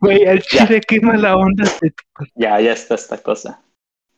Güey, 0.00 0.26
al 0.26 0.40
chile, 0.42 0.80
qué 0.86 1.00
mala 1.00 1.36
onda. 1.36 1.64
Ya, 2.34 2.60
ya 2.60 2.72
está 2.72 2.94
esta 2.94 3.18
cosa. 3.18 3.62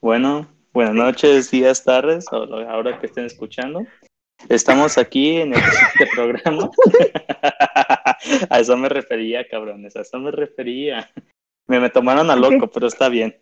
Bueno, 0.01 0.47
buenas 0.73 0.95
noches, 0.95 1.51
días, 1.51 1.83
tardes, 1.83 2.27
o 2.31 2.45
ahora 2.69 2.99
que 3.01 3.07
estén 3.07 3.25
escuchando. 3.25 3.85
Estamos 4.49 4.99
aquí 4.99 5.39
en 5.39 5.55
este 5.55 6.07
programa. 6.15 6.71
a 8.51 8.61
eso 8.61 8.77
me 8.77 8.89
refería, 8.89 9.49
cabrones, 9.49 9.97
a 9.97 10.03
eso 10.03 10.19
me 10.19 10.31
refería. 10.31 11.11
Me, 11.67 11.81
me 11.81 11.91
tomaron 11.91 12.31
a 12.31 12.37
loco, 12.37 12.69
pero 12.69 12.87
está 12.87 13.09
bien. 13.09 13.37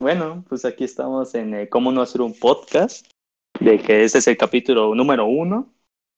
Bueno, 0.00 0.44
pues 0.48 0.64
aquí 0.64 0.84
estamos 0.84 1.34
en 1.34 1.54
eh, 1.54 1.68
Cómo 1.68 1.90
no 1.90 2.02
hacer 2.02 2.20
un 2.20 2.38
podcast, 2.38 3.10
de 3.58 3.80
que 3.80 4.04
este 4.04 4.18
es 4.18 4.28
el 4.28 4.36
capítulo 4.36 4.94
número 4.94 5.26
uno. 5.26 5.72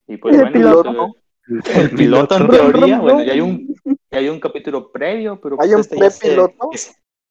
Y 0.06 0.18
pues 0.18 0.34
El 0.34 0.42
bueno, 0.42 0.52
piloto. 0.52 1.16
El 1.50 1.90
piloto 1.90 2.36
en 2.36 2.48
teoría, 2.48 3.00
bueno, 3.00 3.22
ya 3.22 3.32
hay 3.32 3.40
un, 3.40 3.76
ya 4.10 4.18
hay 4.18 4.28
un 4.28 4.38
capítulo 4.40 4.90
previo, 4.92 5.40
pero 5.40 5.56
¿Hay 5.60 5.70
pues 5.70 5.90
un 5.90 6.02
este 6.04 6.20
prepiloto? 6.20 6.70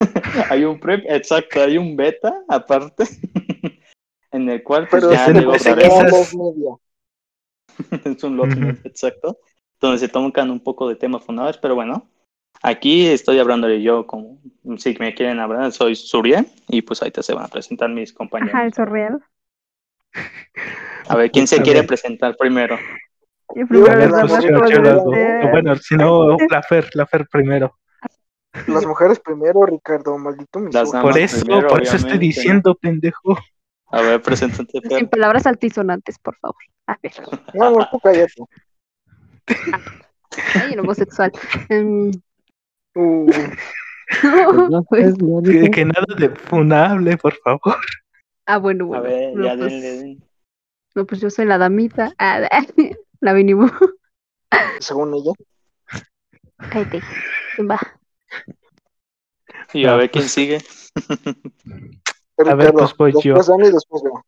hay 0.50 0.64
un 0.64 0.78
pre, 0.78 1.02
exacto, 1.08 1.62
hay 1.62 1.78
un 1.78 1.96
beta 1.96 2.42
aparte, 2.48 3.04
en 4.32 4.48
el 4.48 4.62
cual 4.62 4.88
pues 4.88 5.02
Pero 5.02 5.12
ya 5.12 5.26
se 5.26 5.32
media. 5.32 6.76
es 8.04 8.24
un 8.24 8.36
lot, 8.36 8.50
exacto, 8.84 9.38
donde 9.80 9.98
se 9.98 10.08
tocan 10.08 10.50
un 10.50 10.60
poco 10.60 10.88
de 10.88 10.96
temas 10.96 11.24
fundados, 11.24 11.56
pero 11.58 11.74
bueno, 11.74 12.06
aquí 12.62 13.06
estoy 13.06 13.38
hablando 13.38 13.66
de 13.68 13.82
yo, 13.82 14.06
como 14.06 14.38
si 14.76 14.96
me 14.98 15.14
quieren 15.14 15.40
hablar, 15.40 15.72
soy 15.72 15.96
Suriel, 15.96 16.46
y 16.68 16.82
pues 16.82 17.00
ahorita 17.00 17.22
se 17.22 17.32
van 17.32 17.44
a 17.44 17.48
presentar 17.48 17.88
mis 17.88 18.12
compañeros. 18.12 18.54
Ajá, 18.54 18.66
el 18.66 18.74
surreal. 18.74 19.24
A 21.08 21.16
ver, 21.16 21.30
¿quién 21.30 21.46
se 21.46 21.62
quiere 21.62 21.82
presentar 21.84 22.36
primero? 22.36 22.78
Y 23.54 23.64
primero 23.64 23.92
A 23.92 23.96
las 23.96 24.42
ver, 24.42 24.52
las 24.52 25.04
Bueno, 25.50 25.76
si 25.76 25.96
no, 25.96 26.36
la 26.48 26.62
Fer, 26.62 26.88
la 26.94 27.06
Fer 27.06 27.26
primero. 27.28 27.76
Las 28.66 28.84
mujeres 28.86 29.20
primero, 29.20 29.64
Ricardo, 29.64 30.18
maldito 30.18 30.60
damas 30.70 30.90
Por 31.02 31.16
eso, 31.18 31.44
primero, 31.44 31.68
por 31.68 31.82
eso 31.82 31.96
estoy 31.96 32.18
diciendo, 32.18 32.74
pendejo. 32.74 33.36
A 33.92 34.02
ver, 34.02 34.22
preséntate, 34.22 34.80
Fer. 34.80 34.98
Sin 34.98 35.08
palabras 35.08 35.46
altisonantes, 35.46 36.18
por 36.18 36.36
favor. 36.36 36.56
A 36.86 36.96
ver. 37.02 37.12
No, 37.54 37.64
amor, 37.66 37.88
tú 37.90 37.98
cállate. 38.00 38.34
Ay, 40.54 40.72
el 40.72 40.80
homosexual. 40.80 41.32
Uh, 42.94 43.30
pues, 44.88 45.14
Que, 45.44 45.70
que 45.70 45.84
nada 45.84 46.06
de 46.18 46.28
funable, 46.30 47.16
por 47.16 47.34
favor. 47.34 47.76
ah, 48.46 48.58
bueno, 48.58 48.84
A 48.86 49.00
bueno. 49.00 49.02
ver, 49.02 49.34
no, 49.34 49.44
ya 49.44 49.56
pues, 49.56 49.72
denle, 49.72 49.90
denle. 49.92 50.18
no, 50.96 51.06
pues 51.06 51.20
yo 51.20 51.30
soy 51.30 51.46
la 51.46 51.58
damita. 51.58 52.12
Ah, 52.18 52.40
la 53.20 53.32
vinimos. 53.32 53.70
según 54.80 55.14
ella. 55.14 55.32
Cállate. 56.56 57.02
¿Quién 57.54 57.70
va? 57.70 57.78
Y 59.72 59.86
a 59.86 59.94
ver 59.96 60.10
quién 60.10 60.24
pues- 60.24 60.32
sigue. 60.32 60.58
A 62.46 62.54
ver, 62.54 62.72
pues, 62.72 62.96
voy 62.96 63.12
yo. 63.22 63.34
después 63.34 64.02
yo. 64.02 64.22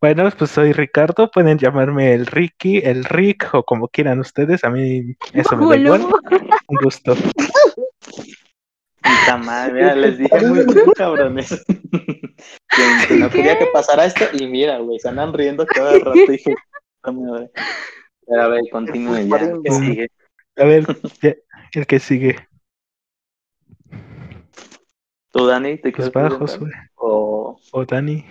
Bueno, 0.00 0.30
pues 0.36 0.50
soy 0.50 0.72
Ricardo. 0.72 1.30
Pueden 1.30 1.58
llamarme 1.58 2.12
el 2.12 2.26
Ricky, 2.26 2.78
el 2.78 3.04
Rick 3.04 3.50
o 3.54 3.62
como 3.64 3.88
quieran 3.88 4.18
ustedes. 4.20 4.64
A 4.64 4.70
mí 4.70 5.16
eso 5.32 5.56
me 5.56 5.66
da 5.66 5.76
igual. 5.76 6.06
Un 6.68 6.78
gusto. 6.82 7.14
Puta 9.02 9.36
madre, 9.38 9.72
mira, 9.72 9.94
les 9.94 10.18
dije 10.18 10.40
muy 10.46 10.64
bien, 10.64 10.92
cabrones. 10.96 11.64
Que, 12.36 12.76
que 13.08 13.14
no 13.16 13.30
quería 13.30 13.58
que 13.58 13.66
pasara 13.66 14.04
esto 14.04 14.24
y 14.32 14.46
mira, 14.46 14.78
güey, 14.78 14.98
se 14.98 15.08
andan 15.08 15.32
riendo 15.32 15.66
cada 15.66 15.92
rato. 15.98 16.18
y 16.18 16.26
Dije, 16.28 16.54
puta 17.02 17.12
madre. 17.12 17.50
Pero 18.26 18.42
a 18.42 18.48
ver, 18.48 18.62
continúe 18.70 19.26
ya. 19.28 19.38
¿Qué 19.62 19.70
Mm. 19.70 19.86
sigue? 19.86 20.08
A 20.56 20.64
ver, 20.64 20.84
ya, 21.22 21.34
el 21.72 21.86
que 21.86 21.98
sigue. 22.00 22.36
¿Tú, 25.30 25.46
Dani, 25.46 25.76
te 25.78 25.92
Pues 25.92 26.10
quieres? 26.10 26.32
Josué. 26.34 26.70
O 26.94 27.58
O 27.72 27.84
Dani. 27.84 28.24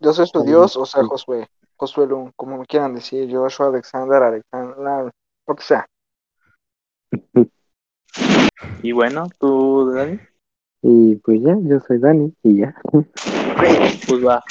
Yo 0.00 0.12
soy 0.12 0.26
su 0.26 0.42
dios, 0.42 0.76
o 0.76 0.86
sea. 0.86 1.04
Josué. 1.04 1.46
Josué 1.76 2.06
Lun, 2.06 2.32
como 2.36 2.58
me 2.58 2.66
quieran 2.66 2.94
decir. 2.94 3.28
Joshua, 3.30 3.66
Alexander, 3.66 4.22
Alexander, 4.22 5.12
lo 5.46 5.54
que 5.56 5.62
sea. 5.62 5.86
Y 8.82 8.92
bueno, 8.92 9.28
tú, 9.38 9.92
Dani, 9.92 10.18
Y 10.82 11.14
pues 11.16 11.40
ya, 11.42 11.56
yo 11.62 11.78
soy 11.86 11.98
Dani 11.98 12.34
y 12.42 12.58
ya. 12.58 12.74
pues 12.92 14.24
va. 14.26 14.42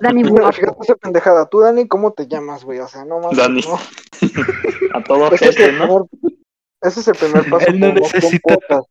Dani 0.00 0.22
Mira, 0.22 0.30
guapo. 0.42 0.52
fíjate 0.52 0.78
esa 0.82 0.94
pendejada. 0.96 1.46
Tú, 1.48 1.60
Dani, 1.60 1.88
¿cómo 1.88 2.12
te 2.12 2.26
llamas, 2.26 2.64
güey? 2.64 2.80
O 2.80 2.88
sea, 2.88 3.04
no 3.04 3.20
mames. 3.20 3.38
Dani. 3.38 3.62
no. 3.62 3.78
A 4.94 5.02
todo 5.02 5.32
Ese 5.32 5.48
es, 5.48 5.72
¿no? 5.78 6.06
primer, 6.10 6.32
ese 6.82 7.00
es 7.00 7.08
el 7.08 7.14
primer 7.16 7.44
paso. 7.50 7.66
Él 7.66 7.80
no 7.80 7.92
necesita-. 7.92 8.82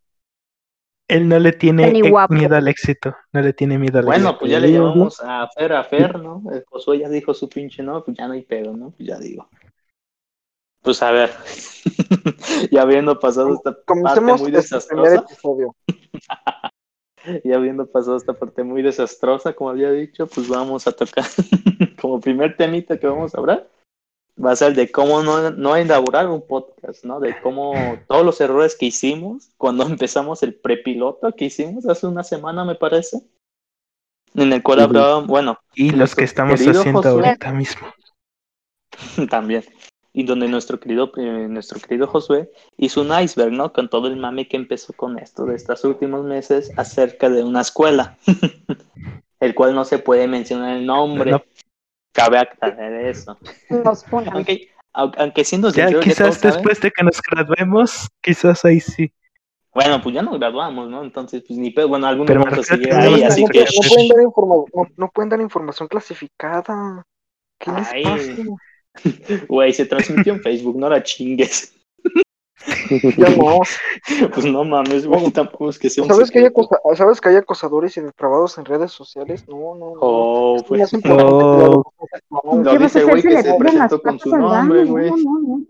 Él 1.07 1.27
no 1.27 1.37
le 1.37 1.51
tiene 1.51 1.89
eh, 1.89 2.11
miedo 2.29 2.55
al 2.55 2.67
éxito. 2.67 3.15
No 3.33 3.41
le 3.41 3.53
tiene 3.53 3.77
miedo 3.77 3.99
al 3.99 4.05
Bueno, 4.05 4.29
éxito. 4.29 4.39
pues 4.39 4.51
ya 4.51 4.59
le 4.59 4.71
llevamos 4.71 5.21
a 5.23 5.47
Fer, 5.55 5.73
a 5.73 5.83
Fer, 5.83 6.17
¿no? 6.19 6.41
El 6.51 6.63
Josué 6.67 6.99
ya 6.99 7.09
dijo 7.09 7.33
su 7.33 7.47
pinche 7.49 7.83
no, 7.83 8.03
pues 8.03 8.17
ya 8.17 8.27
no 8.27 8.33
hay 8.33 8.41
pedo, 8.41 8.75
¿no? 8.75 8.91
Pues 8.97 9.07
ya 9.09 9.19
digo. 9.19 9.47
Pues 10.83 11.01
a 11.01 11.11
ver, 11.11 11.31
ya 12.71 12.81
habiendo 12.81 13.17
pasado 13.17 13.53
esta 13.53 13.71
parte 13.73 14.19
muy 14.19 14.33
este 14.33 14.51
desastrosa, 14.51 15.15
episodio. 15.15 15.75
ya 17.45 17.55
habiendo 17.55 17.85
pasado 17.87 18.17
esta 18.17 18.33
parte 18.33 18.63
muy 18.63 18.81
desastrosa, 18.81 19.53
como 19.53 19.69
había 19.69 19.91
dicho, 19.91 20.27
pues 20.27 20.49
vamos 20.49 20.85
a 20.85 20.91
tocar 20.91 21.25
como 22.01 22.19
primer 22.19 22.57
temita 22.57 22.99
que 22.99 23.07
vamos 23.07 23.33
a 23.33 23.39
hablar. 23.39 23.69
Va 24.43 24.51
a 24.51 24.55
ser 24.55 24.73
de 24.73 24.91
cómo 24.91 25.21
no, 25.21 25.51
no 25.51 25.75
elaborar 25.75 26.27
un 26.27 26.45
podcast, 26.45 27.05
¿no? 27.05 27.19
De 27.19 27.39
cómo 27.39 27.73
todos 28.07 28.25
los 28.25 28.41
errores 28.41 28.75
que 28.75 28.87
hicimos 28.87 29.51
cuando 29.57 29.85
empezamos 29.85 30.43
el 30.43 30.55
prepiloto 30.55 31.33
que 31.33 31.45
hicimos 31.45 31.85
hace 31.87 32.07
una 32.07 32.23
semana, 32.23 32.65
me 32.65 32.75
parece. 32.75 33.21
En 34.33 34.51
el 34.51 34.63
cual 34.63 34.81
hablaba, 34.81 35.19
bueno, 35.19 35.59
Y 35.75 35.91
los 35.91 36.15
que 36.15 36.23
estamos 36.23 36.59
haciendo 36.59 37.01
Josué. 37.01 37.11
ahorita 37.11 37.51
mismo. 37.53 37.87
también. 39.29 39.63
Y 40.15 40.23
donde 40.25 40.47
nuestro 40.47 40.79
querido, 40.79 41.11
eh, 41.17 41.47
nuestro 41.49 41.79
querido 41.79 42.05
Josué 42.05 42.51
hizo 42.77 43.01
un 43.01 43.11
iceberg, 43.19 43.51
¿no? 43.51 43.73
Con 43.73 43.89
todo 43.89 44.07
el 44.07 44.15
mame 44.15 44.47
que 44.47 44.57
empezó 44.57 44.93
con 44.93 45.17
esto 45.17 45.45
de 45.45 45.55
estos 45.55 45.83
últimos 45.85 46.23
meses 46.23 46.71
acerca 46.77 47.29
de 47.29 47.43
una 47.43 47.61
escuela, 47.61 48.17
el 49.39 49.55
cual 49.55 49.73
no 49.73 49.85
se 49.85 49.97
puede 49.97 50.27
mencionar 50.27 50.77
el 50.77 50.85
nombre. 50.85 51.31
No. 51.31 51.43
Cabe 52.11 52.37
aclarar 52.37 52.93
eso. 52.93 53.37
Nos. 53.69 54.05
Aunque, 54.11 54.69
au- 54.93 55.15
aunque 55.17 55.43
siendo 55.43 55.71
Ya 55.71 55.87
quizás 55.99 56.39
después 56.41 56.79
de 56.79 56.91
que 56.91 57.03
nos 57.03 57.19
graduemos, 57.19 58.07
quizás 58.21 58.63
ahí 58.65 58.79
sí. 58.79 59.11
bueno, 59.73 59.99
pues 59.99 60.13
ya 60.13 60.21
nos 60.21 60.37
graduamos, 60.37 60.91
¿no? 60.91 61.03
Entonces, 61.03 61.43
pues 61.47 61.57
ni 61.57 61.71
pedo. 61.71 61.87
Bueno, 61.87 62.05
algunos 62.05 62.27
Pero 62.27 62.41
vamos 62.43 62.59
a 62.59 62.63
seguir 62.63 62.89
que 62.89 62.95
ahí, 62.95 63.23
así 63.23 63.41
no, 63.41 63.47
que. 63.49 63.61
no 63.61 63.89
pueden 63.89 64.07
dar 64.09 64.17
no, 64.75 64.87
no 64.95 65.09
pueden 65.09 65.29
dar 65.29 65.41
información 65.41 65.87
clasificada. 65.87 67.03
¿Qué 67.57 67.71
les 67.71 67.91
Ay. 67.91 68.03
pasa? 68.03 68.33
Güey, 69.47 69.73
se 69.73 69.85
transmitió 69.85 70.33
en 70.33 70.41
Facebook, 70.41 70.77
no 70.77 70.89
la 70.89 71.01
chingues. 71.03 71.73
Ya 73.17 73.29
no. 73.29 73.59
Pues 74.33 74.45
no 74.45 74.63
mames, 74.63 75.05
güey, 75.05 75.31
tampoco 75.31 75.69
es 75.69 75.79
que 75.79 75.89
sea 75.89 76.03
un 76.03 76.09
¿Sabes 76.09 76.31
que, 76.31 76.39
hay 76.39 76.45
acosa- 76.45 76.79
¿Sabes 76.95 77.19
que 77.19 77.29
hay 77.29 77.35
acosadores 77.35 77.97
y 77.97 78.01
depravados 78.01 78.57
en 78.57 78.65
redes 78.65 78.91
sociales? 78.91 79.45
No, 79.47 79.75
no. 79.75 79.93
no. 79.95 79.99
Oh, 79.99 80.55
Es 80.57 80.63
pues. 80.63 80.93
Oh. 80.93 80.97
educación 80.97 82.07
sexual. 82.11 82.63
Lo 82.63 82.71
¿Qué 82.71 82.77
vas 82.77 82.95
a 82.95 82.99
dice 82.99 83.03
güey 83.03 83.21
Se 83.21 83.27
que 83.27 83.33
le 83.33 83.43
se 83.43 83.53
presentó 83.55 84.01
con 84.01 84.17
patas 84.17 84.29
su 84.29 84.35
al 84.35 84.41
nombre, 84.41 84.85
güey. 84.85 85.09
No, 85.09 85.17
no, 85.17 85.39
no. 85.57 85.65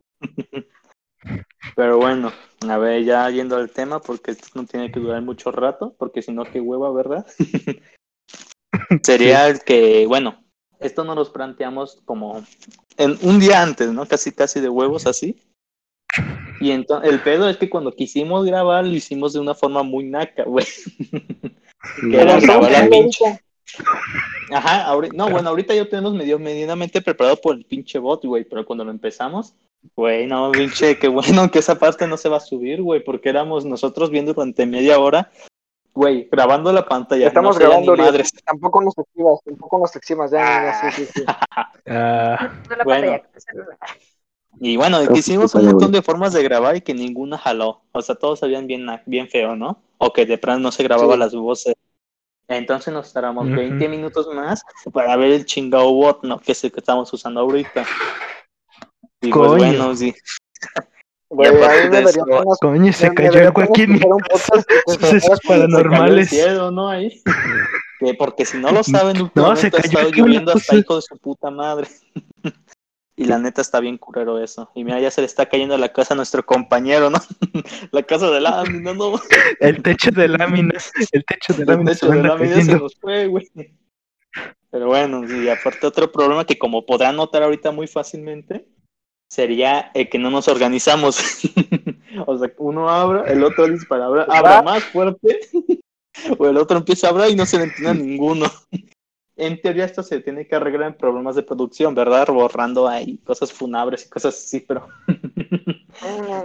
Pero 1.76 1.98
bueno, 1.98 2.32
a 2.68 2.78
ver, 2.78 3.04
ya 3.04 3.30
yendo 3.30 3.56
al 3.56 3.72
tema, 3.72 4.00
porque 4.02 4.32
esto 4.32 4.48
no 4.56 4.66
tiene 4.66 4.92
que 4.92 5.00
durar 5.00 5.22
mucho 5.22 5.52
rato, 5.52 5.96
porque 5.98 6.22
si 6.22 6.32
no, 6.32 6.44
qué 6.44 6.60
hueva, 6.60 6.92
¿verdad? 6.92 7.26
Sería 9.04 9.48
el 9.48 9.62
que, 9.64 10.06
bueno, 10.08 10.43
esto 10.80 11.04
nos 11.04 11.16
los 11.16 11.30
planteamos 11.30 12.02
como 12.06 12.44
en 12.98 13.18
un 13.22 13.40
día 13.40 13.62
antes, 13.62 13.90
¿no? 13.92 14.06
Casi, 14.06 14.32
casi 14.32 14.60
de 14.60 14.70
huevos 14.70 15.08
así. 15.08 15.38
Y 16.60 16.72
entonces, 16.72 17.12
el 17.12 17.22
pedo 17.22 17.50
es 17.50 17.58
que 17.58 17.70
cuando 17.70 17.92
quisimos 17.92 18.46
grabar, 18.46 18.86
lo 18.86 18.94
hicimos 18.94 19.34
de 19.34 19.40
una 19.40 19.56
forma 19.56 19.84
muy 19.84 20.06
naca, 20.06 20.44
güey. 20.44 20.66
Pero 22.02 22.40
grabar 22.40 22.42
la 22.42 22.42
¿sabes 22.42 22.82
qué, 22.82 22.90
pinche. 22.90 23.40
Ajá, 24.52 24.86
ahorita, 24.86 25.16
no, 25.16 25.30
bueno, 25.30 25.50
ahorita 25.50 25.74
ya 25.74 25.90
tenemos 25.90 26.14
medio 26.14 26.38
medianamente 26.38 27.02
preparado 27.02 27.38
por 27.38 27.56
el 27.56 27.66
pinche 27.66 27.98
bot, 27.98 28.24
güey, 28.24 28.44
pero 28.44 28.66
cuando 28.66 28.86
lo 28.86 28.92
empezamos, 28.92 29.56
güey, 29.96 30.28
no, 30.28 30.52
pinche, 30.52 31.00
qué 31.00 31.08
bueno 31.08 31.50
que 31.50 31.60
esa 31.60 31.80
parte 31.80 32.08
no 32.08 32.18
se 32.18 32.30
va 32.30 32.38
a 32.38 32.42
subir, 32.42 32.82
güey, 32.82 33.04
porque 33.04 33.30
éramos 33.30 33.66
nosotros 33.66 34.12
viendo 34.12 34.34
durante 34.34 34.66
media 34.66 35.00
hora, 35.00 35.32
güey, 35.94 36.28
grabando 36.32 36.72
la 36.72 36.86
pantalla. 36.86 37.28
Estamos 37.28 37.56
no 37.56 37.60
grabando 37.60 37.96
madres. 37.96 38.32
Tampoco 38.46 38.82
nos 38.82 38.98
exhibas, 38.98 39.40
tampoco 39.46 39.80
nos 39.80 39.96
exhibas. 39.96 40.32
Ya, 40.32 40.40
ya, 40.40 40.64
ya, 40.66 40.92
sí, 40.92 41.06
sí, 41.06 41.12
sí. 41.14 41.26
Ah, 41.88 42.52
Bueno. 42.86 43.20
Y 44.60 44.78
bueno, 44.78 45.00
hicimos 45.16 45.54
un 45.56 45.66
montón 45.66 45.92
de 45.92 46.02
formas 46.02 46.32
de 46.34 46.44
grabar 46.44 46.76
y 46.76 46.82
que 46.82 46.94
ninguna 46.94 47.38
jaló. 47.38 47.82
O 47.92 48.02
sea, 48.02 48.16
todos 48.16 48.40
sabían 48.40 48.68
bien, 48.68 48.86
bien 49.06 49.28
feo, 49.28 49.56
¿no? 49.56 49.82
O 49.98 50.14
que 50.14 50.26
de 50.26 50.38
plano 50.38 50.60
no 50.60 50.72
se 50.72 50.84
grababa 50.84 51.14
Sí. 51.14 51.20
las 51.20 51.36
voces. 51.36 51.76
Entonces 52.48 52.94
nos 52.94 53.12
tardamos 53.12 53.48
Ujú. 53.48 53.56
20 53.56 53.90
minutos 53.90 54.28
más 54.34 54.64
para 54.94 55.16
ver 55.16 55.32
el 55.32 55.46
chingado 55.46 55.92
bot, 55.94 56.24
¿no? 56.24 56.40
Que 56.40 56.52
es 56.52 56.64
el 56.64 56.72
que 56.72 56.80
estamos 56.82 57.12
usando 57.12 57.42
ahorita. 57.42 57.86
Y 59.22 59.32
pues 59.32 59.52
bueno, 59.52 59.96
sí. 59.96 60.14
Güey, 61.36 61.50
a 61.50 61.52
a 61.52 61.90
me 61.90 62.00
eso- 62.02 62.26
pena- 62.26 62.44
Coño, 62.62 62.94
se 62.94 63.10
me 63.10 63.16
cayó 63.16 63.32
daría 63.32 63.48
algo 63.48 63.54
pena 63.62 63.68
aquí 63.72 63.82
en 63.84 63.90
mi 63.92 63.96
escuchar 63.98 64.14
un 64.14 64.20
casa. 64.22 64.52
podcast 64.54 64.68
que 64.70 64.76
Esos 64.94 65.10
se- 65.10 65.18
es 65.18 65.24
Se 65.24 65.30
cayó 65.30 65.34
el 65.34 65.40
paranormales. 65.70 66.30
cielo, 66.30 66.72
¿no? 66.72 66.90
Ahí. 66.90 67.22
Que 68.00 68.14
porque 68.16 68.44
si 68.44 68.58
no 68.58 68.70
lo 68.72 68.84
saben, 68.84 69.22
últimamente 69.22 69.62
se 69.72 69.78
ha 69.78 69.82
cayó 70.02 70.10
lloviendo 70.10 70.52
hasta 70.52 70.60
cosa. 70.74 70.76
hijo 70.78 70.96
de 70.98 71.02
su 71.04 71.18
puta 71.18 71.50
madre. 71.52 71.88
Y 73.16 73.26
la 73.26 73.38
neta 73.38 73.62
está 73.62 73.80
bien 73.80 74.00
curero 74.00 74.40
eso. 74.44 74.72
Y 74.74 74.84
mira, 74.84 75.00
ya 75.00 75.12
se 75.12 75.22
le 75.22 75.28
está 75.28 75.46
cayendo 75.46 75.78
la 75.78 75.94
casa 75.94 76.16
a 76.16 76.18
nuestro 76.18 76.44
compañero, 76.44 77.12
¿no? 77.12 77.20
La 77.92 78.02
casa 78.02 78.32
de 78.32 78.42
lámina, 78.42 78.96
no. 78.96 79.14
El 79.60 79.84
techo 79.84 80.10
de 80.10 80.28
láminas. 80.28 80.92
El 81.12 81.24
techo 81.24 81.54
de 81.54 81.62
El 81.62 81.68
láminas 81.68 82.00
se 82.00 82.08
techo 82.08 82.12
de 82.12 82.20
anda 82.22 82.30
lámina 82.36 82.62
se 82.64 82.76
nos 82.76 82.96
fue, 83.00 83.28
güey. 83.28 83.48
Pero 84.72 84.88
bueno, 84.88 85.24
y 85.32 85.48
aparte 85.48 85.86
otro 85.86 86.12
problema 86.12 86.44
que 86.44 86.58
como 86.58 86.88
podrán 86.88 87.16
notar 87.16 87.44
ahorita 87.44 87.70
muy 87.72 87.86
fácilmente, 87.86 88.66
sería 89.34 89.90
el 89.96 90.10
que 90.10 90.20
no 90.20 90.30
nos 90.30 90.48
organizamos. 90.48 91.18
o 92.28 92.38
sea, 92.38 92.52
uno 92.60 92.88
abra, 92.88 93.26
el 93.32 93.44
otro 93.44 93.68
dispara, 93.68 94.06
abra, 94.06 94.26
abra 94.30 94.62
más 94.62 94.84
fuerte, 94.84 95.40
o 96.38 96.46
el 96.48 96.58
otro 96.58 96.78
empieza 96.78 97.08
a 97.08 97.10
hablar 97.10 97.30
y 97.32 97.36
no 97.36 97.46
se 97.48 97.58
le 97.58 97.64
entiende 97.64 97.90
a 97.90 97.94
ninguno. 97.96 98.46
En 99.36 99.60
teoría 99.60 99.86
esto 99.86 100.04
se 100.04 100.20
tiene 100.20 100.46
que 100.46 100.56
arreglar 100.56 100.90
en 100.90 100.94
problemas 100.96 101.36
de 101.36 101.42
producción, 101.42 101.96
¿verdad? 101.96 102.28
Borrando 102.28 102.88
ahí 102.88 103.18
cosas 103.26 103.52
funables 103.52 104.06
y 104.06 104.10
cosas 104.10 104.36
así, 104.36 104.60
pero 104.60 104.88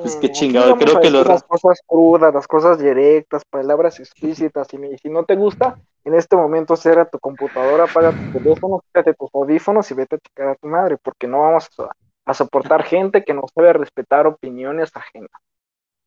Pues 0.01 0.17
qué 0.17 0.29
Mm, 0.31 0.33
chingado, 0.33 0.73
aquí 0.73 0.85
creo 0.87 0.97
a 0.97 1.01
que 1.03 1.11
lo- 1.11 1.23
Las 1.23 1.43
cosas 1.43 1.81
crudas, 1.87 2.33
las 2.33 2.47
cosas 2.49 2.79
directas, 2.79 3.43
palabras 3.51 4.01
explícitas. 4.01 4.73
Y 4.73 4.79
me- 4.79 4.97
si 4.97 5.11
no 5.11 5.25
te 5.27 5.37
gusta, 5.37 5.77
en 6.05 6.15
este 6.15 6.35
momento 6.35 6.77
cierra 6.77 7.05
tu 7.05 7.19
computadora, 7.19 7.85
apaga 7.85 8.13
tu 8.13 8.25
teléfono, 8.41 8.81
quítate 8.87 9.13
tus 9.13 9.29
audífonos 9.35 9.91
y 9.91 9.95
vete 9.95 10.17
a 10.17 10.19
checar 10.21 10.49
a 10.49 10.55
tu 10.55 10.67
madre, 10.69 10.97
porque 10.97 11.27
no 11.27 11.41
vamos 11.41 11.69
a, 11.81 11.91
a 12.33 12.35
soportar 12.35 12.83
gente 12.85 13.25
que 13.25 13.35
no 13.35 13.43
sabe 13.55 13.73
respetar 13.73 14.27
opiniones 14.27 14.91
ajenas. 14.95 15.31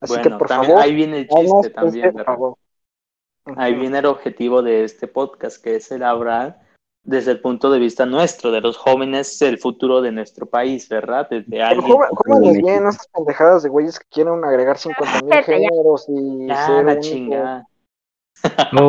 Así 0.02 0.14
bueno, 0.14 0.24
que 0.24 0.30
por 0.38 0.48
también, 0.48 0.72
favor, 0.72 0.84
ahí 0.84 0.96
viene 0.96 1.18
el 1.20 1.28
chiste 1.28 1.70
también, 1.70 2.06
este 2.08 2.18
¿verdad? 2.18 2.34
favor. 2.34 2.56
Ahí 3.56 3.74
viene 3.74 4.00
el 4.00 4.06
objetivo 4.06 4.62
de 4.62 4.84
este 4.84 5.08
podcast, 5.08 5.64
que 5.64 5.76
es 5.76 5.92
el 5.92 6.04
hablar 6.04 6.60
desde 7.04 7.32
el 7.32 7.42
punto 7.42 7.72
de 7.72 7.80
vista 7.80 8.06
nuestro, 8.06 8.52
de 8.52 8.62
los 8.62 8.78
jóvenes, 8.78 9.42
el 9.42 9.58
futuro 9.58 10.02
de 10.02 10.12
nuestro 10.12 10.46
país, 10.46 10.88
¿verdad? 10.88 11.28
Desde 11.30 11.50
Pero 11.50 11.64
alguien. 11.64 11.98
jóvenes 12.12 12.58
bien, 12.62 12.88
esas 12.88 13.08
pendejadas 13.08 13.64
de 13.64 13.70
güeyes 13.70 14.00
que 14.00 14.06
quieren 14.12 14.44
agregar 14.46 14.78
50 14.78 15.22
mil 15.22 15.30
Vete 15.34 15.52
ya. 15.52 15.56
géneros 15.70 16.06
y 16.08 16.48
Ya, 16.48 16.66
ser 16.68 16.86
la 16.86 17.00
chingada. 17.00 17.66
Le- 18.74 18.80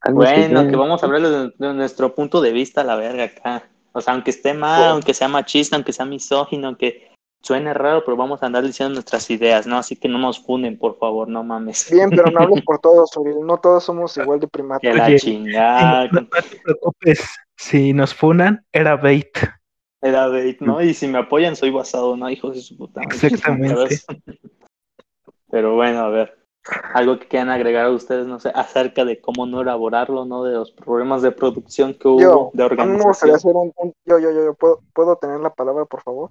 Algo 0.00 0.18
Bueno, 0.18 0.68
que 0.68 0.76
vamos 0.76 1.02
a 1.02 1.06
hablar 1.06 1.22
de, 1.22 1.52
de 1.56 1.74
nuestro 1.74 2.14
punto 2.14 2.40
de 2.40 2.52
vista, 2.52 2.82
la 2.82 2.96
verga, 2.96 3.24
acá. 3.24 3.68
O 3.92 4.00
sea, 4.00 4.14
aunque 4.14 4.30
esté 4.30 4.54
mal, 4.54 4.82
Oh. 4.82 4.92
aunque 4.94 5.14
sea 5.14 5.28
machista, 5.28 5.76
aunque 5.76 5.92
sea 5.92 6.04
misógino, 6.06 6.68
aunque 6.68 7.10
suene 7.42 7.74
raro, 7.74 8.04
pero 8.04 8.16
vamos 8.16 8.42
a 8.42 8.46
andar 8.46 8.62
diciendo 8.64 8.94
nuestras 8.94 9.28
ideas, 9.30 9.66
¿no? 9.66 9.76
Así 9.76 9.96
que 9.96 10.08
no 10.08 10.18
nos 10.18 10.38
funen, 10.40 10.78
por 10.78 10.96
favor, 10.98 11.28
no 11.28 11.42
mames. 11.42 11.90
Bien, 11.90 12.08
pero 12.08 12.30
no 12.30 12.40
hables 12.40 12.62
por 12.64 12.78
todos, 12.80 13.16
Uriel. 13.16 13.40
No 13.44 13.58
todos 13.58 13.82
somos 13.84 14.16
igual 14.16 14.38
de 14.40 14.48
primatas. 14.48 14.80
Que 14.82 14.94
la 14.96 15.06
Oye, 15.06 15.18
chingada. 15.18 16.06
No, 16.08 16.20
no 16.20 16.26
te 16.28 16.56
preocupes. 16.62 17.36
Si 17.56 17.92
nos 17.92 18.14
funan, 18.14 18.64
era 18.72 18.96
bait. 18.96 19.36
Era 20.00 20.26
bait, 20.28 20.60
¿no? 20.60 20.80
Y 20.82 20.94
si 20.94 21.06
me 21.08 21.18
apoyan, 21.18 21.54
soy 21.56 21.70
basado, 21.70 22.16
¿no? 22.16 22.30
Hijos 22.30 22.54
de 22.56 22.62
su 22.62 22.76
puta 22.76 23.00
madre. 23.02 23.14
Exactamente. 23.16 23.98
Pero 25.50 25.74
bueno, 25.74 26.00
a 26.00 26.08
ver. 26.08 26.38
Algo 26.94 27.18
que 27.18 27.26
quieran 27.26 27.50
agregar 27.50 27.86
a 27.86 27.90
ustedes, 27.90 28.26
no 28.26 28.38
sé, 28.38 28.52
acerca 28.54 29.04
de 29.04 29.20
cómo 29.20 29.46
no 29.46 29.62
elaborarlo, 29.62 30.24
¿no? 30.24 30.44
De 30.44 30.52
los 30.52 30.70
problemas 30.70 31.20
de 31.22 31.32
producción 31.32 31.94
que 31.94 32.06
hubo, 32.06 32.20
Yo, 32.20 32.50
de 32.54 32.64
a 32.64 32.68
mí 32.68 32.92
me 32.92 33.02
gustaría 33.02 33.34
organización. 33.34 33.34
hacer 33.34 33.56
un, 33.56 33.72
un- 33.76 33.94
yo, 34.04 34.18
yo, 34.18 34.30
yo, 34.30 34.44
yo, 34.44 34.54
¿puedo, 34.54 34.80
¿puedo 34.94 35.16
tener 35.16 35.40
la 35.40 35.50
palabra, 35.50 35.84
por 35.86 36.02
favor? 36.02 36.30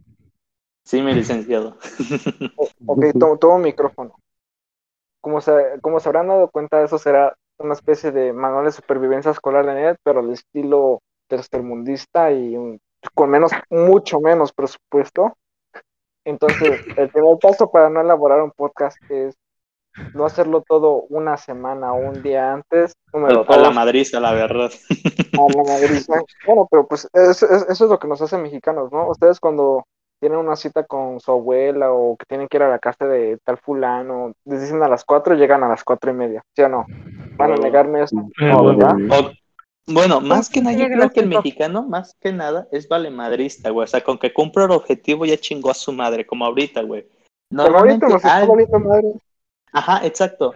Sí, 0.86 1.02
mi 1.02 1.14
licenciado. 1.14 1.78
Ok, 2.86 3.06
tomo, 3.18 3.38
tomo 3.38 3.58
micrófono. 3.60 4.16
Como 5.22 5.42
se, 5.42 5.80
como 5.82 6.00
se 6.00 6.10
habrán 6.10 6.28
dado 6.28 6.50
cuenta, 6.50 6.84
eso 6.84 6.98
será 6.98 7.36
una 7.58 7.74
especie 7.74 8.12
de 8.12 8.34
manual 8.34 8.66
de 8.66 8.72
supervivencia 8.72 9.32
escolar 9.32 9.66
de 9.66 9.74
net, 9.74 9.98
pero 10.04 10.20
al 10.20 10.32
estilo 10.32 11.00
tercermundista 11.28 12.32
y 12.32 12.56
un- 12.58 12.80
con 13.16 13.30
menos, 13.30 13.52
mucho 13.70 14.20
menos 14.20 14.52
presupuesto. 14.54 15.36
Entonces, 16.26 16.80
el 16.96 17.10
primer 17.10 17.38
paso 17.40 17.72
para 17.72 17.90
no 17.90 18.02
elaborar 18.02 18.42
un 18.42 18.52
podcast 18.52 18.98
es 19.10 19.36
no 20.14 20.26
hacerlo 20.26 20.64
todo 20.68 21.04
una 21.10 21.38
semana 21.38 21.94
o 21.94 21.98
un 22.10 22.22
día 22.24 22.54
antes. 22.54 22.94
Número 23.14 23.46
A 23.48 23.56
la 23.58 23.64
dos, 23.68 23.76
madriza, 23.76 24.20
la 24.20 24.34
verdad. 24.34 24.72
a 24.72 24.88
la 25.58 25.64
madriza. 25.64 26.14
Bueno, 26.46 26.68
pero 26.70 26.88
pues 26.88 27.08
eso, 27.14 27.46
eso- 27.46 27.68
eso 27.70 27.86
es 27.86 27.90
lo 27.92 28.00
que 28.00 28.08
nos 28.08 28.22
hace 28.22 28.38
mexicanos, 28.38 28.92
¿no? 28.92 29.10
Ustedes 29.10 29.40
cuando 29.40 29.86
tienen 30.20 30.38
una 30.40 30.56
cita 30.56 30.84
con 30.86 31.20
su 31.20 31.32
abuela 31.32 31.92
o 31.92 32.16
que 32.16 32.26
tienen 32.28 32.48
que 32.48 32.58
ir 32.58 32.64
a 32.64 32.70
la 32.70 32.78
casa 32.80 33.06
de 33.08 33.40
tal 33.44 33.58
fulano, 33.58 34.34
les 34.46 34.62
dicen 34.62 34.82
a 34.84 34.88
las 34.88 35.04
cuatro 35.04 35.34
y 35.34 35.38
llegan 35.40 35.64
a 35.64 35.68
las 35.70 35.84
cuatro 35.84 36.12
y 36.12 36.14
media, 36.14 36.44
¿sí 36.56 36.62
o 36.62 36.70
no? 36.70 36.86
Van 37.38 37.54
a 37.54 37.56
negarme 37.56 38.04
eso. 38.04 38.16
Eh, 38.40 38.46
No. 38.52 38.64
¿verdad? 38.66 38.96
O- 39.10 39.32
bueno, 39.88 40.22
más 40.22 40.48
que 40.48 40.62
nada, 40.62 40.78
yo 40.78 40.86
creo 40.86 41.10
que 41.10 41.22
el 41.22 41.28
mexicano, 41.28 41.82
más 41.82 42.16
que 42.22 42.32
nada, 42.32 42.68
es 42.72 42.88
valemadrista, 42.88 43.72
güey. 43.72 43.86
O 43.86 43.88
sea, 43.88 44.02
con 44.04 44.20
que 44.20 44.32
cumpla 44.32 44.66
el 44.66 44.72
objetivo 44.72 45.26
ya 45.26 45.36
chingó 45.38 45.72
a 45.72 45.74
su 45.74 45.92
madre, 45.92 46.24
como 46.26 46.46
ahorita, 46.46 46.84
güey. 46.84 47.02
Pero 47.50 47.64
ahorita 47.64 47.72
Normalmente, 47.72 48.06
nos 48.06 48.16
está 48.18 48.38
al- 48.38 48.48
valiendo 48.48 48.80
madre. 48.80 49.08
Ajá, 49.72 50.06
exacto. 50.06 50.54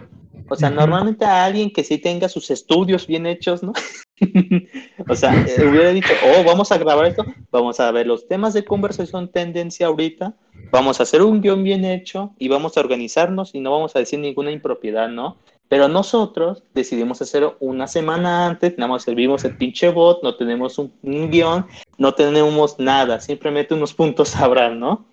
O 0.49 0.55
sea, 0.55 0.69
normalmente 0.69 1.25
a 1.25 1.45
alguien 1.45 1.71
que 1.71 1.83
sí 1.83 1.97
tenga 1.97 2.29
sus 2.29 2.51
estudios 2.51 3.07
bien 3.07 3.25
hechos, 3.25 3.63
¿no? 3.63 3.73
o 5.09 5.15
sea, 5.15 5.33
eh, 5.47 5.67
hubiera 5.67 5.89
dicho, 5.89 6.13
oh, 6.23 6.43
vamos 6.43 6.71
a 6.71 6.77
grabar 6.77 7.05
esto, 7.07 7.25
vamos 7.51 7.79
a 7.79 7.91
ver 7.91 8.05
los 8.05 8.27
temas 8.27 8.53
de 8.53 8.63
conversación 8.63 9.29
tendencia 9.29 9.87
ahorita, 9.87 10.35
vamos 10.71 10.99
a 10.99 11.03
hacer 11.03 11.23
un 11.23 11.41
guion 11.41 11.63
bien 11.63 11.83
hecho 11.83 12.33
y 12.37 12.47
vamos 12.47 12.77
a 12.77 12.81
organizarnos 12.81 13.55
y 13.55 13.59
no 13.59 13.71
vamos 13.71 13.95
a 13.95 13.99
decir 13.99 14.19
ninguna 14.19 14.51
impropiedad, 14.51 15.09
¿no? 15.09 15.37
Pero 15.67 15.87
nosotros 15.87 16.61
decidimos 16.75 17.21
hacerlo 17.23 17.57
una 17.59 17.87
semana 17.87 18.45
antes, 18.45 18.77
nada 18.77 18.91
más 18.91 19.03
servimos 19.03 19.43
el 19.45 19.57
pinche 19.57 19.89
bot, 19.89 20.21
no 20.21 20.35
tenemos 20.35 20.77
un, 20.77 20.93
un 21.01 21.31
guion, 21.31 21.65
no 21.97 22.13
tenemos 22.13 22.77
nada, 22.77 23.19
simplemente 23.19 23.73
unos 23.73 23.95
puntos 23.95 24.35
habrán, 24.35 24.79
¿no? 24.79 25.05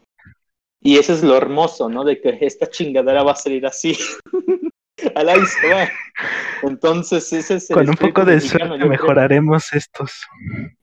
Y 0.83 0.99
eso 0.99 1.13
es 1.13 1.23
lo 1.23 1.37
hermoso, 1.37 1.89
¿no? 1.89 2.05
De 2.05 2.21
que 2.21 2.39
esta 2.41 2.69
chingadera 2.69 3.23
va 3.23 3.33
a 3.33 3.37
salir 3.37 3.65
así. 3.67 3.97
Al 5.15 5.47
se 5.47 5.69
va. 5.73 5.89
Entonces, 6.63 7.33
ese 7.33 7.57
es 7.57 7.71
el 7.71 7.77
Con 7.77 7.89
un 7.89 7.97
poco 7.97 8.25
de 8.25 8.41
suerte 8.41 8.69
creo. 8.77 8.89
mejoraremos 8.89 9.73
estos. 9.73 10.13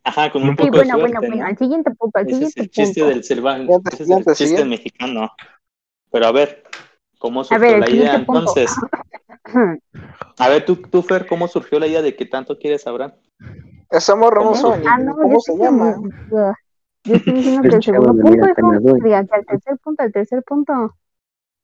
Ajá, 0.03 0.31
con 0.31 0.43
un 0.43 0.49
Sí, 0.49 0.55
poco 0.55 0.79
de 0.79 0.85
suerte. 0.85 0.99
bueno, 0.99 1.19
bueno. 1.21 1.35
¿no? 1.37 1.45
Al 1.45 1.57
siguiente 1.57 1.91
punto, 1.91 2.19
al 2.19 2.27
Ese 2.27 2.43
es 2.45 2.51
siguiente 2.53 2.61
el 2.61 2.69
chiste 2.69 3.01
punto. 3.01 3.09
del 3.09 3.19
Ese 3.19 3.33
es 3.33 3.99
el 3.99 4.05
siguiente, 4.05 4.31
chiste 4.31 4.45
siguiente. 4.45 4.65
mexicano. 4.69 5.31
Pero 6.11 6.25
a 6.27 6.31
ver, 6.31 6.63
¿cómo 7.17 7.41
A 7.41 7.43
surgió 7.45 7.59
ver, 7.67 7.79
la 7.79 7.89
idea? 7.89 8.13
punto. 8.25 8.39
Entonces, 8.39 8.75
a 10.37 10.49
ver, 10.49 10.65
tú, 10.65 10.75
tú, 10.77 11.01
Fer, 11.01 11.25
¿cómo 11.27 11.47
surgió 11.47 11.79
la 11.79 11.87
idea 11.87 12.01
de 12.01 12.15
que 12.15 12.25
tanto 12.25 12.57
quieres 12.57 12.81
saber? 12.81 13.13
Esa 13.91 14.15
morra 14.15 14.43
no 14.43 14.51
Ah, 14.85 14.97
no, 14.97 15.15
cómo 15.15 15.39
se 15.39 15.55
llama. 15.57 15.95
Yo 17.03 17.15
estoy 17.15 17.33
diciendo 17.33 17.61
que 17.69 17.75
El 17.75 17.83
segundo 17.83 18.21
punto. 18.21 18.53
Penador. 18.55 19.03
Digan 19.03 19.27
que 19.27 19.35
al 19.35 19.45
tercer 19.45 19.77
punto, 19.83 20.03
al 20.03 20.11
tercer 20.11 20.43
punto. 20.43 20.95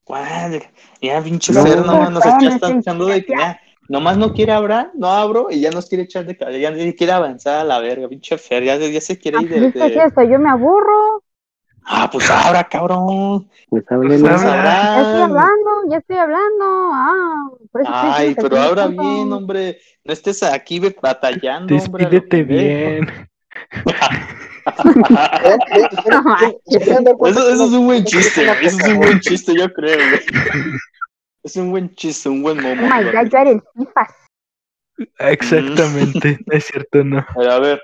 ¿Cuál? 0.04 0.62
Ya, 1.02 1.22
pinche 1.22 1.52
No, 1.54 1.64
Fer, 1.64 1.78
nomás 1.80 2.12
nos 2.12 2.26
no, 2.26 2.32
echa- 2.32 2.42
no, 2.42 2.50
está 2.50 2.72
echando 2.72 3.06
de 3.08 3.26
que 3.26 3.34
ya, 3.34 3.60
nomás 3.90 4.18
no 4.18 4.34
quiere 4.34 4.52
hablar, 4.52 4.92
no 4.94 5.08
abro 5.08 5.48
y 5.50 5.60
ya 5.62 5.72
nos 5.72 5.88
quiere 5.90 6.04
echar 6.04 6.26
de 6.26 6.38
cabeza, 6.38 6.60
ya 6.60 6.72
ni 6.72 6.94
quiere 6.94 7.14
avanzar 7.14 7.60
a 7.62 7.64
la 7.64 7.80
verga, 7.80 8.08
pinche 8.08 8.38
Fer, 8.38 8.64
ya, 8.64 8.78
ya 8.78 9.02
se 9.02 9.18
quiere 9.18 9.38
Ah, 9.40 9.42
ir 9.42 9.50
pues 9.50 9.62
de, 9.62 9.68
es 9.68 9.74
que 9.74 9.80
de- 9.80 9.88
es 9.88 10.06
esto, 10.06 10.24
yo 10.24 10.38
me 10.40 10.50
aburro. 10.50 11.24
Ah, 11.88 12.10
pues 12.12 12.30
abra, 12.32 12.64
cabrón. 12.64 13.48
Pues 13.70 13.84
Pues. 13.88 14.22
Ya 14.22 15.02
estoy 15.02 15.22
hablando, 15.22 15.72
ya 15.90 15.98
estoy 15.98 16.18
hablando. 16.18 16.66
Ah, 16.66 17.50
por 17.72 17.82
eso 17.82 17.92
Ay, 17.94 18.36
pero 18.36 18.58
habla 18.60 18.88
bien, 18.88 19.32
hombre. 19.32 19.78
No 20.04 20.14
estés 20.14 20.42
aquí 20.42 20.80
batallando, 20.80 21.76
hombre. 21.76 22.06
Despídete 22.06 22.44
bien. 22.44 23.08
¿Eh? 24.66 25.58
¿Eh? 25.76 25.88
¿Se- 25.92 26.48
se- 26.48 26.80
se 26.80 26.80
pueden 26.86 27.04
dar 27.04 27.16
cuenta 27.16 27.40
Eso, 27.40 27.66
es 27.66 27.72
un 27.72 27.86
buen 27.86 28.04
chiste. 28.06 28.44
Eso 28.62 28.78
es 28.80 28.88
un 28.88 28.98
buen 28.98 29.20
chiste, 29.20 29.54
yo 29.56 29.72
creo, 29.74 29.98
güey. 29.98 30.22
Es 31.44 31.56
un 31.58 31.70
buen 31.72 31.94
chiste, 31.96 32.30
un 32.30 32.42
buen 32.42 32.60
Oh 32.60 32.62
momo. 32.76 32.82
my 32.82 33.04
god, 33.12 33.30
yo 33.32 33.38
era 33.38 33.50
el 33.52 33.62
FIFAs. 33.76 34.16
Exactamente. 35.20 36.40
No 36.46 36.58
es 36.58 36.66
cierto, 36.66 37.04
no. 37.04 37.26
Pero 37.36 37.52
a 37.52 37.60
ver, 37.60 37.82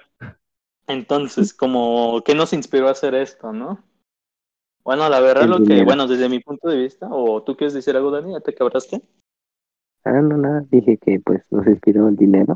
entonces, 0.88 1.53
como, 1.53 2.21
¿qué 2.25 2.33
nos 2.35 2.53
inspiró 2.53 2.88
a 2.88 2.91
hacer 2.91 3.13
esto, 3.15 3.51
no? 3.53 3.83
Bueno, 4.83 5.07
la 5.09 5.19
verdad, 5.19 5.45
lo 5.47 5.63
que, 5.63 5.83
bueno, 5.83 6.07
desde 6.07 6.27
mi 6.27 6.39
punto 6.39 6.67
de 6.69 6.77
vista, 6.77 7.07
o 7.11 7.43
tú 7.43 7.55
quieres 7.55 7.73
decir 7.75 7.95
algo, 7.95 8.09
Dani, 8.09 8.33
¿ya 8.33 8.39
te 8.39 8.53
cabraste? 8.55 9.01
Ah, 10.03 10.13
no, 10.21 10.35
nada. 10.38 10.63
Dije 10.71 10.97
que 10.97 11.19
pues 11.19 11.43
nos 11.51 11.67
inspiró 11.67 12.07
el 12.07 12.15
dinero. 12.15 12.55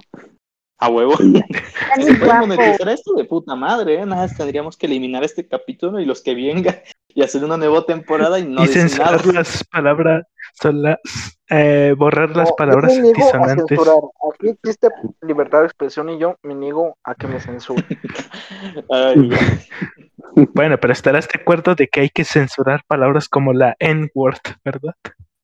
A 0.86 0.89
huevo. 0.89 1.15
Si 1.18 2.13
puede 2.20 2.39
monetizar 2.42 2.89
esto 2.89 3.13
de 3.15 3.25
puta 3.25 3.56
madre, 3.56 3.96
¿eh? 3.96 4.06
Nada 4.06 4.24
más 4.24 4.38
tendríamos 4.38 4.77
que 4.77 4.86
eliminar 4.86 5.24
este 5.24 5.48
capítulo 5.48 6.00
y 6.00 6.06
los 6.06 6.22
que 6.22 6.36
vengan 6.36 6.75
y 7.10 7.24
hacer 7.24 7.44
una 7.44 7.58
nueva 7.58 7.86
temporada 7.86 8.38
y 8.38 8.46
no 8.48 8.63
y 8.63 8.68
decir 8.68 9.00
nada. 9.00 9.20
las 9.34 9.63
palabras, 9.63 10.25
son 10.54 10.84
las, 10.84 10.98
eh, 11.50 11.96
borrar 11.98 12.36
las 12.36 12.50
No, 12.50 12.56
palabras 12.56 12.94
yo 12.94 13.01
me 13.01 13.12
niego 13.13 13.20
antisonantes. 13.34 13.80
Aquí 14.34 14.50
existe 14.50 14.89
libertad 15.22 15.62
de 15.62 15.65
expresión 15.65 16.10
y 16.10 16.20
yo 16.20 16.36
me 16.44 16.54
niego 16.54 16.98
a 17.04 17.15
que 17.15 17.27
me 17.27 17.39
censuren. 17.39 17.86
Bueno, 20.54 20.77
pero 20.80 20.92
estarás 20.92 21.27
de 21.30 21.39
acuerdo 21.42 21.75
de 21.75 21.88
que 21.88 22.01
hay 22.01 22.10
que 22.10 22.25
censurar 22.25 22.82
palabras 22.88 23.30
como 23.30 23.54
la 23.54 23.75
N-word, 23.80 24.39
¿verdad? 24.65 24.94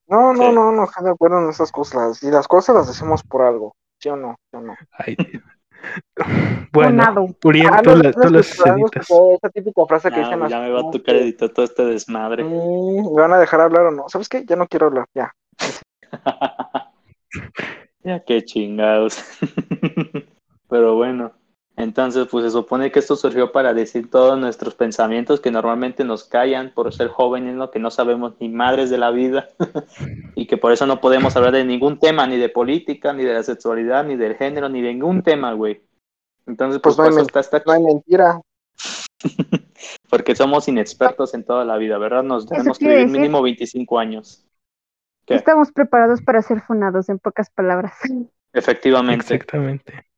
No, 0.06 0.34
no, 0.34 0.48
Sí. 0.50 0.54
no, 0.54 0.70
no 0.72 0.84
estoy 0.84 1.04
de 1.04 1.10
acuerdo 1.10 1.42
en 1.42 1.48
esas 1.48 1.72
cosas. 1.72 2.22
Y 2.22 2.30
las 2.30 2.46
cosas 2.46 2.76
las 2.76 2.88
decimos 2.88 3.22
por 3.22 3.40
algo. 3.42 3.74
¿Sí 4.02 4.08
o 4.08 4.16
no? 4.16 4.34
¿Sí 4.50 4.56
o 4.56 4.60
no? 4.60 4.74
Ay, 4.98 5.16
bueno. 6.72 7.28
Uriel, 7.44 7.68
Ah, 7.72 7.82
tú, 7.82 7.90
la- 7.90 8.12
tú 8.12 8.30
las 8.30 8.58
editas. 8.66 9.08
esa 9.10 9.50
típica 9.50 9.86
frase 9.86 10.10
que 10.10 10.16
Ah, 10.20 10.24
dicen 10.24 10.48
ya 10.48 10.60
me 10.60 10.70
va 10.70 10.80
a 10.80 10.90
tocar 10.90 11.14
editar 11.14 11.48
todo 11.50 11.64
este 11.64 11.84
desmadre. 11.84 12.42
"Mm, 12.42 13.14
¿Me 13.14 13.22
van 13.22 13.32
a 13.32 13.38
dejar 13.38 13.60
hablar 13.60 13.86
o 13.86 13.90
no? 13.92 14.08
¿Sabes 14.08 14.28
qué? 14.28 14.44
Ya 14.44 14.56
no 14.56 14.66
quiero 14.66 14.86
hablar, 14.86 15.06
ya. 15.14 15.32
ya 18.02 18.24
qué 18.24 18.42
chingados. 18.44 19.22
Pero 20.68 20.96
bueno, 20.96 21.32
entonces 21.82 22.28
pues 22.30 22.44
se 22.44 22.50
supone 22.50 22.90
que 22.90 22.98
esto 22.98 23.16
surgió 23.16 23.52
para 23.52 23.74
decir 23.74 24.10
todos 24.10 24.38
nuestros 24.38 24.74
pensamientos 24.74 25.40
que 25.40 25.50
normalmente 25.50 26.04
nos 26.04 26.24
callan 26.24 26.72
por 26.74 26.92
ser 26.94 27.08
jóvenes, 27.08 27.54
¿no? 27.54 27.70
Que 27.70 27.78
no 27.78 27.90
sabemos 27.90 28.34
ni 28.40 28.48
madres 28.48 28.90
de 28.90 28.98
la 28.98 29.10
vida 29.10 29.48
y 30.34 30.46
que 30.46 30.56
por 30.56 30.72
eso 30.72 30.86
no 30.86 31.00
podemos 31.00 31.36
hablar 31.36 31.52
de 31.52 31.64
ningún 31.64 31.98
tema, 31.98 32.26
ni 32.26 32.36
de 32.36 32.48
política, 32.48 33.12
ni 33.12 33.24
de 33.24 33.34
la 33.34 33.42
sexualidad, 33.42 34.04
ni 34.04 34.16
del 34.16 34.36
género, 34.36 34.68
ni 34.68 34.80
de 34.80 34.92
ningún 34.92 35.22
tema, 35.22 35.52
güey. 35.52 35.82
Entonces 36.46 36.80
pues, 36.80 36.96
Pues 36.96 37.10
no 37.10 37.16
hay 37.16 37.22
está 37.22 37.40
esta 37.40 37.62
No 37.66 37.72
hay 37.72 37.82
mentira. 37.82 38.40
porque 40.10 40.34
somos 40.34 40.68
inexpertos 40.68 41.34
en 41.34 41.44
toda 41.44 41.64
la 41.64 41.76
vida, 41.76 41.98
¿verdad? 41.98 42.22
Nos 42.22 42.46
tenemos 42.46 42.78
que 42.78 42.88
vivir 42.88 43.08
mínimo 43.08 43.42
25 43.42 43.98
años. 43.98 44.44
¿Qué? 45.26 45.34
Estamos 45.34 45.72
preparados 45.72 46.20
para 46.22 46.42
ser 46.42 46.60
funados, 46.60 47.08
en 47.08 47.18
pocas 47.18 47.50
palabras. 47.50 47.94
Efectivamente. 48.52 49.34
Exactamente. 49.34 50.11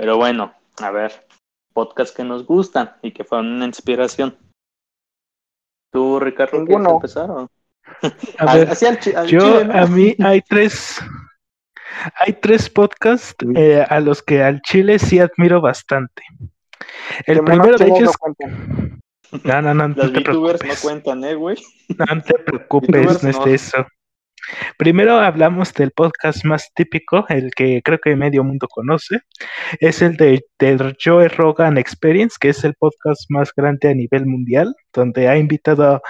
Pero 0.00 0.16
bueno, 0.16 0.54
a 0.80 0.90
ver, 0.90 1.26
podcasts 1.74 2.16
que 2.16 2.24
nos 2.24 2.46
gustan 2.46 2.96
y 3.02 3.12
que 3.12 3.22
fueron 3.22 3.48
una 3.52 3.66
inspiración. 3.66 4.34
¿Tú, 5.92 6.18
Ricardo, 6.18 6.64
quieres 6.64 6.86
empezar? 6.88 7.30
o? 7.30 7.50
A 8.38 8.54
ver, 8.56 8.70
así 8.70 8.86
al 8.86 8.98
chi- 8.98 9.12
al 9.12 9.26
yo, 9.26 9.40
chile, 9.40 9.64
¿no? 9.66 9.74
a 9.74 9.86
mí 9.86 10.16
hay 10.24 10.40
tres, 10.40 10.98
hay 12.14 12.32
tres 12.32 12.70
podcasts 12.70 13.34
eh, 13.54 13.84
a 13.86 14.00
los 14.00 14.22
que 14.22 14.42
al 14.42 14.62
Chile 14.62 14.98
sí 14.98 15.18
admiro 15.18 15.60
bastante. 15.60 16.22
El 17.26 17.40
Que 17.40 17.42
primero 17.42 17.76
de 17.76 17.88
ellos, 17.88 18.10
no 18.24 18.32
no, 19.44 19.60
no, 19.60 19.74
no, 19.74 19.88
no 19.88 19.94
Las 19.96 20.12
te 20.12 20.20
VTubers 20.20 20.64
no 20.64 20.74
cuentan, 20.80 21.24
¿eh, 21.24 21.34
güey? 21.34 21.62
No 21.88 22.22
te 22.22 22.38
preocupes, 22.46 23.22
no 23.22 23.28
es 23.28 23.36
no. 23.36 23.44
de 23.44 23.54
eso. 23.54 23.86
Primero 24.76 25.18
hablamos 25.18 25.72
del 25.74 25.90
podcast 25.90 26.44
más 26.44 26.72
típico, 26.74 27.26
el 27.28 27.50
que 27.54 27.82
creo 27.82 27.98
que 27.98 28.16
medio 28.16 28.44
mundo 28.44 28.66
conoce. 28.68 29.20
Es 29.78 30.02
el 30.02 30.16
de 30.16 30.44
del 30.58 30.96
Joe 31.02 31.28
Rogan 31.28 31.78
Experience, 31.78 32.36
que 32.40 32.50
es 32.50 32.64
el 32.64 32.74
podcast 32.74 33.30
más 33.30 33.52
grande 33.54 33.88
a 33.88 33.94
nivel 33.94 34.26
mundial, 34.26 34.74
donde 34.92 35.28
ha 35.28 35.36
invitado 35.36 36.02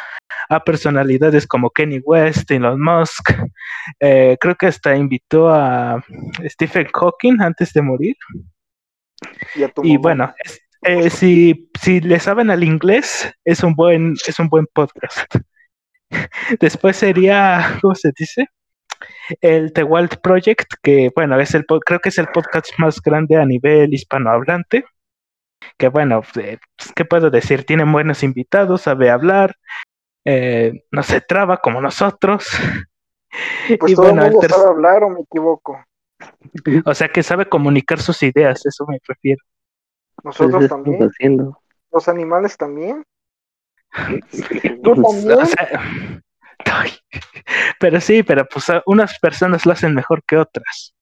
a, 0.48 0.64
personalidades 0.64 1.46
como 1.46 1.70
Kenny 1.70 2.00
West, 2.04 2.50
Elon 2.50 2.80
Musk. 2.80 3.30
eh, 4.00 4.36
creo 4.40 4.54
que 4.56 4.66
hasta 4.66 4.96
invitó 4.96 5.48
a 5.48 6.04
Stephen 6.44 6.88
Hawking 6.92 7.40
antes 7.40 7.72
de 7.72 7.82
morir. 7.82 8.16
Y, 9.54 9.62
a 9.62 9.72
Y 9.82 9.96
bueno, 9.96 10.34
es- 10.44 10.60
eh, 10.82 11.10
si, 11.10 11.70
si 11.78 12.00
le 12.00 12.18
saben 12.18 12.50
al 12.50 12.64
inglés, 12.64 13.30
es 13.44 13.62
un 13.62 13.74
buen, 13.74 14.14
es 14.26 14.38
un 14.38 14.48
buen 14.48 14.66
podcast. 14.72 15.36
Después 16.60 16.96
sería, 16.96 17.78
¿cómo 17.80 17.94
se 17.94 18.12
dice? 18.16 18.48
El 19.40 19.72
The 19.72 19.84
Wild 19.84 20.20
Project, 20.20 20.74
que 20.82 21.10
bueno, 21.14 21.38
es 21.40 21.54
el 21.54 21.64
creo 21.66 22.00
que 22.00 22.10
es 22.10 22.18
el 22.18 22.28
podcast 22.28 22.70
más 22.78 23.00
grande 23.00 23.36
a 23.36 23.46
nivel 23.46 23.94
hispanohablante. 23.94 24.84
Que 25.76 25.88
bueno, 25.88 26.22
eh, 26.36 26.58
pues, 26.76 26.92
¿qué 26.94 27.04
puedo 27.04 27.30
decir? 27.30 27.64
Tienen 27.64 27.92
buenos 27.92 28.22
invitados, 28.22 28.82
sabe 28.82 29.10
hablar, 29.10 29.56
eh, 30.24 30.84
no 30.90 31.02
se 31.02 31.20
traba 31.20 31.58
como 31.58 31.80
nosotros. 31.80 32.48
Pues 33.78 33.92
y 33.92 33.94
todo 33.94 34.06
bueno, 34.06 34.24
el 34.24 34.32
mundo 34.32 34.48
sabe 34.48 34.70
hablar 34.70 35.04
o 35.04 35.10
me 35.10 35.20
equivoco. 35.20 35.84
o 36.84 36.94
sea 36.94 37.08
que 37.08 37.22
sabe 37.22 37.48
comunicar 37.48 38.00
sus 38.00 38.22
ideas, 38.22 38.66
eso 38.66 38.84
me 38.86 38.98
refiero. 39.06 39.42
Pues 40.16 40.24
Nosotros 40.24 40.64
estamos 40.64 40.84
también. 40.84 41.08
haciendo. 41.08 41.62
Los 41.92 42.08
animales 42.08 42.56
también. 42.56 43.04
Pues, 44.30 44.82
Tú 44.82 44.94
también. 45.02 45.40
O 45.40 45.46
sea, 45.46 46.22
ay, 46.72 46.90
pero 47.78 48.00
sí, 48.00 48.22
pero 48.22 48.46
pues 48.46 48.66
unas 48.86 49.18
personas 49.18 49.66
lo 49.66 49.72
hacen 49.72 49.94
mejor 49.94 50.22
que 50.24 50.36
otras. 50.36 50.94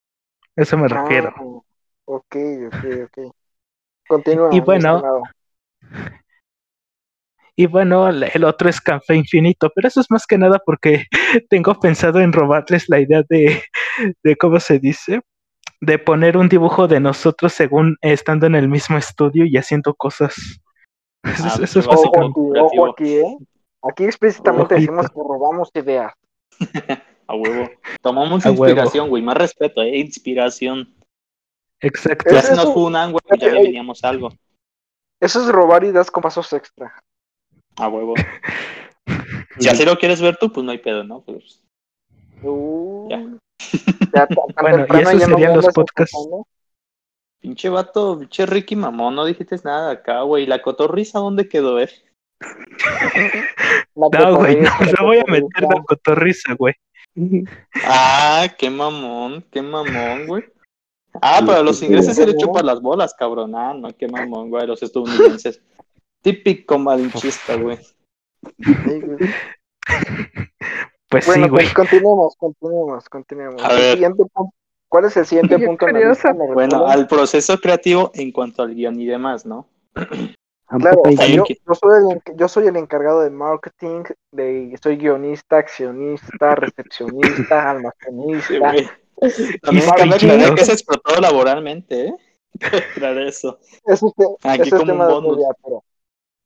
Eso 0.57 0.77
me 0.77 0.89
refiero. 0.89 1.33
Ah, 1.37 1.43
ok, 2.07 2.37
ok, 2.67 2.85
ok. 3.05 3.35
Continúa. 4.09 4.49
Y 4.53 4.61
bueno. 4.61 5.03
Y 7.55 7.67
bueno, 7.67 8.09
el 8.09 8.23
el 8.23 8.45
otro 8.45 8.69
es 8.69 8.81
Café 8.81 9.17
Infinito, 9.17 9.71
pero 9.75 9.89
eso 9.89 10.01
es 10.01 10.11
más 10.11 10.27
que 10.27 10.39
nada 10.39 10.61
porque 10.65 11.07
tengo 11.51 11.75
pensado 11.81 12.21
en 12.21 12.33
robarles 12.33 12.89
la 12.89 13.01
idea 13.01 13.23
de, 13.29 13.63
de 14.23 14.37
¿cómo 14.37 14.61
se 14.61 14.79
dice? 14.79 15.21
De 15.81 15.99
poner 15.99 16.37
un 16.37 16.49
dibujo 16.49 16.87
de 16.87 17.01
nosotros 17.01 17.53
según 17.53 17.97
estando 18.01 18.47
en 18.47 18.55
el 18.55 18.69
mismo 18.69 18.97
estudio 18.97 19.45
y 19.45 19.57
haciendo 19.57 19.95
cosas. 19.95 20.61
Eso, 21.25 21.47
es- 21.47 21.59
Ah, 21.59 21.61
eso 21.65 21.81
es 21.81 21.87
Ojo 21.87 22.09
aquí, 22.09 22.61
ojo 22.61 22.87
aquí, 22.91 23.15
¿eh? 23.17 23.37
Aquí 23.83 24.05
explícitamente 24.05 24.75
Ojito. 24.75 24.93
decimos 24.93 25.11
que 25.11 25.21
robamos 25.29 25.71
ideas. 25.75 26.13
A 27.27 27.35
huevo. 27.35 27.69
Tomamos 28.01 28.45
A 28.47 28.51
huevo. 28.51 28.65
inspiración, 28.67 29.09
güey. 29.11 29.23
Más 29.23 29.37
respeto, 29.37 29.83
¿eh? 29.83 29.99
Inspiración. 29.99 30.95
Exacto. 31.81 32.31
Ya 32.35 32.43
si 32.43 32.51
nos 32.55 32.65
eso. 32.65 32.75
funan, 32.75 33.13
güey, 33.13 33.23
ya 33.39 33.49
Ey. 33.49 33.65
veníamos 33.65 34.03
algo. 34.03 34.31
Eso 35.21 35.41
es 35.43 35.49
robar 35.49 35.85
ideas 35.85 36.11
con 36.11 36.23
pasos 36.23 36.53
extra. 36.53 36.93
A 37.77 37.89
huevo. 37.89 38.15
Si 39.59 39.69
así 39.69 39.85
lo 39.85 39.99
quieres 39.99 40.21
ver 40.21 40.37
tú, 40.37 40.53
pues 40.53 40.65
no 40.65 40.71
hay 40.71 40.79
pedo, 40.79 41.03
¿no? 41.05 41.21
Pues, 41.23 41.61
Uh, 42.43 43.09
Ya. 43.11 43.19
ya 44.15 44.27
tan- 44.29 44.37
Bueno, 44.61 44.87
y 44.89 45.01
esos 45.03 45.19
ya 45.19 45.27
serían 45.27 45.57
los 45.57 45.67
podcasts. 45.75 46.17
Pinche 47.41 47.69
vato, 47.69 48.19
pinche 48.19 48.47
Ricky 48.47 48.77
mamón, 48.77 49.15
no 49.15 49.25
dijiste 49.25 49.57
nada 49.65 49.93
acá, 49.93 50.23
güey. 50.23 50.47
La 50.47 50.63
cotorriza, 50.63 51.19
¿dónde 51.19 51.49
quedó, 51.49 51.79
eh? 51.81 51.91
No, 53.95 54.37
güey, 54.37 54.57
no, 54.61 54.71
no 54.99 55.07
voy 55.07 55.19
a 55.19 55.25
meter 55.31 55.63
la 55.63 55.83
cotorriza, 55.87 56.55
güey. 56.55 56.75
Ah, 57.85 58.47
qué 58.59 58.71
mamón, 58.71 59.45
qué 59.51 59.61
mamón, 59.61 60.27
güey. 60.27 60.45
Ah, 61.21 61.41
pero 61.45 61.59
a 61.59 61.63
los 61.63 61.83
ingleses 61.83 62.15
se 62.15 62.27
les 62.27 62.37
chupan 62.37 62.65
las 62.67 62.81
bolas, 62.81 63.15
cabrón. 63.19 63.55
Ah, 63.57 63.75
no, 63.75 63.89
qué 63.97 64.07
mamón, 64.07 64.51
güey, 64.51 64.67
los 64.67 64.83
estadounidenses. 64.83 65.61
Típico 66.23 66.79
malinchista, 66.79 67.57
güey. 67.57 67.79
Sí, 67.79 69.01
güey. 69.01 69.19
Pues 71.09 71.27
Bueno, 71.27 71.45
sí, 71.47 71.51
güey. 71.51 71.65
pues 71.65 71.75
continuemos, 71.75 72.37
continuemos, 72.37 73.09
continuemos. 73.09 73.65
A 73.65 73.71
El 73.73 73.77
ver. 73.79 73.93
siguiente 73.95 74.25
punto- 74.33 74.55
¿Cuál 74.89 75.05
es 75.05 75.17
el 75.17 75.27
siguiente 75.27 75.57
Qué 75.57 75.67
punto 75.67 75.87
Bueno, 76.55 76.87
al 76.87 77.07
proceso 77.07 77.59
creativo 77.59 78.11
en 78.15 78.33
cuanto 78.33 78.63
al 78.63 78.75
guion 78.75 78.99
y 79.01 79.07
demás, 79.07 79.45
¿no? 79.45 79.69
Claro, 79.93 81.01
Tampoco 81.01 81.09
hay 81.09 81.15
o 81.15 81.17
sea, 81.17 81.27
Ahí 81.27 81.37
yo, 81.37 81.75
soy 81.75 82.13
el, 82.13 82.37
yo 82.37 82.49
soy 82.49 82.67
el 82.67 82.77
encargado 82.77 83.23
de 83.23 83.31
marketing, 83.31 84.05
de, 84.33 84.79
soy 84.83 84.97
guionista, 84.97 85.59
accionista, 85.59 86.55
recepcionista, 86.55 87.71
almacenista. 87.71 88.75
También 89.63 89.91
cabe 89.97 90.55
que 90.55 90.65
se 90.65 90.73
explotó 90.73 91.21
laboralmente, 91.21 92.09
¿eh? 92.09 92.15
Aclarar 92.97 93.23
eso. 93.23 93.59
Eso 93.85 94.15
es, 94.17 94.27
Aquí 94.43 94.63
eso 94.63 94.77
es 94.77 94.83
como 94.83 94.93
tema 94.93 95.19
un 95.19 95.25
bonus. 95.25 95.45
pero 95.65 95.85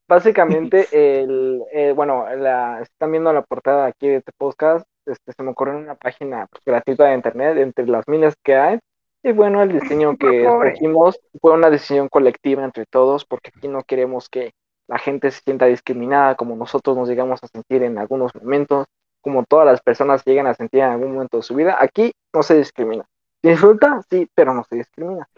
básicamente, 0.08 0.88
el, 0.92 1.62
eh, 1.72 1.92
bueno, 1.92 2.26
la, 2.36 2.80
están 2.80 3.10
viendo 3.10 3.32
la 3.32 3.42
portada 3.42 3.86
aquí 3.86 4.08
de 4.08 4.16
este 4.16 4.32
podcast, 4.36 4.86
este, 5.06 5.32
se 5.32 5.42
me 5.42 5.50
ocurrió 5.50 5.76
una 5.76 5.94
página 5.94 6.46
pues, 6.50 6.64
gratuita 6.64 7.06
de 7.06 7.14
internet, 7.14 7.56
entre 7.58 7.86
las 7.86 8.06
miles 8.08 8.34
que 8.42 8.56
hay, 8.56 8.78
y 9.22 9.32
bueno, 9.32 9.62
el 9.62 9.72
diseño 9.72 10.16
que 10.18 10.44
escogimos 10.44 11.20
fue 11.40 11.52
una 11.52 11.70
decisión 11.70 12.08
colectiva 12.08 12.64
entre 12.64 12.86
todos, 12.86 13.24
porque 13.24 13.50
aquí 13.54 13.68
no 13.68 13.82
queremos 13.84 14.28
que 14.28 14.52
la 14.88 14.98
gente 14.98 15.30
se 15.30 15.40
sienta 15.42 15.66
discriminada 15.66 16.34
como 16.34 16.56
nosotros 16.56 16.96
nos 16.96 17.08
llegamos 17.08 17.42
a 17.42 17.48
sentir 17.48 17.82
en 17.82 17.98
algunos 17.98 18.34
momentos, 18.34 18.86
como 19.20 19.44
todas 19.44 19.66
las 19.66 19.80
personas 19.80 20.24
llegan 20.24 20.48
a 20.48 20.54
sentir 20.54 20.80
en 20.80 20.90
algún 20.90 21.14
momento 21.14 21.36
de 21.36 21.42
su 21.44 21.54
vida, 21.54 21.76
aquí 21.78 22.12
no 22.32 22.42
se 22.42 22.56
discrimina. 22.56 23.04
¿Se 23.40 23.50
disfruta? 23.50 24.02
Sí, 24.10 24.28
pero 24.34 24.52
no 24.54 24.64
se 24.64 24.76
discrimina. 24.76 25.28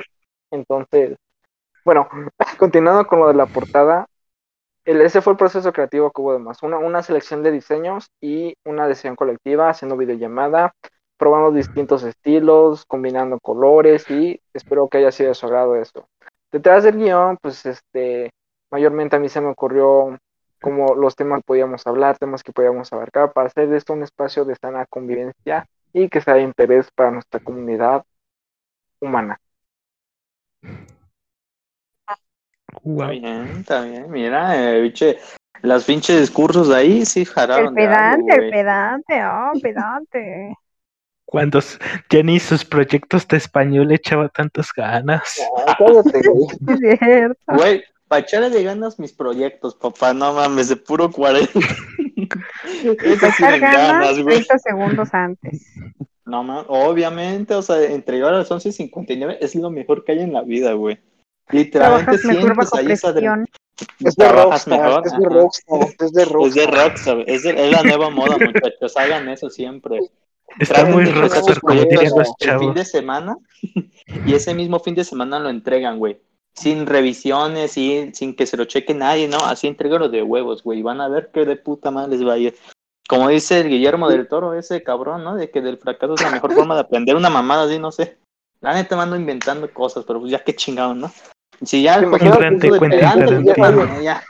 Entonces, 0.50 1.16
bueno, 1.84 2.08
continuando 2.58 3.06
con 3.06 3.20
lo 3.20 3.28
de 3.28 3.34
la 3.34 3.46
portada, 3.46 4.06
el, 4.84 5.00
ese 5.00 5.20
fue 5.22 5.32
el 5.32 5.36
proceso 5.36 5.72
creativo 5.72 6.10
que 6.10 6.20
hubo 6.20 6.32
de 6.32 6.38
más. 6.38 6.62
Una, 6.62 6.78
una 6.78 7.02
selección 7.02 7.42
de 7.42 7.50
diseños 7.52 8.10
y 8.20 8.54
una 8.64 8.86
decisión 8.86 9.16
colectiva, 9.16 9.70
haciendo 9.70 9.96
videollamada, 9.96 10.74
probando 11.16 11.52
distintos 11.52 12.02
estilos, 12.02 12.84
combinando 12.86 13.38
colores 13.40 14.10
y 14.10 14.40
espero 14.52 14.88
que 14.88 14.98
haya 14.98 15.12
sido 15.12 15.30
de 15.30 15.34
su 15.34 15.46
agrado 15.46 15.76
esto. 15.76 16.08
Detrás 16.52 16.84
del 16.84 16.98
guion, 16.98 17.38
pues 17.40 17.64
este, 17.66 18.30
mayormente 18.70 19.16
a 19.16 19.18
mí 19.18 19.28
se 19.28 19.40
me 19.40 19.48
ocurrió 19.48 20.18
como 20.60 20.94
los 20.94 21.14
temas 21.16 21.40
que 21.40 21.46
podíamos 21.46 21.86
hablar, 21.86 22.18
temas 22.18 22.42
que 22.42 22.52
podíamos 22.52 22.92
abarcar, 22.92 23.32
para 23.32 23.48
hacer 23.48 23.68
de 23.68 23.76
esto 23.76 23.92
un 23.92 24.02
espacio 24.02 24.44
de 24.44 24.56
sana 24.56 24.86
convivencia 24.86 25.66
y 25.92 26.08
que 26.08 26.20
sea 26.20 26.34
de 26.34 26.42
interés 26.42 26.90
para 26.94 27.10
nuestra 27.10 27.40
comunidad 27.40 28.04
humana. 29.00 29.38
Está 32.76 32.90
Guau. 32.90 33.10
bien, 33.10 33.46
está 33.58 33.82
bien. 33.82 34.10
Mira, 34.10 34.76
eh, 34.76 34.82
pinche, 34.82 35.18
las 35.62 35.84
pinches 35.84 36.20
discursos 36.20 36.68
de 36.68 36.76
ahí 36.76 37.06
sí 37.06 37.20
El 37.20 37.26
jalaron 37.26 37.74
de 37.74 37.86
algo, 37.86 38.26
pedante, 38.26 38.34
el 38.34 38.50
pedante, 38.50 39.24
oh, 39.24 39.52
pedante. 39.62 40.54
Cuando 41.24 41.60
ni 42.22 42.38
sus 42.38 42.64
proyectos 42.64 43.26
de 43.26 43.38
español 43.38 43.88
le 43.88 43.94
echaba 43.96 44.28
tantas 44.28 44.72
ganas. 44.76 45.40
Ay, 45.66 45.74
cállate, 45.78 46.28
güey. 46.28 46.78
Cierto. 46.98 47.38
Güey, 47.48 47.84
para 48.06 48.20
echarle 48.20 48.50
de 48.50 48.62
ganas 48.62 48.98
mis 48.98 49.12
proyectos, 49.12 49.74
papá, 49.74 50.12
no 50.12 50.34
mames, 50.34 50.68
de 50.68 50.76
puro 50.76 51.10
40. 51.10 51.50
Eso 52.84 52.96
Para 53.20 53.32
sí 53.32 53.44
echar 53.44 53.60
ganas 53.60 53.88
ganas, 53.88 54.22
güey. 54.22 54.36
30 54.36 54.58
segundos 54.58 55.14
antes. 55.14 55.66
No 56.26 56.44
mames, 56.44 56.66
obviamente, 56.68 57.54
o 57.54 57.62
sea, 57.62 57.82
entregar 57.82 58.34
a 58.34 58.38
las 58.38 58.50
11.59 58.50 59.38
es 59.40 59.54
lo 59.54 59.70
mejor 59.70 60.04
que 60.04 60.12
hay 60.12 60.20
en 60.20 60.32
la 60.32 60.42
vida, 60.42 60.74
güey. 60.74 61.00
Literalmente 61.50 62.18
sientes 62.18 62.72
ahí 62.74 62.92
esa 62.92 63.08
adre- 63.08 63.12
presión. 63.12 63.46
Es 64.00 64.14
de 64.16 64.28
Rockstar, 64.28 64.80
mejor. 64.80 65.02
es 65.06 65.12
de. 65.12 65.28
Rockstar, 65.28 65.80
es 65.82 66.12
de 66.12 66.22
Es 66.22 66.54
de 66.54 66.66
Rockstar. 66.66 67.24
Es, 67.26 67.42
de- 67.42 67.64
es 67.66 67.70
la 67.72 67.82
nueva 67.82 68.10
moda, 68.10 68.36
muchachos. 68.38 68.96
Hagan 68.96 69.28
eso 69.28 69.50
siempre. 69.50 70.00
Está 70.58 70.84
muy 70.84 71.04
rockstar, 71.06 71.42
sus 71.44 71.58
como 71.58 71.74
proyectos 71.74 72.00
dirían 72.00 72.18
los 72.18 72.28
el 72.28 72.34
fin 72.34 72.58
chavos. 72.60 72.74
de 72.76 72.84
semana 72.84 73.36
y 74.26 74.34
ese 74.34 74.54
mismo 74.54 74.78
fin 74.78 74.94
de 74.94 75.02
semana 75.04 75.38
lo 75.38 75.48
entregan, 75.48 75.98
güey. 75.98 76.20
Sin 76.54 76.86
revisiones, 76.86 77.72
sin, 77.72 78.14
sin 78.14 78.36
que 78.36 78.46
se 78.46 78.56
lo 78.56 78.64
cheque 78.66 78.94
nadie, 78.94 79.26
¿no? 79.26 79.38
Así 79.38 79.66
entregalo 79.66 80.08
de 80.08 80.22
huevos, 80.22 80.62
güey. 80.62 80.82
Van 80.82 81.00
a 81.00 81.08
ver 81.08 81.30
que 81.32 81.44
de 81.44 81.56
puta 81.56 81.90
madre 81.90 82.16
les 82.16 82.26
va 82.26 82.34
a 82.34 82.38
ir. 82.38 82.54
Como 83.08 83.28
dice 83.28 83.60
el 83.60 83.68
Guillermo 83.68 84.08
del 84.08 84.28
Toro, 84.28 84.54
ese 84.54 84.82
cabrón, 84.84 85.24
¿no? 85.24 85.34
De 85.34 85.50
que 85.50 85.60
del 85.60 85.78
fracaso 85.78 86.14
es 86.14 86.22
la 86.22 86.30
mejor 86.30 86.52
forma 86.54 86.74
de 86.76 86.82
aprender 86.82 87.16
una 87.16 87.28
mamada 87.30 87.64
así, 87.64 87.78
no 87.78 87.90
sé. 87.90 88.18
La 88.60 88.72
neta 88.72 88.96
me 88.96 89.02
ando 89.02 89.16
inventando 89.16 89.68
cosas, 89.74 90.04
pero 90.06 90.20
pues 90.20 90.30
ya 90.30 90.42
qué 90.44 90.54
chingado, 90.54 90.94
¿no? 90.94 91.10
Si 91.62 91.82
ya 91.82 91.94
¿Te 91.94 92.00
el 92.00 92.04
imaginas 92.06 92.36
concepto 92.38 92.60
Quentin 92.60 92.72
de 92.72 92.78
pedante, 92.96 93.24
Tarantino? 93.26 93.54
ya, 93.56 93.70
bueno, 93.76 94.02
ya. 94.02 94.22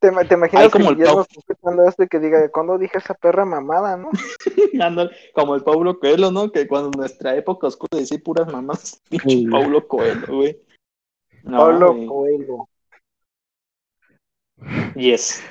¿Te, 0.00 0.10
te 0.26 0.34
imaginas 0.34 0.64
Ay, 0.64 0.70
como 0.70 0.84
que 0.84 0.90
el 0.90 0.96
Guillermo 0.96 1.14
Pau. 1.14 1.22
está 1.28 1.40
escuchando 1.40 1.88
esto 1.88 2.02
y 2.04 2.08
que 2.08 2.20
diga, 2.20 2.48
¿cuándo 2.50 2.78
dije 2.78 2.98
esa 2.98 3.14
perra 3.14 3.44
mamada, 3.44 3.96
no? 3.96 4.10
Como 5.34 5.54
el 5.56 5.62
Paulo 5.64 5.98
Coelho, 5.98 6.30
¿no? 6.30 6.52
Que 6.52 6.68
cuando 6.68 6.90
en 6.94 7.00
nuestra 7.00 7.34
época 7.34 7.66
oscura 7.66 7.98
decía 7.98 8.18
puras 8.24 8.50
mamás, 8.52 9.02
pinche 9.10 9.28
Sí. 9.28 9.46
Paulo 9.48 9.86
Coelho, 9.88 10.26
güey. 10.28 10.56
No, 11.42 11.58
Pablo 11.58 11.94
güey. 11.94 12.06
Coelho. 12.06 12.68
Yes. 14.94 15.42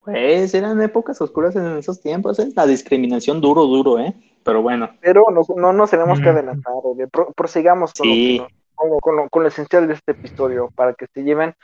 Pues 0.00 0.54
eran 0.54 0.80
épocas 0.82 1.20
oscuras 1.20 1.56
en 1.56 1.66
esos 1.78 2.00
tiempos, 2.00 2.38
¿eh? 2.38 2.48
La 2.54 2.66
discriminación 2.66 3.40
duro, 3.40 3.64
duro, 3.66 3.98
¿eh? 3.98 4.14
Pero 4.44 4.62
bueno, 4.62 4.90
Pero 5.00 5.24
no, 5.32 5.42
no 5.56 5.72
nos 5.72 5.90
tenemos 5.90 6.20
que 6.20 6.28
adelantar, 6.28 6.72
oye. 6.84 7.08
Pro- 7.08 7.32
prosigamos 7.34 7.92
con, 7.92 8.06
Sí. 8.06 8.38
lo, 8.38 8.46
que- 8.46 8.54
con, 8.76 8.90
lo, 8.90 8.98
con 8.98 9.16
lo- 9.16 9.28
con 9.28 9.42
lo 9.42 9.48
esencial 9.48 9.88
de 9.88 9.94
este 9.94 10.12
episodio 10.12 10.70
para 10.76 10.94
que 10.94 11.06
se 11.12 11.24
lleven 11.24 11.54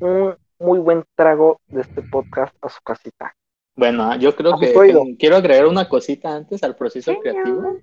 un 0.00 0.34
muy 0.58 0.78
buen 0.78 1.04
trago 1.14 1.60
de 1.68 1.82
este 1.82 2.02
podcast 2.02 2.54
a 2.62 2.68
su 2.68 2.80
casita. 2.82 3.34
bueno, 3.76 4.16
yo 4.16 4.34
creo 4.34 4.58
que, 4.58 4.72
quiero 5.18 5.36
agregar 5.36 5.66
una 5.66 5.88
cosita 5.88 6.34
antes 6.34 6.62
al 6.62 6.74
proceso 6.76 7.12
Señor. 7.12 7.22
creativo. 7.22 7.76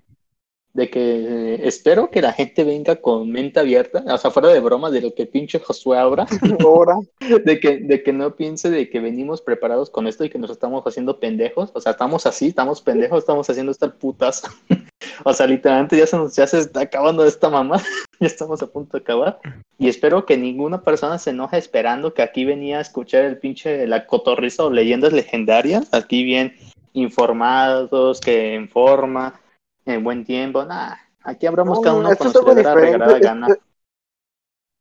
De 0.74 0.90
que 0.90 1.00
eh, 1.00 1.60
espero 1.66 2.10
que 2.10 2.20
la 2.20 2.34
gente 2.34 2.62
venga 2.62 2.96
con 2.96 3.32
mente 3.32 3.58
abierta, 3.58 4.04
o 4.12 4.18
sea, 4.18 4.30
fuera 4.30 4.48
de 4.50 4.60
broma 4.60 4.90
de 4.90 5.00
lo 5.00 5.14
que 5.14 5.24
pinche 5.24 5.58
Josué 5.58 5.96
abra, 5.96 6.26
Ahora, 6.60 6.96
de 7.18 7.58
que, 7.60 7.78
de 7.78 8.02
que 8.02 8.12
no 8.12 8.36
piense 8.36 8.68
de 8.68 8.90
que 8.90 9.00
venimos 9.00 9.40
preparados 9.40 9.88
con 9.88 10.06
esto 10.06 10.22
y 10.26 10.28
que 10.28 10.38
nos 10.38 10.50
estamos 10.50 10.86
haciendo 10.86 11.18
pendejos. 11.18 11.70
O 11.72 11.80
sea, 11.80 11.92
estamos 11.92 12.26
así, 12.26 12.48
estamos 12.48 12.82
pendejos, 12.82 13.20
estamos 13.20 13.48
haciendo 13.48 13.72
estas 13.72 13.92
putas. 13.94 14.42
o 15.24 15.32
sea, 15.32 15.46
literalmente 15.46 15.96
ya 15.96 16.06
se 16.06 16.16
nos 16.16 16.34
ya 16.34 16.46
se 16.46 16.58
está 16.58 16.80
acabando 16.80 17.24
esta 17.24 17.48
mamá. 17.48 17.80
ya 18.20 18.26
estamos 18.26 18.62
a 18.62 18.66
punto 18.66 18.96
de 18.96 19.02
acabar. 19.02 19.38
Y 19.78 19.88
espero 19.88 20.24
que 20.24 20.36
ninguna 20.36 20.82
persona 20.82 21.18
se 21.18 21.30
enoje 21.30 21.58
esperando 21.58 22.14
que 22.14 22.22
aquí 22.22 22.44
venía 22.44 22.78
a 22.78 22.82
escuchar 22.82 23.24
el 23.24 23.38
pinche 23.38 23.86
la 23.86 24.06
cotorriza 24.06 24.64
o 24.64 24.70
leyendas 24.70 25.12
legendarias. 25.12 25.92
Aquí 25.92 26.24
bien 26.24 26.54
informados, 26.92 28.20
que 28.20 28.54
en 28.54 28.68
forma, 28.68 29.40
en 29.84 30.02
buen 30.02 30.24
tiempo. 30.24 30.64
Nah, 30.64 30.94
aquí 31.22 31.46
hablamos 31.46 31.78
No, 31.78 31.82
cada 31.82 31.94
no, 31.94 32.00
uno 32.00 32.08
le 32.46 32.54
dé 32.54 32.62
la 32.62 32.74
regalada 32.74 33.14
diferente, 33.14 33.26
gana. 33.26 33.58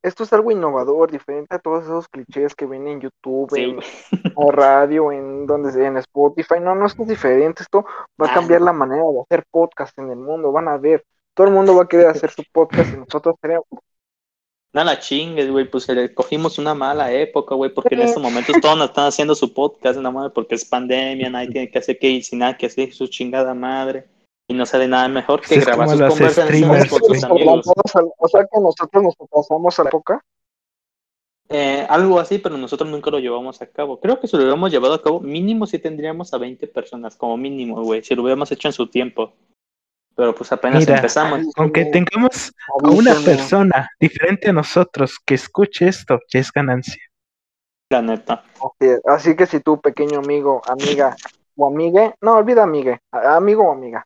Esto 0.06 0.24
es 0.24 0.32
algo 0.34 0.52
innovador, 0.52 1.12
diferente 1.12 1.56
a 1.56 1.60
todos 1.60 1.84
esos 1.84 2.08
clichés 2.08 2.54
que 2.54 2.66
ven 2.66 2.88
en 2.88 3.02
YouTube, 3.02 3.50
Sí, 3.52 3.64
en, 3.64 3.80
en 4.12 4.52
radio, 4.52 5.12
en 5.12 5.48
donde 5.48 5.72
sea, 5.72 5.88
en 5.88 5.98
Spotify. 5.98 6.56
No, 6.62 6.76
no, 6.76 6.86
esto 6.86 7.02
es 7.02 7.10
diferente. 7.10 7.64
Esto 7.64 7.86
va 8.22 8.30
a 8.30 8.34
cambiar 8.34 8.62
la 8.62 8.72
manera 8.72 9.04
de 9.04 9.22
hacer 9.22 9.46
podcast 9.50 9.98
en 9.98 10.12
el 10.12 10.18
mundo. 10.18 10.52
Van 10.52 10.68
a 10.68 10.78
ver. 10.78 11.04
Todo 11.34 11.48
el 11.48 11.54
mundo 11.54 11.76
va 11.76 11.84
a 11.84 11.88
querer 11.88 12.08
hacer 12.08 12.30
su 12.30 12.44
podcast 12.52 12.94
y 12.94 12.98
nosotros 12.98 13.36
tenemos. 13.42 13.66
No 14.74 14.84
la 14.84 15.00
chingues, 15.00 15.50
güey, 15.50 15.70
pues 15.70 15.88
eh, 15.90 16.14
cogimos 16.14 16.60
una 16.60 16.76
mala 16.76 17.12
época, 17.12 17.56
güey, 17.56 17.74
porque 17.74 17.96
en 17.96 18.02
estos 18.02 18.22
momentos 18.22 18.56
todos 18.62 18.78
nos 18.78 18.90
están 18.90 19.08
haciendo 19.08 19.34
su 19.34 19.54
podcast, 19.54 19.98
nada 19.98 20.12
más 20.12 20.32
porque 20.34 20.56
es 20.56 20.66
pandemia, 20.66 21.30
nadie 21.30 21.50
tiene 21.50 21.72
que 21.72 21.80
hacer 21.80 21.98
que 21.98 22.22
sin 22.22 22.40
nada 22.40 22.58
que 22.58 22.66
hacer 22.66 22.94
su 22.94 23.08
chingada 23.08 23.54
madre. 23.54 24.06
Y 24.48 24.54
no 24.54 24.66
sale 24.66 24.88
nada 24.88 25.08
mejor 25.08 25.42
que 25.42 25.56
es 25.56 25.66
grabar 25.66 25.90
sus 25.90 26.02
conversaciones 26.02 26.90
con 26.90 27.00
sus 27.00 27.26
güey. 27.28 27.42
amigos. 27.48 27.72
O 28.18 28.28
sea 28.28 28.42
que 28.42 28.60
nosotros 28.60 29.04
nos 29.04 29.16
pasamos 29.16 29.80
a 29.80 29.84
la 29.84 29.90
época. 29.90 30.22
Eh, 31.50 31.86
algo 31.90 32.20
así, 32.20 32.40
pero 32.40 32.58
nosotros 32.58 32.90
nunca 32.90 33.12
lo 33.12 33.20
llevamos 33.20 33.62
a 33.62 33.68
cabo. 33.68 34.00
Creo 34.00 34.20
que 34.20 34.28
si 34.28 34.36
lo 34.36 34.44
hubiéramos 34.44 34.72
llevado 34.72 34.96
a 34.96 35.02
cabo, 35.02 35.20
mínimo 35.20 35.68
sí 35.68 35.78
tendríamos 35.78 36.34
a 36.34 36.38
20 36.38 36.68
personas, 36.68 37.16
como 37.16 37.38
mínimo, 37.38 37.84
güey, 37.84 38.04
si 38.04 38.16
lo 38.16 38.24
hubiéramos 38.24 38.52
hecho 38.52 38.68
en 38.68 38.74
su 38.74 38.88
tiempo. 38.88 39.34
Pero 40.16 40.34
pues 40.34 40.52
apenas 40.52 40.80
Mira, 40.80 40.96
empezamos. 40.96 41.42
Aunque 41.58 41.86
tengamos 41.86 42.52
a 42.84 42.90
una 42.90 43.14
persona 43.16 43.90
diferente 44.00 44.50
a 44.50 44.54
nosotros 44.54 45.20
que 45.24 45.36
escuche 45.36 45.88
esto, 45.88 46.20
ya 46.32 46.40
es 46.40 46.52
ganancia. 46.52 47.02
La 47.92 48.02
neta. 48.02 48.44
Así 48.56 48.90
es. 48.90 49.02
Así 49.06 49.36
que 49.36 49.46
si 49.46 49.60
tú, 49.60 49.80
pequeño 49.80 50.20
amigo, 50.20 50.62
amiga 50.68 51.16
o 51.58 51.68
amigue, 51.68 52.16
no 52.22 52.38
olvida 52.38 52.64
amigue, 52.64 53.00
amigo 53.12 53.68
o 53.68 53.72
amiga, 53.72 54.06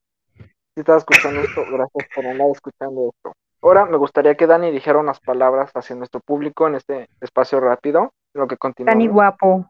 si 0.80 0.82
estás 0.82 1.00
escuchando 1.04 1.42
esto, 1.42 1.62
gracias 1.70 2.08
por 2.16 2.26
andar 2.26 2.48
escuchando 2.52 3.10
esto. 3.14 3.34
Ahora 3.62 3.84
me 3.86 3.98
gustaría 3.98 4.36
que 4.36 4.48
Dani 4.48 4.72
dijera 4.72 4.98
unas 5.00 5.20
palabras 5.20 5.72
hacia 5.74 5.94
nuestro 5.96 6.22
público 6.22 6.68
en 6.68 6.76
este 6.76 7.10
espacio 7.20 7.60
rápido, 7.60 8.14
lo 8.34 8.48
que 8.48 8.56
Tan 8.56 8.72
y 8.72 8.76
continuamos. 8.76 9.10
guapo. 9.10 9.70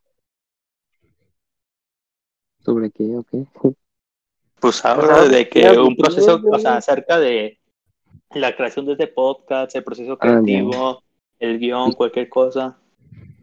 ¿Sobre 2.60 2.92
qué? 2.92 3.16
¿O 3.18 3.24
qué? 3.24 3.46
Pues 4.62 4.84
habla 4.84 5.06
Claro, 5.08 5.30
de 5.30 5.48
que 5.48 5.70
un 5.80 5.96
proceso, 5.96 6.42
o 6.52 6.60
sea, 6.60 6.76
acerca 6.76 7.18
de 7.18 7.58
la 8.32 8.54
creación 8.58 8.86
de 8.86 8.92
este 8.92 9.08
podcast, 9.08 9.74
el 9.74 9.86
proceso 9.86 10.14
Ah, 10.14 10.18
creativo, 10.20 11.02
el 11.40 11.58
guion, 11.60 11.94
cualquier 11.94 12.28
cosa. 12.28 12.78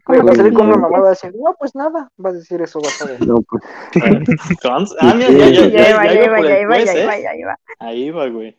Güey, 0.07 0.21
va 0.21 0.31
a 0.31 0.35
salir 0.35 0.53
con 0.53 0.65
una 0.67 0.75
Sí. 0.75 0.81
mamá 0.81 0.99
va 0.99 1.07
a 1.07 1.09
decir, 1.09 1.33
no, 1.35 1.55
pues 1.59 1.75
nada, 1.75 2.09
va 2.23 2.29
a 2.29 2.33
decir 2.33 2.61
eso, 2.61 2.79
vas 2.81 3.01
a 3.01 3.05
ver. 3.05 3.27
No, 3.27 3.41
pues 3.41 3.63
Cons- 4.63 4.95
Ah, 4.99 5.13
mira, 5.15 5.29
ya, 5.29 5.49
ya, 5.49 5.67
Ya 5.67 5.69
ya, 5.69 5.89
iba, 5.89 6.05
ya 6.05 6.13
ya 6.13 6.25
iba 6.25 6.39
ya 6.41 6.61
iba, 6.61 6.77
ya 6.79 6.93
¿eh? 6.93 7.03
iba, 7.03 7.19
ya 7.19 7.35
iba. 7.35 7.59
Ahí 7.79 8.09
va, 8.11 8.27
güey. 8.29 8.55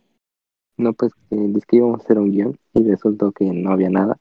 no, 0.76 0.92
pues 0.92 1.12
que 1.28 1.36
es 1.58 1.66
que 1.66 1.76
íbamos 1.76 2.00
a 2.00 2.04
hacer 2.04 2.18
un 2.18 2.30
guion 2.30 2.58
y 2.74 2.88
resultó 2.88 3.32
que 3.32 3.44
no 3.46 3.72
había 3.72 3.90
nada. 3.90 4.16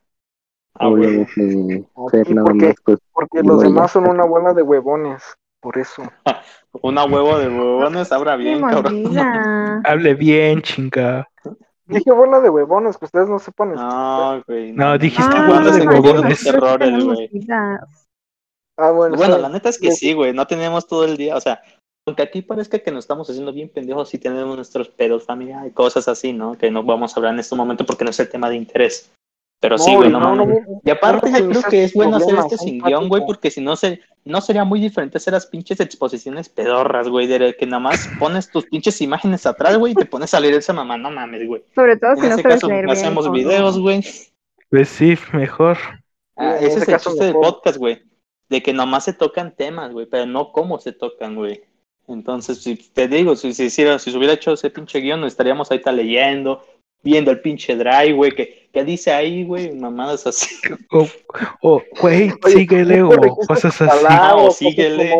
Ah, 0.74 0.88
güey. 0.88 1.24
Fer 1.26 2.26
sí, 2.26 2.34
nada 2.34 2.46
porque- 2.46 2.66
más, 2.66 2.74
pues 2.84 2.98
Porque 3.12 3.42
los 3.42 3.62
ya. 3.62 3.68
demás 3.68 3.90
son 3.92 4.08
una 4.08 4.24
bola 4.24 4.54
de 4.54 4.62
huevones, 4.62 5.22
por 5.60 5.76
eso. 5.78 6.02
Una 6.82 7.04
huevo 7.06 7.38
de 7.38 7.48
huevones, 7.48 8.12
abra 8.12 8.36
bien, 8.36 8.60
cabrón. 8.60 9.16
Hable 9.84 10.14
bien, 10.14 10.62
chinga. 10.62 11.26
Dije 11.88 12.12
bola 12.12 12.40
de 12.40 12.50
huevones, 12.50 12.98
que 12.98 13.06
ustedes 13.06 13.28
no 13.28 13.38
sepan. 13.38 13.74
No, 13.74 14.42
güey. 14.46 14.72
No, 14.72 14.98
dijiste 14.98 15.34
no, 15.34 15.46
bola 15.46 15.60
no 15.60 15.70
de 15.72 15.86
huevones. 15.86 16.46
errores, 16.46 17.04
güey. 17.04 17.30
Ah, 18.76 18.90
bueno, 18.92 19.16
Bueno, 19.16 19.38
la 19.38 19.48
neta 19.48 19.70
es 19.70 19.78
que 19.78 19.90
sí, 19.90 20.12
güey. 20.12 20.32
No 20.32 20.46
tenemos 20.46 20.86
todo 20.86 21.04
el 21.04 21.16
día, 21.16 21.36
o 21.36 21.40
sea, 21.40 21.60
aunque 22.06 22.22
aquí 22.22 22.42
parezca 22.42 22.78
que 22.78 22.90
nos 22.90 23.04
estamos 23.04 23.28
haciendo 23.28 23.52
bien 23.52 23.68
pendejos, 23.68 24.08
sí 24.08 24.18
tenemos 24.18 24.54
nuestros 24.54 24.88
pedos 24.88 25.24
familiares 25.24 25.70
y 25.70 25.74
cosas 25.74 26.08
así, 26.08 26.32
¿no? 26.32 26.56
Que 26.56 26.70
no 26.70 26.82
vamos 26.82 27.12
a 27.12 27.16
hablar 27.16 27.34
en 27.34 27.40
este 27.40 27.56
momento 27.56 27.84
porque 27.84 28.04
no 28.04 28.10
es 28.10 28.20
el 28.20 28.28
tema 28.28 28.48
de 28.48 28.56
interés. 28.56 29.10
Pero 29.60 29.76
sí, 29.76 29.92
güey, 29.94 30.08
no. 30.10 30.46
Y 30.84 30.90
aparte, 30.90 31.30
no 31.30 31.38
yo 31.38 31.48
creo 31.50 31.62
que 31.64 31.84
es 31.84 31.92
bueno 31.94 32.16
hacer 32.16 32.34
este 32.36 32.56
son 32.56 32.68
sin 32.68 32.78
guion, 32.80 33.08
güey, 33.08 33.24
porque 33.26 33.50
si 33.50 33.60
no, 33.60 33.74
se, 33.74 34.00
no 34.24 34.40
sería 34.40 34.62
muy 34.64 34.80
diferente 34.80 35.18
hacer 35.18 35.32
las 35.32 35.46
pinches 35.46 35.80
exposiciones 35.80 36.48
pedorras, 36.48 37.08
güey, 37.08 37.26
de 37.26 37.56
que 37.58 37.66
nada 37.66 37.80
más 37.80 38.08
pones 38.20 38.48
tus 38.50 38.66
pinches 38.66 39.00
imágenes 39.00 39.46
atrás, 39.46 39.76
güey, 39.76 39.92
y 39.92 39.96
te 39.96 40.06
pones 40.06 40.32
a 40.32 40.38
leer 40.38 40.54
esa 40.54 40.72
mamá, 40.72 40.96
no 40.96 41.10
mames, 41.10 41.44
güey. 41.46 41.64
Sobre 41.74 41.96
todo 41.96 42.14
si 42.14 42.22
En 42.22 42.28
no 42.28 42.34
ese 42.34 42.42
sabes 42.42 42.56
caso, 42.60 42.68
leer 42.68 42.88
hacemos 42.88 43.32
videos, 43.32 43.78
güey. 43.80 44.04
Pues 44.70 44.88
sí, 44.90 45.16
mejor. 45.32 45.76
Ah, 46.36 46.56
ese 46.60 46.78
es 46.78 46.88
el 46.88 46.96
chiste 46.98 47.24
del 47.24 47.34
podcast, 47.34 47.78
güey. 47.78 48.02
De 48.48 48.62
que 48.62 48.72
nomás 48.72 49.04
se 49.06 49.12
tocan 49.12 49.56
temas, 49.56 49.92
güey, 49.92 50.06
pero 50.06 50.24
no 50.26 50.52
cómo 50.52 50.78
se 50.78 50.92
tocan, 50.92 51.34
güey. 51.34 51.62
Entonces, 52.06 52.62
si 52.62 52.76
te 52.76 53.08
digo, 53.08 53.34
si, 53.34 53.52
si, 53.52 53.64
hiciera- 53.64 53.98
si 53.98 54.12
se 54.12 54.16
hubiera 54.16 54.34
hecho 54.34 54.52
ese 54.52 54.70
pinche 54.70 55.00
guion, 55.00 55.24
estaríamos 55.24 55.70
ahorita 55.70 55.90
leyendo, 55.92 56.64
viendo 57.02 57.30
el 57.30 57.40
pinche 57.40 57.76
drive, 57.76 58.12
güey, 58.12 58.32
que, 58.32 58.68
que 58.72 58.84
dice 58.84 59.12
ahí, 59.12 59.44
güey, 59.44 59.74
mamadas 59.74 60.26
así. 60.26 60.54
O, 60.90 61.06
o, 61.62 61.82
güey, 62.00 62.30
Oye, 62.44 62.54
síguele 62.54 63.02
o 63.02 63.10
cosas 63.46 63.80
así. 63.80 64.04
Ah, 64.08 64.34
o 64.36 64.50
síguele. 64.50 65.14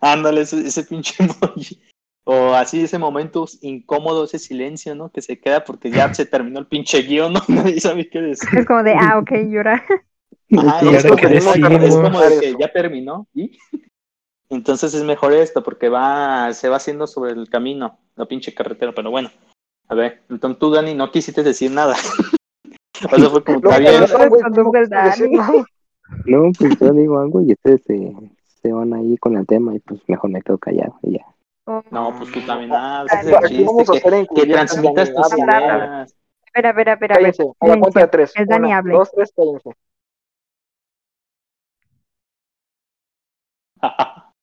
Ándale, 0.00 0.42
ese, 0.42 0.66
ese 0.66 0.84
pinche 0.84 1.14
emoji. 1.24 1.80
O 2.26 2.54
así 2.54 2.82
ese 2.82 2.98
momento 2.98 3.46
incómodo, 3.60 4.24
ese 4.24 4.38
silencio, 4.38 4.94
¿no? 4.94 5.10
Que 5.10 5.20
se 5.20 5.38
queda 5.38 5.62
porque 5.62 5.90
ya 5.90 6.12
se 6.14 6.24
terminó 6.24 6.58
el 6.58 6.66
pinche 6.66 7.02
guion, 7.02 7.34
¿no? 7.34 7.40
Nadie 7.48 7.80
sabe 7.80 8.08
qué 8.08 8.20
decir. 8.20 8.48
Es 8.58 8.66
como 8.66 8.82
de, 8.82 8.94
ah, 8.94 9.18
ok, 9.18 9.30
llora. 9.50 9.84
¿Y 10.48 10.56
es, 10.56 11.06
como, 11.06 11.18
es 11.18 12.40
de 12.40 12.40
que 12.40 12.54
ya 12.58 12.72
terminó 12.72 13.26
y 13.34 13.58
entonces 14.50 14.94
es 14.94 15.02
mejor 15.02 15.32
esto 15.32 15.62
porque 15.62 15.88
va 15.88 16.52
se 16.52 16.68
va 16.68 16.76
haciendo 16.76 17.06
sobre 17.06 17.32
el 17.32 17.48
camino, 17.48 17.98
la 18.14 18.26
pinche 18.26 18.54
carretera, 18.54 18.92
pero 18.92 19.10
bueno. 19.10 19.30
A 19.88 19.94
ver, 19.94 20.22
entonces 20.30 20.58
tú 20.58 20.70
Dani 20.70 20.94
no 20.94 21.10
quisiste 21.10 21.42
decir 21.42 21.70
nada. 21.70 21.94
o 23.12 23.16
sea, 23.18 23.30
fue 23.30 23.44
como 23.44 23.60
No, 23.60 23.70
está 23.70 23.78
bien. 23.78 24.00
no, 24.00 24.06
nada. 24.88 25.64
Pues 26.58 26.78
yo 26.78 26.92
digo 26.92 27.18
algo 27.18 27.40
y 27.42 27.52
ustedes 27.52 27.82
se, 27.84 28.12
se 28.62 28.72
van 28.72 28.92
ahí 28.94 29.16
con 29.18 29.36
el 29.36 29.46
tema 29.46 29.74
y 29.74 29.80
pues 29.80 30.00
mejor 30.08 30.30
me 30.30 30.42
quedo 30.42 30.58
callado 30.58 30.98
y 31.02 31.18
ya. 31.18 31.26
Oh, 31.66 31.82
No, 31.90 32.14
pues 32.18 32.30
tú 32.32 32.40
también 32.46 32.72
ah, 32.72 33.04
Dani. 33.10 33.20
ese 33.20 33.30
es 33.30 33.36
el 33.38 33.44
Aquí 33.44 33.64
vamos 33.64 33.88
a 33.88 33.92
chiste, 33.92 34.10
ser 34.10 34.26
que, 34.28 34.34
que 34.34 34.46
transmitas 34.52 35.14
tus 35.14 35.38
ideas. 35.38 36.14
Espera, 36.46 36.70
espera, 36.70 36.92
espera. 36.92 37.14
a 37.14 37.18
ver. 37.18 37.34
Cállense, 37.34 37.52
a 37.60 37.66
la 37.66 37.80
cuenta 37.80 38.00
de 38.00 38.08
tres. 38.08 38.32
Es 38.36 38.46
Dani, 38.46 38.68
Una, 38.68 38.76
hable. 38.78 38.92
dos, 38.94 39.10
tres, 39.12 39.32
cállense. 39.36 39.70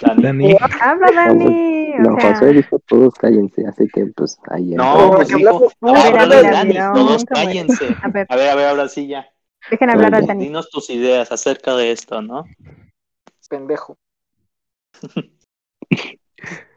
Dani. 0.00 0.22
Dani. 0.22 0.56
Habla, 0.80 1.06
Dani. 1.14 1.92
No, 1.98 2.14
O 2.14 2.20
sea, 2.20 2.34
José 2.34 2.52
dijo 2.52 2.78
todos 2.86 3.14
cállense, 3.14 3.66
así 3.66 3.86
que 3.88 4.06
pues 4.06 4.38
ahí 4.48 4.70
No, 4.74 5.12
pues 5.16 5.28
dijo, 5.28 5.70
no, 5.80 5.92
Dani, 5.92 6.68
mira, 6.68 6.92
todos 6.94 7.24
cállense. 7.24 7.94
a 8.02 8.08
ver, 8.08 8.26
A 8.28 8.36
ver, 8.36 8.48
a 8.50 8.54
ver, 8.54 8.66
ahora 8.68 8.88
sí 8.88 9.06
ya. 9.06 9.26
dejen 9.70 9.90
hablar 9.90 10.14
a 10.14 10.20
Dani. 10.22 10.44
Dinos 10.44 10.70
tus 10.70 10.88
ideas 10.90 11.30
acerca 11.32 11.74
de 11.76 11.92
esto, 11.92 12.22
¿no? 12.22 12.44
Pendejo. 13.48 13.98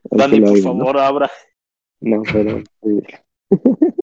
Dani, 0.06 0.42
por 0.42 0.50
oigan, 0.50 0.78
¿no? 0.78 0.86
favor, 0.86 0.98
abra. 1.00 1.32
No, 2.02 2.22
pero 2.32 2.58
eh, 2.82 3.04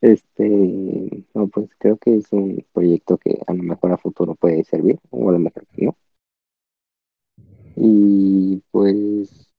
este, 0.00 1.24
no, 1.34 1.46
pues 1.48 1.70
creo 1.78 1.96
que 1.96 2.16
es 2.16 2.26
un 2.32 2.64
proyecto 2.72 3.16
que 3.18 3.38
a 3.46 3.52
lo 3.54 3.62
mejor 3.62 3.92
a 3.92 3.96
futuro 3.96 4.34
puede 4.34 4.64
servir, 4.64 4.98
o 5.10 5.28
a 5.30 5.32
lo 5.32 5.38
mejor 5.38 5.64
no. 5.76 5.96
Y 7.76 8.62
pues 8.70 9.50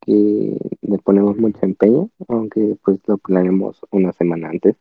que 0.00 0.56
le 0.82 0.98
ponemos 0.98 1.36
mucho 1.36 1.58
empeño, 1.62 2.10
aunque 2.28 2.76
pues 2.84 2.98
lo 3.06 3.18
planeamos 3.18 3.80
una 3.90 4.12
semana 4.12 4.48
antes. 4.48 4.76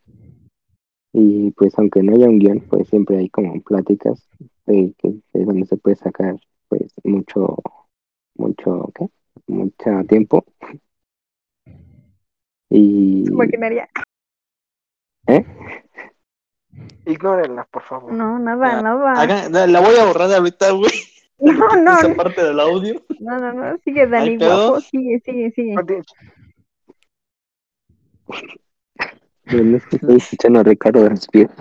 Y 1.13 1.51
pues 1.51 1.77
aunque 1.77 2.01
no 2.03 2.15
haya 2.15 2.27
un 2.29 2.39
guion, 2.39 2.61
pues 2.61 2.87
siempre 2.87 3.17
hay 3.17 3.29
como 3.29 3.59
pláticas 3.61 4.27
de, 4.65 4.93
que, 4.97 5.09
de 5.33 5.45
donde 5.45 5.65
se 5.65 5.77
puede 5.77 5.95
sacar 5.97 6.37
pues 6.69 6.93
mucho, 7.03 7.57
mucho, 8.35 8.89
¿qué? 8.95 9.07
Mucho 9.47 10.03
tiempo. 10.07 10.45
Y 12.69 13.25
Su 13.27 13.33
maquinaria. 13.35 13.89
Ignórenla, 17.05 17.65
por 17.71 17.83
favor. 17.83 18.13
No, 18.13 18.39
nada, 18.39 18.71
Ya. 18.71 18.81
nada. 18.81 19.13
Hagan- 19.21 19.71
la 19.71 19.79
voy 19.81 19.95
a 19.97 20.05
borrar 20.05 20.29
de 20.29 20.35
ahorita, 20.37 20.71
güey. 20.71 20.91
No, 21.41 21.51
no, 21.83 21.97
Esa 21.99 22.07
no, 22.07 22.15
parte 22.15 22.43
del 22.43 22.59
audio. 22.59 23.03
no, 23.19 23.37
no, 23.39 23.53
no. 23.53 23.77
Sigue, 23.83 24.07
Dani, 24.07 24.37
guapo. 24.37 24.79
Sigue, 24.79 25.19
sigue, 25.25 25.51
sigue. 25.51 25.75
Bueno, 29.45 29.77
es 29.77 29.85
que 29.87 29.95
estoy 29.97 30.17
escuchando 30.17 30.59
a 30.59 30.63
Ricardo 30.63 31.07
Raspier. 31.09 31.49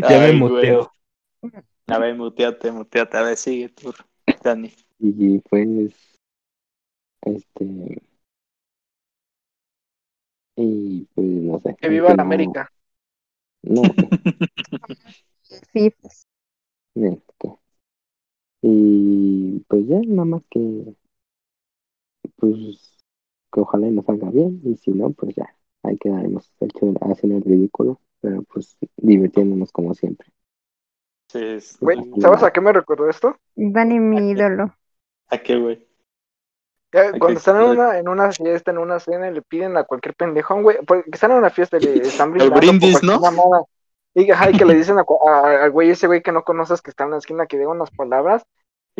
Ya 0.00 0.08
me 0.08 0.24
Ay, 0.26 0.36
muteo. 0.38 0.90
güey. 1.42 1.62
A 1.88 1.98
ver, 1.98 2.14
muteate, 2.14 2.72
muteate. 2.72 3.16
A 3.18 3.22
ver, 3.22 3.36
sigue 3.36 3.68
tú, 3.68 3.92
Dani. 4.42 4.72
Y 4.98 5.38
pues, 5.40 5.68
este, 7.22 8.00
y 10.56 11.04
pues 11.14 11.26
no 11.26 11.60
sé. 11.60 11.76
Que 11.78 11.88
viva 11.90 12.08
la 12.08 12.16
no- 12.16 12.22
América. 12.22 12.72
No, 13.62 13.82
Sí, 15.42 15.58
bien, 15.74 15.94
¿qué? 17.38 17.48
Y 18.62 19.64
pues 19.68 19.86
ya, 19.88 20.00
nada 20.06 20.24
más 20.24 20.42
que, 20.48 20.94
pues, 22.36 22.96
que 23.52 23.60
ojalá 23.60 23.88
y 23.88 23.90
nos 23.92 24.04
salga 24.06 24.30
bien, 24.30 24.60
y 24.64 24.76
si 24.76 24.90
no, 24.92 25.10
pues 25.12 25.34
ya, 25.36 25.54
ahí 25.82 25.96
quedaremos 25.98 26.52
hecho, 26.60 26.94
haciendo 27.02 27.38
el 27.38 27.44
ridículo, 27.44 28.00
pero 28.20 28.42
pues 28.44 28.76
divirtiéndonos 28.96 29.72
como 29.72 29.94
siempre. 29.94 30.28
Sí, 31.30 31.38
es- 31.42 31.78
Güey, 31.80 31.98
¿sabes 32.20 32.42
a 32.42 32.52
qué 32.52 32.60
me 32.60 32.72
recordó 32.72 33.08
esto? 33.08 33.36
Dani, 33.54 33.98
mi 34.00 34.30
ídolo. 34.30 34.74
¿A 35.28 35.38
qué, 35.38 35.56
güey? 35.56 35.86
Cuando 37.18 37.38
están 37.38 37.56
en 37.56 37.62
una, 37.64 37.98
en 37.98 38.08
una 38.08 38.32
fiesta, 38.32 38.70
en 38.70 38.78
una 38.78 38.98
cena, 38.98 39.28
y 39.28 39.34
le 39.34 39.42
piden 39.42 39.76
a 39.76 39.84
cualquier 39.84 40.14
pendejo, 40.14 40.60
güey, 40.62 40.78
porque 40.86 41.04
están 41.12 41.32
en 41.32 41.38
una 41.38 41.50
fiesta 41.50 41.76
y 41.76 41.80
le 41.80 42.08
están 42.08 42.32
El 42.38 42.50
brindando. 42.50 42.72
brindis, 42.72 43.02
¿no? 43.02 43.20
mamada. 43.20 43.62
Y, 44.18 44.30
ajá, 44.32 44.50
que 44.50 44.64
le 44.64 44.74
dicen 44.74 44.96
al 44.98 45.70
güey, 45.70 45.90
ese 45.90 46.08
güey 46.08 46.22
que 46.22 46.32
no 46.32 46.42
conoces 46.42 46.82
que 46.82 46.90
está 46.90 47.04
en 47.04 47.12
la 47.12 47.18
esquina, 47.18 47.46
que 47.46 47.56
diga 47.56 47.70
unas 47.70 47.92
palabras. 47.92 48.44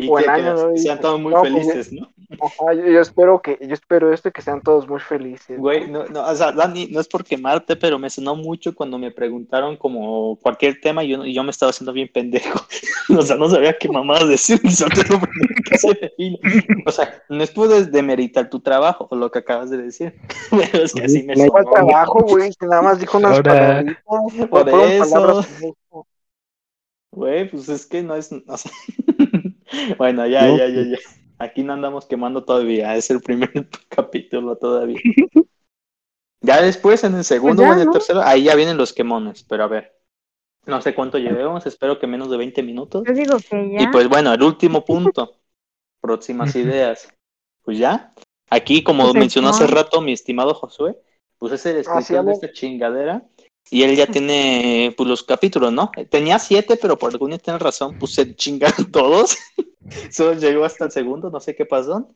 Y 0.03 0.07
que, 0.07 0.13
en 0.13 0.23
que 0.23 0.29
año 0.29 0.53
nuevo 0.53 0.77
sean 0.77 0.99
todos 0.99 1.19
muy 1.19 1.33
no, 1.33 1.41
pues, 1.41 1.51
felices, 1.53 1.91
¿no? 1.93 2.09
Ajá, 2.41 2.73
yo, 2.73 2.85
yo 2.85 3.01
espero 3.01 3.41
que, 3.41 3.57
yo 3.61 3.73
espero 3.73 4.13
esto 4.13 4.29
y 4.29 4.31
que 4.31 4.41
sean 4.41 4.61
todos 4.61 4.87
muy 4.87 4.99
felices. 4.99 5.57
Güey, 5.59 5.89
no, 5.89 6.05
no, 6.05 6.27
o 6.27 6.35
sea, 6.35 6.51
Dani, 6.51 6.87
no 6.87 6.99
es 7.01 7.07
por 7.07 7.23
quemarte, 7.23 7.75
pero 7.75 7.97
me 7.97 8.09
sonó 8.09 8.35
mucho 8.35 8.75
cuando 8.75 8.99
me 8.99 9.11
preguntaron 9.11 9.75
como 9.77 10.35
cualquier 10.37 10.79
tema 10.79 11.03
y 11.03 11.09
yo, 11.09 11.25
y 11.25 11.33
yo 11.33 11.43
me 11.43 11.49
estaba 11.51 11.71
haciendo 11.71 11.91
bien 11.91 12.09
pendejo. 12.13 12.59
o 13.17 13.21
sea, 13.23 13.35
no 13.35 13.49
sabía 13.49 13.77
qué 13.77 13.89
mamadas 13.89 14.29
decir, 14.29 14.59
ni 14.63 14.71
solté 14.71 15.01
lo 15.09 15.19
primero 15.19 15.55
que 15.69 15.77
se 15.77 15.87
me 15.87 16.11
vino. 16.17 16.37
O 16.85 16.91
sea, 16.91 17.23
no 17.29 17.43
es 17.43 17.51
puedes 17.51 17.91
demeritar 17.91 18.49
tu 18.49 18.59
trabajo 18.59 19.07
o 19.09 19.15
lo 19.15 19.31
que 19.31 19.39
acabas 19.39 19.69
de 19.71 19.77
decir, 19.77 20.13
pero 20.51 20.83
es 20.83 20.93
que 20.93 21.03
así 21.03 21.23
me 21.23 21.35
No 21.35 21.43
hay- 21.43 21.49
¿Cuál 21.49 21.63
sonó. 21.65 21.73
trabajo, 21.75 22.19
güey? 22.21 22.51
Si 22.53 22.65
nada 22.65 22.81
más 22.83 22.99
dijo 22.99 23.17
unas 23.17 23.31
Ahora- 23.37 23.53
palabritas. 23.53 24.47
Por 24.49 24.69
eso. 24.69 25.09
palabras- 25.13 25.47
Güey, 27.11 27.49
pues 27.49 27.67
es 27.69 27.87
que 27.87 28.03
no 28.03 28.15
es... 28.15 28.29
o 28.31 28.57
sea, 28.57 28.71
bueno, 29.97 30.27
ya, 30.27 30.47
No, 30.47 30.57
ya, 30.57 30.67
ya, 30.67 30.81
ya. 30.83 30.97
Aquí 31.37 31.63
no 31.63 31.73
andamos 31.73 32.05
quemando 32.05 32.43
todavía, 32.43 32.95
es 32.95 33.09
el 33.09 33.21
primer 33.21 33.51
capítulo 33.89 34.57
todavía. 34.57 34.99
Ya 36.41 36.61
después, 36.61 37.03
en 37.03 37.15
el 37.15 37.23
segundo 37.23 37.63
Pues 37.63 37.67
ya, 37.67 37.71
o 37.71 37.73
en 37.73 37.79
el 37.79 37.85
¿no? 37.87 37.91
tercero, 37.91 38.21
ahí 38.21 38.43
ya 38.43 38.55
vienen 38.55 38.77
los 38.77 38.93
quemones, 38.93 39.43
pero 39.43 39.63
a 39.63 39.67
ver. 39.67 39.95
No 40.65 40.81
sé 40.81 40.93
cuánto 40.93 41.17
llevemos, 41.17 41.65
espero 41.65 41.97
que 41.99 42.05
menos 42.05 42.29
de 42.29 42.37
20 42.37 42.61
minutos. 42.63 43.03
Yo 43.07 43.13
digo 43.13 43.37
que 43.37 43.71
ya. 43.71 43.81
Y 43.81 43.87
pues 43.87 44.07
bueno, 44.07 44.33
el 44.33 44.43
último 44.43 44.85
punto. 44.85 45.39
Próximas 45.99 46.55
ideas. 46.55 47.07
Pues 47.63 47.77
ya. 47.77 48.13
Aquí, 48.49 48.83
como 48.83 49.03
Pues, 49.03 49.15
mencionó 49.15 49.49
hace 49.49 49.67
rato 49.67 50.01
mi 50.01 50.13
estimado 50.13 50.53
Josué, 50.53 50.97
pues 51.37 51.53
es 51.53 51.65
el 51.65 51.75
de 52.25 52.31
esta 52.31 52.51
chingadera. 52.51 53.23
Y 53.71 53.83
él 53.83 53.95
ya 53.95 54.07
tiene 54.07 54.93
pues 54.97 55.07
los 55.07 55.23
capítulos, 55.23 55.71
¿no? 55.73 55.91
Tenía 56.09 56.39
siete, 56.39 56.77
pero 56.77 56.97
por 56.97 57.11
alguna 57.11 57.37
tiene 57.37 57.59
razón, 57.59 57.97
pues 57.99 58.13
se 58.13 58.35
chingaron 58.35 58.91
todos. 58.91 59.37
Solo 60.11 60.33
llegó 60.33 60.65
hasta 60.65 60.85
el 60.85 60.91
segundo, 60.91 61.29
no 61.29 61.39
sé 61.39 61.55
qué 61.55 61.65
pasó. 61.65 62.09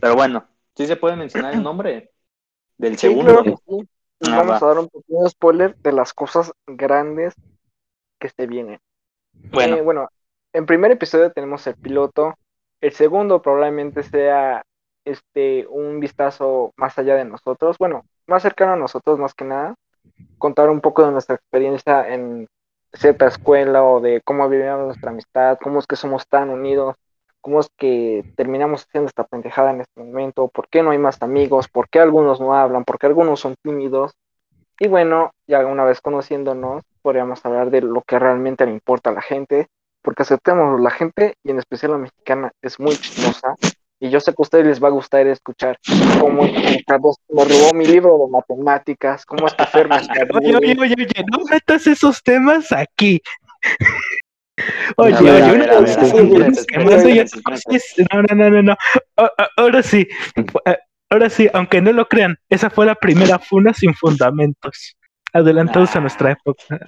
Pero 0.00 0.14
bueno, 0.14 0.46
sí 0.76 0.86
se 0.86 0.96
puede 0.96 1.16
mencionar 1.16 1.54
el 1.54 1.62
nombre 1.62 2.12
del 2.78 2.98
Sí, 2.98 2.98
segundo. 2.98 3.42
claro 3.42 3.44
sí. 3.66 3.88
Ah, 4.22 4.42
vamos 4.42 4.44
va. 4.44 4.62
a 4.62 4.66
dar 4.66 4.78
un 4.78 4.88
pequeño 4.88 5.28
spoiler 5.28 5.76
de 5.76 5.92
las 5.92 6.12
cosas 6.14 6.52
grandes 6.66 7.34
que 8.20 8.30
se 8.30 8.46
vienen. 8.46 8.80
Bueno, 9.52 9.76
Eh, 9.76 9.82
bueno, 9.82 10.08
en 10.52 10.66
primer 10.66 10.92
episodio 10.92 11.32
tenemos 11.32 11.66
el 11.66 11.76
piloto. 11.76 12.34
El 12.80 12.92
segundo 12.92 13.42
probablemente 13.42 14.02
sea 14.02 14.64
este 15.04 15.66
un 15.68 16.00
vistazo 16.00 16.72
más 16.76 16.98
allá 16.98 17.16
de 17.16 17.24
nosotros. 17.26 17.78
Bueno, 17.78 18.04
más 18.26 18.42
cercano 18.42 18.74
a 18.74 18.76
nosotros 18.76 19.18
más 19.18 19.34
que 19.34 19.44
nada. 19.44 19.76
Contar 20.38 20.70
un 20.70 20.80
poco 20.80 21.04
de 21.04 21.12
nuestra 21.12 21.36
experiencia 21.36 22.12
en 22.12 22.46
cierta 22.92 23.26
escuela 23.26 23.82
o 23.84 24.00
de 24.00 24.20
cómo 24.22 24.48
vivíamos 24.48 24.86
nuestra 24.86 25.10
amistad, 25.10 25.58
cómo 25.62 25.78
es 25.78 25.86
que 25.86 25.96
somos 25.96 26.26
tan 26.28 26.50
unidos, 26.50 26.96
cómo 27.40 27.60
es 27.60 27.68
que 27.76 28.32
terminamos 28.36 28.82
haciendo 28.84 29.08
esta 29.08 29.24
pendejada 29.24 29.70
en 29.70 29.82
este 29.82 30.00
momento, 30.00 30.48
por 30.48 30.68
qué 30.68 30.82
no 30.82 30.90
hay 30.90 30.98
más 30.98 31.20
amigos, 31.22 31.68
por 31.68 31.88
qué 31.88 32.00
algunos 32.00 32.40
no 32.40 32.54
hablan, 32.54 32.84
por 32.84 32.98
qué 32.98 33.06
algunos 33.06 33.40
son 33.40 33.54
tímidos. 33.62 34.12
Y 34.78 34.88
bueno, 34.88 35.32
ya 35.46 35.64
una 35.66 35.84
vez 35.84 36.00
conociéndonos, 36.00 36.82
podríamos 37.02 37.44
hablar 37.44 37.70
de 37.70 37.82
lo 37.82 38.02
que 38.02 38.18
realmente 38.18 38.64
le 38.64 38.72
importa 38.72 39.10
a 39.10 39.12
la 39.12 39.22
gente, 39.22 39.68
porque 40.02 40.22
aceptemos, 40.22 40.80
la 40.80 40.90
gente, 40.90 41.34
y 41.42 41.50
en 41.50 41.58
especial 41.58 41.92
la 41.92 41.98
mexicana, 41.98 42.52
es 42.62 42.80
muy 42.80 42.96
chismosa, 42.96 43.54
y 44.04 44.10
yo 44.10 44.20
sé 44.20 44.32
que 44.32 44.36
a 44.38 44.42
ustedes 44.42 44.66
les 44.66 44.84
va 44.84 44.88
a 44.88 44.90
gustar 44.90 45.26
escuchar 45.26 45.78
cómo 46.20 46.46
Carlos 46.86 47.16
me 47.30 47.42
robó 47.42 47.72
mi 47.72 47.86
libro 47.86 48.18
de 48.18 48.30
matemáticas, 48.30 49.24
cómo 49.24 49.46
es 49.46 49.54
que 49.54 49.64
Fer 49.64 49.88
me 49.88 49.96
Oye, 49.96 50.56
oye, 50.56 50.76
oye, 50.78 50.94
oye, 50.98 51.24
no 51.32 51.38
metas 51.50 51.86
esos 51.86 52.22
temas 52.22 52.70
aquí. 52.70 53.22
Oye, 54.98 55.14
oye, 55.14 55.52
una 55.54 55.66
No, 58.12 58.22
no, 58.22 58.34
no, 58.34 58.50
no, 58.50 58.62
no. 58.62 58.76
Ahora 59.56 59.82
sí, 59.82 60.06
eh, 60.66 60.76
ahora 61.08 61.30
sí, 61.30 61.48
aunque 61.54 61.80
no 61.80 61.90
lo 61.92 62.06
crean, 62.06 62.36
esa 62.50 62.68
fue 62.68 62.84
la 62.84 62.94
primera 62.94 63.38
funa 63.38 63.72
sin 63.72 63.94
fundamentos. 63.94 64.98
Adelantados 65.32 65.96
a 65.96 66.00
nuestra 66.00 66.32
época. 66.32 66.78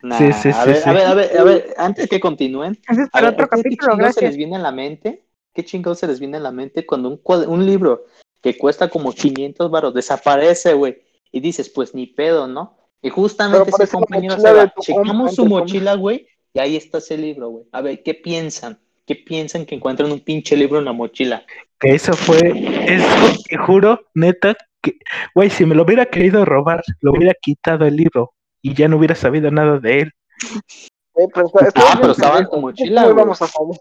Nah, 0.00 0.16
Sí, 0.16 0.32
sí, 0.32 0.48
a 0.48 0.52
sí, 0.52 0.68
ver, 0.68 0.76
sí. 0.76 0.88
a 0.88 0.92
ver, 0.94 1.06
a 1.06 1.14
ver, 1.14 1.38
a 1.38 1.44
ver, 1.44 1.74
antes 1.76 2.08
que 2.08 2.18
continúen, 2.18 2.78
ver, 2.88 3.08
otro 3.34 3.48
¿qué 3.48 3.56
capítulo, 3.56 4.12
se 4.12 4.22
les 4.22 4.36
viene 4.36 4.56
a 4.56 4.58
la 4.58 4.72
mente 4.72 5.25
¿Qué 5.56 5.64
chingados 5.64 6.00
se 6.00 6.06
les 6.06 6.20
viene 6.20 6.36
a 6.36 6.40
la 6.40 6.52
mente 6.52 6.84
cuando 6.84 7.18
un, 7.48 7.66
libro 7.66 8.04
que 8.42 8.58
cuesta 8.58 8.90
como 8.90 9.10
500 9.10 9.70
baros 9.70 9.94
desaparece, 9.94 10.74
güey? 10.74 10.98
Y 11.32 11.40
dices, 11.40 11.70
pues 11.70 11.94
ni 11.94 12.06
pedo, 12.06 12.46
¿no? 12.46 12.76
Y 13.00 13.08
justamente 13.08 13.70
ese 13.70 13.88
compañero 13.88 14.38
se 14.38 14.52
va. 14.52 14.70
Checamos 14.78 15.34
su 15.34 15.46
mochila, 15.46 15.94
güey, 15.94 16.28
y 16.52 16.58
ahí 16.58 16.76
está 16.76 16.98
ese 16.98 17.16
libro, 17.16 17.48
güey. 17.48 17.64
A 17.72 17.80
ver, 17.80 18.02
¿qué 18.02 18.12
piensan? 18.12 18.78
¿Qué 19.06 19.16
piensan 19.16 19.64
que 19.64 19.76
encuentran 19.76 20.12
un 20.12 20.20
pinche 20.20 20.58
libro 20.58 20.78
en 20.78 20.84
la 20.84 20.92
mochila? 20.92 21.42
Que 21.80 21.94
eso 21.94 22.12
fue, 22.12 22.38
eso 22.86 23.42
te 23.48 23.56
juro, 23.56 24.02
neta, 24.12 24.54
que, 24.82 24.98
güey, 25.34 25.48
si 25.48 25.64
me 25.64 25.74
lo 25.74 25.84
hubiera 25.84 26.04
querido 26.04 26.44
robar, 26.44 26.82
lo 27.00 27.12
hubiera 27.12 27.32
quitado 27.40 27.86
el 27.86 27.96
libro 27.96 28.34
y 28.60 28.74
ya 28.74 28.88
no 28.88 28.98
hubiera 28.98 29.14
sabido 29.14 29.50
nada 29.50 29.78
de 29.78 30.00
él. 30.00 30.12
Eh, 31.14 31.28
pero 31.32 31.46
está 31.46 31.92
Ah, 31.92 31.98
pero 31.98 32.12
estaba 32.12 32.40
en 32.40 32.50
tu 32.50 32.60
mochila, 32.60 33.04
¿Cómo 33.04 33.14
güey. 33.14 33.24
vamos 33.24 33.40
a 33.40 33.46
saber? 33.46 33.80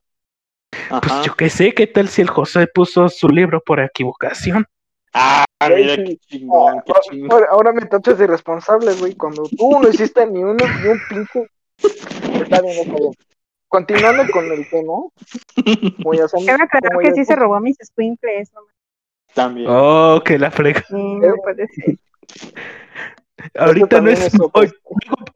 Ajá. 0.90 1.02
Pues 1.02 1.14
yo 1.26 1.36
qué 1.36 1.50
sé, 1.50 1.74
¿qué 1.74 1.88
tal 1.88 2.08
si 2.08 2.22
el 2.22 2.30
José 2.30 2.68
puso 2.68 3.08
su 3.10 3.28
libro 3.30 3.62
por 3.62 3.80
equivocación? 3.80 4.66
Ah, 5.14 5.46
mira 5.70 5.96
qué 5.96 6.18
chingón, 6.18 6.82
qué 6.86 6.92
Ah, 6.96 7.00
chingón. 7.10 7.32
ahora, 7.32 7.48
ahora 7.52 7.74
me 7.74 7.86
tachas 7.86 8.18
de 8.18 8.26
irresponsable, 8.26 8.94
güey, 8.96 9.16
cuando 9.16 9.44
tú 9.58 9.80
no 9.82 9.88
hiciste 9.90 10.26
ni 10.28 10.44
uno 10.44 10.56
ni 10.82 10.88
un 10.90 11.00
pinche. 11.10 11.48
Está 12.42 12.62
bien, 12.62 12.80
está 12.80 12.94
bien. 12.96 13.12
Continuando 13.68 14.24
con 14.32 14.46
el 14.52 14.70
tema, 14.70 14.94
voy 16.00 16.20
a 16.20 16.26
hacer. 16.26 16.40
Aclarar 16.50 17.00
que 17.02 17.14
sí 17.14 17.26
se 17.26 17.36
robó 17.36 17.60
mis 17.60 17.78
squinkles. 17.84 18.52
No, 18.54 18.62
También. 19.34 19.68
Oh, 19.70 20.22
que 20.24 20.38
la 20.40 20.52
frega. 20.52 20.84
Sí, 20.88 20.94
no 20.96 21.36
puede 21.44 21.68
ser. 21.68 21.98
Ahorita 23.58 24.02
no 24.02 24.10
es. 24.10 24.22
es 24.22 24.34
otro. 24.40 24.52
Oye, 24.62 24.72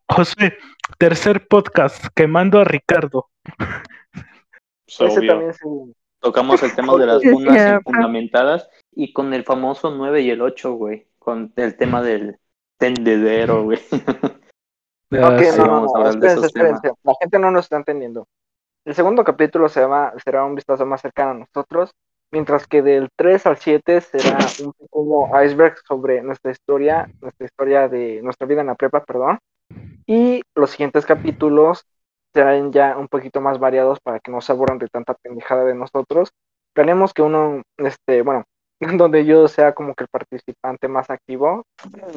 José, 0.08 0.58
tercer 0.98 1.48
podcast, 1.48 2.06
quemando 2.16 2.60
a 2.60 2.64
Ricardo. 2.64 3.30
Ese 5.06 5.20
obvio. 5.20 5.32
también 5.32 5.54
se- 5.54 5.94
Tocamos 6.22 6.62
el 6.64 6.76
tema 6.76 6.98
de 6.98 7.06
las 7.06 7.22
cierto. 7.22 7.82
fundamentadas 7.86 8.70
y 8.92 9.14
con 9.14 9.34
el 9.34 9.44
famoso 9.46 9.92
9 9.92 10.22
y 10.22 10.30
el 10.32 10.42
8, 10.42 10.74
güey. 10.74 11.08
Con 11.18 11.54
el 11.56 11.78
tema 11.78 12.02
del 12.02 12.38
tendedero, 12.78 13.64
güey. 13.64 13.80
Ah, 15.12 15.30
Ok, 15.34 15.40
sí. 15.42 15.58
no, 15.58 15.66
no, 15.82 16.08
espérense, 16.08 16.46
espérense. 16.46 16.92
La 17.04 17.14
gente 17.20 17.40
no 17.40 17.50
nos 17.50 17.66
está 17.66 17.78
entendiendo. 17.78 18.28
El 18.86 18.94
segundo 18.94 19.24
capítulo 19.24 19.68
se 19.68 19.80
llama, 19.82 20.14
será 20.24 20.46
un 20.46 20.54
vistazo 20.54 20.86
más 20.86 21.02
cercano 21.02 21.32
a 21.32 21.34
nosotros, 21.34 21.92
mientras 22.32 22.68
que 22.68 22.84
del 22.84 23.10
3 23.16 23.44
al 23.48 23.58
7 23.58 24.02
será 24.02 24.38
un 24.64 24.72
pequeño 24.74 25.44
iceberg 25.44 25.78
sobre 25.88 26.22
nuestra 26.22 26.52
historia, 26.52 27.10
nuestra 27.22 27.46
historia 27.48 27.88
de 27.90 28.22
nuestra 28.22 28.46
vida 28.46 28.62
en 28.62 28.68
la 28.68 28.76
prepa, 28.76 29.04
perdón. 29.04 29.40
Y 30.06 30.44
los 30.54 30.70
siguientes 30.70 31.08
capítulos 31.08 31.88
serán 32.34 32.72
ya 32.72 32.98
un 32.98 33.08
poquito 33.08 33.42
más 33.42 33.60
variados 33.60 34.00
para 34.00 34.20
que 34.20 34.32
no 34.32 34.42
se 34.42 34.52
aburran 34.52 34.78
de 34.78 34.88
tanta 34.88 35.14
pendejada 35.16 35.66
de 35.66 35.76
nosotros. 35.76 36.32
Planeamos 36.74 37.14
que 37.14 37.22
uno, 37.22 37.62
este, 37.78 38.22
bueno, 38.22 38.46
donde 38.98 39.26
yo 39.26 39.48
sea 39.48 39.74
como 39.74 39.94
que 39.96 40.04
el 40.06 40.10
participante 40.10 40.88
más 40.88 41.10
activo, 41.10 41.66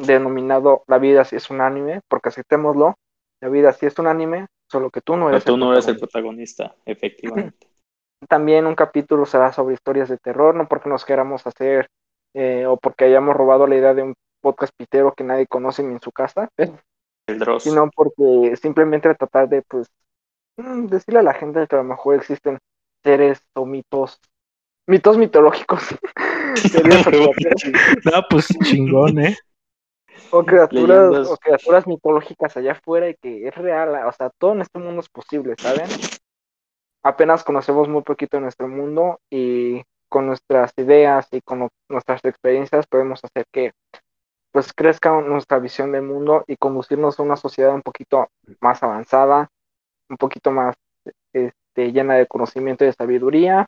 denominado 0.05 0.83
La 0.87 0.97
vida 0.97 1.25
sí 1.25 1.35
es 1.35 1.49
un 1.49 1.61
anime, 1.61 2.01
porque 2.07 2.29
aceptémoslo, 2.29 2.95
la 3.41 3.49
vida 3.49 3.73
sí 3.73 3.85
es 3.85 3.97
un 3.99 4.07
anime, 4.07 4.47
solo 4.71 4.89
que 4.89 5.01
tú 5.01 5.17
no 5.17 5.25
Pero 5.25 5.37
eres 5.37 5.45
tú 5.45 5.57
no 5.57 5.73
eres 5.73 5.87
el 5.87 5.97
protagonista. 5.97 6.69
protagonista, 6.69 6.81
efectivamente. 6.85 7.67
También 8.29 8.65
un 8.65 8.75
capítulo 8.75 9.25
será 9.25 9.51
sobre 9.51 9.73
historias 9.73 10.07
de 10.07 10.17
terror, 10.17 10.55
no 10.55 10.67
porque 10.67 10.87
nos 10.87 11.03
queramos 11.03 11.45
hacer 11.45 11.87
eh, 12.33 12.65
o 12.65 12.77
porque 12.77 13.05
hayamos 13.05 13.35
robado 13.35 13.67
la 13.67 13.75
idea 13.75 13.93
de 13.93 14.03
un 14.03 14.13
podcast 14.41 14.73
pitero 14.77 15.13
que 15.13 15.23
nadie 15.23 15.47
conoce 15.47 15.83
ni 15.83 15.93
en 15.93 16.01
su 16.01 16.11
casa, 16.11 16.49
El 17.27 17.39
Dross. 17.39 17.63
sino 17.63 17.89
porque 17.95 18.55
simplemente 18.57 19.13
tratar 19.15 19.49
de, 19.49 19.61
pues, 19.63 19.87
mm, 20.57 20.87
decirle 20.87 21.19
a 21.19 21.23
la 21.23 21.33
gente 21.33 21.67
que 21.67 21.75
a 21.75 21.79
lo 21.79 21.85
mejor 21.85 22.15
existen 22.15 22.59
seres 23.03 23.41
o 23.53 23.65
mitos, 23.65 24.19
mitos 24.87 25.17
mitológicos, 25.17 25.83
No, 28.05 28.21
pues 28.29 28.47
chingón, 28.63 29.19
¿eh? 29.19 29.37
o 30.31 30.43
criaturas, 30.43 31.09
Leyendas. 31.09 31.29
o 31.29 31.37
criaturas 31.37 31.87
mitológicas 31.87 32.57
allá 32.57 32.73
afuera 32.73 33.09
y 33.09 33.15
que 33.15 33.47
es 33.47 33.55
real, 33.55 33.89
o 34.07 34.11
sea, 34.11 34.29
todo 34.37 34.53
en 34.53 34.61
este 34.61 34.79
mundo 34.79 35.01
es 35.01 35.09
posible, 35.09 35.55
¿saben? 35.57 35.87
Apenas 37.03 37.43
conocemos 37.43 37.87
muy 37.87 38.01
poquito 38.01 38.37
de 38.37 38.41
nuestro 38.41 38.67
mundo 38.67 39.19
y 39.29 39.83
con 40.09 40.27
nuestras 40.27 40.71
ideas 40.77 41.27
y 41.31 41.41
con 41.41 41.67
nuestras 41.89 42.23
experiencias 42.23 42.87
podemos 42.87 43.19
hacer 43.23 43.45
que 43.51 43.71
pues 44.53 44.71
crezca 44.71 45.19
nuestra 45.19 45.57
visión 45.57 45.91
del 45.91 46.03
mundo 46.03 46.43
y 46.47 46.57
conducirnos 46.57 47.19
a 47.19 47.23
una 47.23 47.35
sociedad 47.35 47.73
un 47.73 47.81
poquito 47.81 48.29
más 48.61 48.83
avanzada, 48.83 49.49
un 50.07 50.17
poquito 50.17 50.51
más 50.51 50.75
este, 51.33 51.91
llena 51.91 52.13
de 52.13 52.27
conocimiento 52.27 52.83
y 52.83 52.87
de 52.87 52.93
sabiduría. 52.93 53.65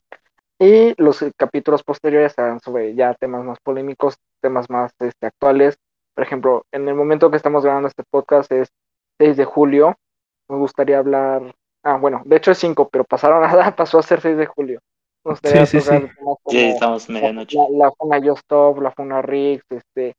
Y 0.59 0.93
los 1.01 1.25
capítulos 1.37 1.83
posteriores 1.83 2.33
serán 2.33 2.59
sobre 2.59 2.93
ya 2.93 3.15
temas 3.15 3.43
más 3.43 3.57
polémicos, 3.61 4.15
temas 4.41 4.69
más 4.69 4.93
este, 4.99 5.25
actuales. 5.25 5.75
Por 6.13 6.23
ejemplo, 6.23 6.65
en 6.71 6.87
el 6.87 6.93
momento 6.93 7.31
que 7.31 7.37
estamos 7.37 7.63
grabando 7.63 7.87
este 7.87 8.03
podcast 8.07 8.51
es 8.51 8.69
6 9.17 9.37
de 9.37 9.45
julio. 9.45 9.97
Me 10.47 10.57
gustaría 10.57 10.99
hablar. 10.99 11.55
Ah, 11.83 11.97
bueno, 11.97 12.21
de 12.25 12.35
hecho 12.35 12.51
es 12.51 12.59
5, 12.59 12.89
pero 12.89 13.05
pasaron 13.05 13.41
nada, 13.41 13.75
pasó 13.75 13.97
a 13.97 14.03
ser 14.03 14.21
6 14.21 14.37
de 14.37 14.45
julio. 14.45 14.79
Me 15.23 15.31
gustaría 15.31 15.65
Sí, 15.65 15.81
sí, 15.81 15.89
sí. 15.89 16.07
Sí, 16.47 16.59
estamos 16.65 17.09
medianoche. 17.09 17.57
la, 17.57 17.87
la 17.87 17.91
funa 17.91 18.19
Just 18.19 18.43
Stop, 18.43 18.81
la 18.81 18.91
funa 18.91 19.23
Riggs, 19.23 19.65
este, 19.71 20.15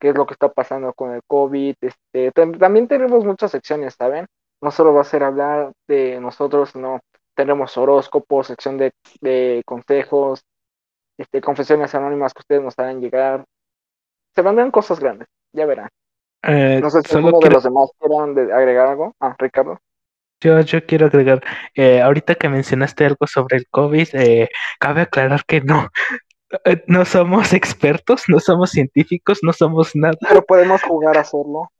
qué 0.00 0.10
es 0.10 0.14
lo 0.16 0.26
que 0.26 0.34
está 0.34 0.48
pasando 0.48 0.92
con 0.92 1.12
el 1.12 1.20
COVID, 1.26 1.74
este, 1.80 2.32
tam- 2.32 2.58
también 2.58 2.88
tenemos 2.88 3.24
muchas 3.24 3.50
secciones, 3.50 3.94
¿saben? 3.94 4.26
No 4.60 4.70
solo 4.70 4.92
va 4.94 5.02
a 5.02 5.04
ser 5.04 5.22
hablar 5.22 5.72
de 5.86 6.20
nosotros, 6.20 6.70
sino 6.70 7.00
tenemos 7.36 7.76
horóscopos, 7.76 8.48
sección 8.48 8.78
de, 8.78 8.92
de 9.20 9.62
consejos, 9.64 10.42
este, 11.18 11.40
confesiones 11.40 11.94
anónimas 11.94 12.34
que 12.34 12.40
ustedes 12.40 12.62
nos 12.62 12.78
hagan 12.78 13.00
llegar. 13.00 13.44
Se 14.34 14.42
vendrán 14.42 14.70
cosas 14.70 15.00
grandes, 15.00 15.28
ya 15.52 15.66
verán. 15.66 15.88
Eh, 16.44 16.78
No 16.80 16.90
sé 16.90 17.02
si 17.02 17.16
alguno 17.16 17.38
de 17.40 17.50
los 17.50 17.64
demás 17.64 17.90
quieran 17.98 18.34
de- 18.34 18.52
agregar 18.52 18.88
algo. 18.88 19.14
Ah, 19.20 19.34
Ricardo. 19.38 19.80
Yo, 20.40 20.60
yo 20.60 20.86
quiero 20.86 21.06
agregar, 21.06 21.42
eh, 21.74 22.00
ahorita 22.00 22.36
que 22.36 22.48
mencionaste 22.48 23.04
algo 23.04 23.26
sobre 23.26 23.56
el 23.56 23.66
COVID, 23.68 24.08
eh, 24.12 24.48
cabe 24.78 25.00
aclarar 25.00 25.44
que 25.44 25.60
no, 25.60 25.88
no 26.86 27.04
somos 27.04 27.52
expertos, 27.52 28.24
no 28.28 28.40
somos 28.40 28.70
científicos, 28.70 29.38
no 29.42 29.52
somos 29.52 29.94
nada. 29.94 30.16
Pero 30.26 30.42
podemos 30.44 30.82
jugar 30.82 31.16
a 31.16 31.20
hacerlo. 31.20 31.70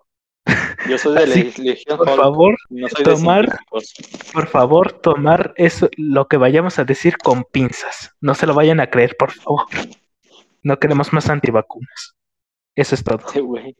Yo 0.89 0.97
soy 0.97 1.15
de 1.15 1.23
Así 1.25 1.53
Le- 1.59 1.71
Legión 1.73 1.99
Por 1.99 2.09
Hulk, 2.09 2.17
favor, 2.21 2.57
no 2.71 2.89
soy 2.89 3.05
de 3.05 3.11
tomar- 3.11 3.59
por 4.33 4.47
favor, 4.47 4.93
tomar 4.93 5.53
eso, 5.57 5.89
lo 5.97 6.27
que 6.27 6.37
vayamos 6.39 6.79
a 6.79 6.85
decir 6.85 7.19
con 7.19 7.45
pinzas. 7.45 8.13
No 8.21 8.35
se 8.35 8.47
lo 8.47 8.55
vayan 8.55 8.81
a 8.81 8.89
creer, 8.89 9.15
por 9.19 9.31
favor. 9.33 9.67
No 10.63 10.79
queremos 10.79 11.13
más 11.13 11.29
antivacunas. 11.29 12.15
Eso 12.75 12.95
es 12.95 13.05
todo. 13.05 13.21
Sí, 13.29 13.41
güey. 13.41 13.77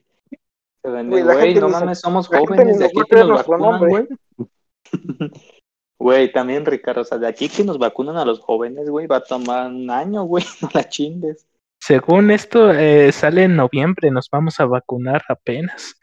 Güey, 0.83 1.23
la 1.23 1.33
Güey, 1.33 1.45
gente 1.47 1.61
no 1.61 1.69
mames, 1.69 1.99
somos 1.99 2.27
jóvenes. 2.27 2.79
De 2.79 2.85
aquí 2.85 2.95
que 3.09 3.15
nos 3.17 3.29
vacunan, 3.47 3.79
güey. 3.87 4.07
Güey, 5.99 6.31
también, 6.31 6.65
Ricardo, 6.65 7.01
o 7.01 7.05
sea, 7.05 7.17
de 7.17 7.27
aquí 7.27 7.49
que 7.49 7.63
nos 7.63 7.77
vacunan 7.77 8.15
a 8.15 8.23
los 8.23 8.39
jóvenes, 8.39 8.89
güey, 8.89 9.05
va 9.05 9.17
a 9.17 9.23
tomar 9.23 9.69
un 9.69 9.91
año, 9.91 10.23
güey, 10.23 10.43
no 10.61 10.69
la 10.73 10.87
chingues. 10.87 11.45
Según 11.81 12.31
esto, 12.31 12.71
eh, 12.71 13.11
sale 13.11 13.43
en 13.43 13.55
noviembre, 13.55 14.09
nos 14.09 14.29
vamos 14.29 14.59
a 14.59 14.65
vacunar 14.65 15.23
apenas. 15.27 15.99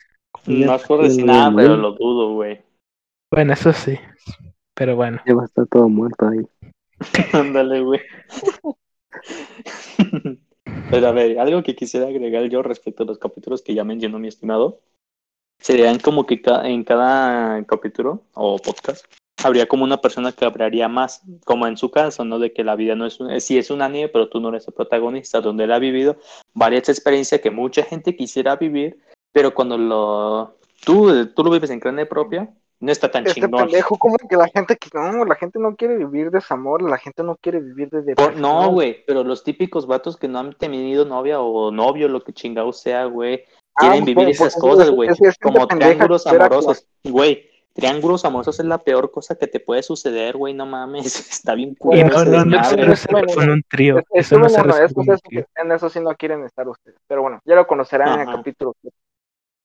No 0.47 0.75
es 0.75 0.83
por 0.83 1.03
decir 1.03 1.25
nada, 1.25 1.53
pero 1.55 1.77
lo 1.77 1.93
dudo, 1.93 2.35
güey. 2.35 2.61
Bueno, 3.33 3.55
eso 3.55 3.73
sí. 3.73 3.99
Pero 4.75 4.97
bueno, 4.97 5.21
Ya 5.27 5.35
va 5.35 5.43
a 5.43 5.47
estar 5.47 5.67
todo 5.67 5.89
muerto 5.89 6.29
ahí. 6.29 6.47
Ándale, 7.33 7.81
güey. 7.81 8.01
Pero 10.91 11.09
a 11.09 11.13
ver, 11.13 11.39
algo 11.39 11.63
que 11.63 11.75
quisiera 11.75 12.07
agregar 12.07 12.45
yo 12.45 12.63
respecto 12.63 13.03
a 13.03 13.07
los 13.07 13.19
capítulos 13.19 13.63
que 13.63 13.75
ya 13.75 13.85
mencionó 13.85 14.19
mi 14.19 14.29
estimado, 14.29 14.81
serían 15.61 15.99
como 15.99 16.27
que 16.27 16.43
ca- 16.43 16.69
en 16.69 16.85
cada 16.85 17.65
capítulo 17.65 18.23
o 18.35 18.59
podcast 18.59 19.05
habría 19.47 19.67
como 19.67 19.85
una 19.85 19.97
persona 20.01 20.33
que 20.33 20.45
hablaría 20.45 20.89
más, 20.89 21.23
como 21.45 21.67
en 21.67 21.77
su 21.77 21.91
caso, 21.91 22.25
¿no? 22.25 22.39
De 22.39 22.53
que 22.53 22.65
la 22.65 22.77
vida 22.77 22.95
no 22.95 23.07
es 23.07 23.19
un, 23.21 23.41
sí 23.41 23.57
es 23.59 23.71
un 23.71 23.83
anime, 23.83 24.09
pero 24.09 24.29
tú 24.29 24.41
no 24.41 24.49
eres 24.51 24.67
el 24.69 24.75
protagonista, 24.75 25.41
donde 25.41 25.65
él 25.65 25.73
ha 25.73 25.79
vivido 25.79 26.17
varias 26.55 26.89
experiencias 26.89 27.41
que 27.41 27.51
mucha 27.51 27.83
gente 27.83 28.17
quisiera 28.17 28.57
vivir, 28.57 28.99
pero 29.33 29.55
cuando 29.55 29.79
lo 29.79 30.57
tú, 30.85 31.27
tú 31.35 31.43
lo 31.45 31.51
vives 31.51 31.71
en 31.71 31.81
carne 31.81 32.07
propia, 32.07 32.49
no 32.79 32.93
está 32.93 33.11
tan 33.11 33.27
Este 33.27 33.41
chingón. 33.41 33.69
pendejo, 33.69 33.97
como 33.99 34.17
que 34.19 34.37
la 34.37 34.49
gente 34.49 34.77
que 34.77 34.91
no, 34.93 35.25
la 35.25 35.35
gente 35.35 35.59
no 35.59 35.75
quiere 35.77 35.97
vivir 35.97 36.31
desamor, 36.31 36.83
la 36.83 36.99
gente 36.99 37.23
no 37.23 37.37
quiere 37.41 37.61
vivir 37.61 37.89
de 37.89 38.03
depresión. 38.03 38.41
no, 38.41 38.71
güey, 38.71 39.03
pero 39.07 39.25
los 39.25 39.43
típicos 39.43 39.87
vatos 39.87 40.17
que 40.17 40.29
no 40.29 40.39
han 40.41 40.53
tenido 40.53 41.05
novia 41.07 41.41
o 41.41 41.71
novio, 41.71 42.09
lo 42.09 42.23
que 42.23 42.33
chingado 42.33 42.73
sea, 42.73 43.07
güey, 43.07 43.45
Ah, 43.79 43.81
quieren 43.81 44.05
pues, 44.05 44.07
vivir 44.07 44.25
pues, 44.27 44.37
esas 44.41 44.55
pues, 44.55 44.63
cosas, 44.75 44.91
güey, 44.91 45.09
es- 45.11 45.21
es 45.21 45.21
gente 45.21 45.39
como 45.43 45.67
triángulos 45.67 46.27
amorosos, 46.27 46.87
güey. 47.05 47.51
Triángulos 47.77 48.25
amorosos 48.25 48.59
es 48.59 48.65
la 48.65 48.79
peor 48.79 49.11
cosa 49.11 49.35
que 49.37 49.47
te 49.47 49.61
puede 49.61 49.83
suceder, 49.83 50.39
güey, 50.39 50.55
no 50.55 50.65
mames, 50.65 51.05
está 51.31 51.55
bien 51.55 51.71
y 51.71 51.77
culero 51.77 52.09
no, 52.25 52.25
no, 52.25 52.61
no 52.62 53.35
con 53.35 53.51
un 53.51 53.62
trío. 53.69 53.99
Es- 53.99 54.33
Eso 54.33 54.39
no 54.39 54.49
se 54.49 54.61
en 54.62 55.73
eso 55.73 55.91
sí 55.91 56.01
no 56.01 56.15
quieren 56.15 56.43
estar 56.45 56.67
ustedes. 56.67 56.99
Pero 57.07 57.21
bueno, 57.21 57.41
ya 57.45 57.55
lo 57.55 57.67
conocerán 57.67 58.15
en 58.15 58.21
el 58.21 58.29
Ajá. 58.29 58.39
capítulo. 58.39 58.73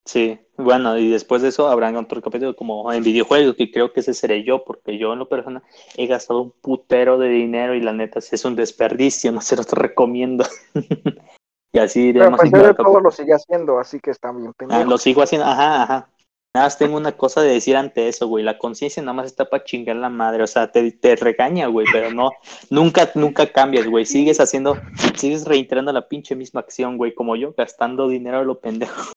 Sí, 0.03 0.39
bueno, 0.57 0.97
y 0.97 1.09
después 1.09 1.41
de 1.41 1.49
eso 1.49 1.69
habrán 1.69 1.95
otro 1.95 2.21
capítulo 2.21 2.53
como 2.53 2.91
en 2.91 3.01
videojuegos, 3.01 3.55
que 3.55 3.71
creo 3.71 3.93
que 3.93 4.01
ese 4.01 4.13
seré 4.13 4.43
yo, 4.43 4.65
porque 4.65 4.97
yo 4.97 5.13
en 5.13 5.19
lo 5.19 5.29
personal 5.29 5.63
he 5.95 6.05
gastado 6.07 6.41
un 6.41 6.51
putero 6.51 7.17
de 7.17 7.29
dinero 7.29 7.75
y 7.75 7.81
la 7.81 7.93
neta 7.93 8.19
sí 8.19 8.35
es 8.35 8.43
un 8.43 8.57
desperdicio, 8.57 9.31
no 9.31 9.39
se 9.39 9.55
los 9.55 9.71
recomiendo. 9.71 10.43
y 11.71 11.79
así 11.79 11.99
Pero 12.11 12.15
iremos 12.25 12.41
pues 12.41 12.51
él 12.53 12.59
cada 12.59 12.73
todo 12.73 12.99
lo 12.99 13.11
sigue 13.11 13.33
haciendo, 13.33 13.79
así 13.79 14.01
que 14.01 14.11
está 14.11 14.33
bien 14.33 14.47
Ah, 14.47 14.53
pendejo. 14.57 14.89
lo 14.89 14.97
sigo 14.97 15.21
haciendo, 15.21 15.47
ajá, 15.47 15.83
ajá. 15.83 16.09
Nada 16.53 16.65
más 16.65 16.77
tengo 16.77 16.97
una 16.97 17.13
cosa 17.13 17.41
de 17.41 17.53
decir 17.53 17.77
ante 17.77 18.09
eso, 18.09 18.27
güey. 18.27 18.43
La 18.43 18.57
conciencia 18.57 19.01
nada 19.01 19.13
más 19.13 19.27
está 19.27 19.49
para 19.49 19.63
chingar 19.63 19.95
la 19.95 20.09
madre. 20.09 20.43
O 20.43 20.47
sea, 20.47 20.69
te, 20.69 20.91
te 20.91 21.15
regaña, 21.15 21.67
güey, 21.67 21.87
pero 21.93 22.11
no, 22.13 22.31
nunca, 22.69 23.09
nunca 23.15 23.47
cambias, 23.49 23.87
güey. 23.87 24.05
Sigues 24.05 24.41
haciendo, 24.41 24.77
sigues 25.15 25.45
reiterando 25.45 25.93
la 25.93 26.09
pinche 26.09 26.35
misma 26.35 26.59
acción, 26.59 26.97
güey, 26.97 27.13
como 27.13 27.37
yo, 27.37 27.53
gastando 27.57 28.09
dinero 28.09 28.39
a 28.39 28.43
lo 28.43 28.59
pendejo. 28.59 29.11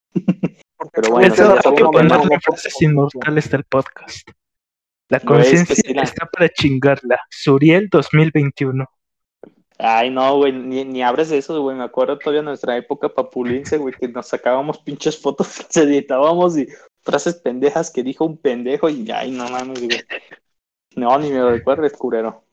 Pero 0.92 1.10
bueno, 1.10 1.34
Eso 1.34 1.42
hay 1.54 1.60
sabemos 1.62 1.76
que 1.78 1.84
ponerle 1.84 2.08
mama 2.18 2.40
frases 2.40 2.72
porque- 2.72 2.84
inmortales 2.84 3.50
del 3.50 3.64
podcast. 3.64 4.28
La 5.08 5.16
es 5.18 5.22
que 5.22 5.28
conciencia 5.28 5.74
sí 5.74 5.92
la- 5.94 6.02
está 6.02 6.26
para 6.26 6.48
chingarla. 6.48 7.18
Suriel 7.30 7.88
2021. 7.90 8.86
Ay, 9.78 10.10
no, 10.10 10.37
güey, 10.37 10.52
ni, 10.52 10.84
ni 10.84 11.02
abres 11.02 11.30
eso, 11.32 11.60
güey. 11.60 11.76
Me 11.76 11.84
acuerdo 11.84 12.18
todavía 12.18 12.40
de 12.40 12.46
nuestra 12.46 12.76
época 12.76 13.08
papulince, 13.08 13.76
güey, 13.76 13.94
que 13.94 14.08
nos 14.08 14.28
sacábamos 14.28 14.78
pinches 14.78 15.20
fotos, 15.20 15.58
las 15.58 15.76
editábamos 15.76 16.56
y 16.56 16.68
frases 17.02 17.34
pendejas 17.37 17.90
que 17.90 18.02
dijo 18.02 18.24
un 18.24 18.37
pendejo 18.37 18.88
y 18.88 19.10
ay, 19.10 19.30
no 19.30 19.48
mames, 19.48 19.80
güey. 19.80 20.00
No, 20.96 21.18
ni 21.18 21.30
me 21.30 21.38
lo 21.38 21.50
recuerdes, 21.50 21.92
curero. 21.94 22.44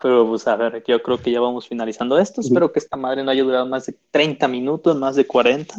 Pero, 0.00 0.28
pues, 0.28 0.46
a 0.46 0.56
ver, 0.56 0.84
yo 0.86 1.02
creo 1.02 1.18
que 1.18 1.32
ya 1.32 1.40
vamos 1.40 1.66
finalizando 1.66 2.18
esto. 2.18 2.40
Espero 2.40 2.70
que 2.70 2.78
esta 2.78 2.96
madre 2.96 3.24
no 3.24 3.30
haya 3.30 3.42
durado 3.42 3.66
más 3.66 3.86
de 3.86 3.96
30 4.10 4.46
minutos, 4.46 4.96
más 4.96 5.16
de 5.16 5.26
40. 5.26 5.74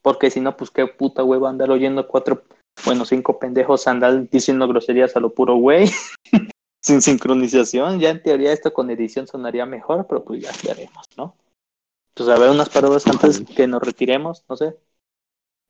Porque 0.00 0.30
si 0.30 0.40
no, 0.40 0.56
pues 0.56 0.70
qué 0.70 0.86
puta 0.86 1.24
hueva 1.24 1.50
andar 1.50 1.70
oyendo 1.70 2.06
cuatro, 2.06 2.44
bueno, 2.84 3.04
cinco 3.04 3.38
pendejos 3.38 3.88
andar 3.88 4.28
diciendo 4.28 4.68
groserías 4.68 5.16
a 5.16 5.20
lo 5.20 5.34
puro 5.34 5.56
güey. 5.56 5.90
Sin 6.84 7.00
sincronización. 7.00 7.98
Ya 7.98 8.10
en 8.10 8.22
teoría 8.22 8.52
esto 8.52 8.74
con 8.74 8.90
edición 8.90 9.26
sonaría 9.26 9.64
mejor, 9.64 10.06
pero 10.06 10.22
pues 10.22 10.42
ya 10.42 10.50
veremos, 10.62 11.06
¿no? 11.16 11.34
Pues 12.12 12.28
a 12.28 12.38
ver, 12.38 12.50
unas 12.50 12.68
palabras 12.68 13.06
antes 13.06 13.42
que 13.56 13.66
nos 13.66 13.82
retiremos, 13.82 14.44
no 14.50 14.56
sé. 14.56 14.76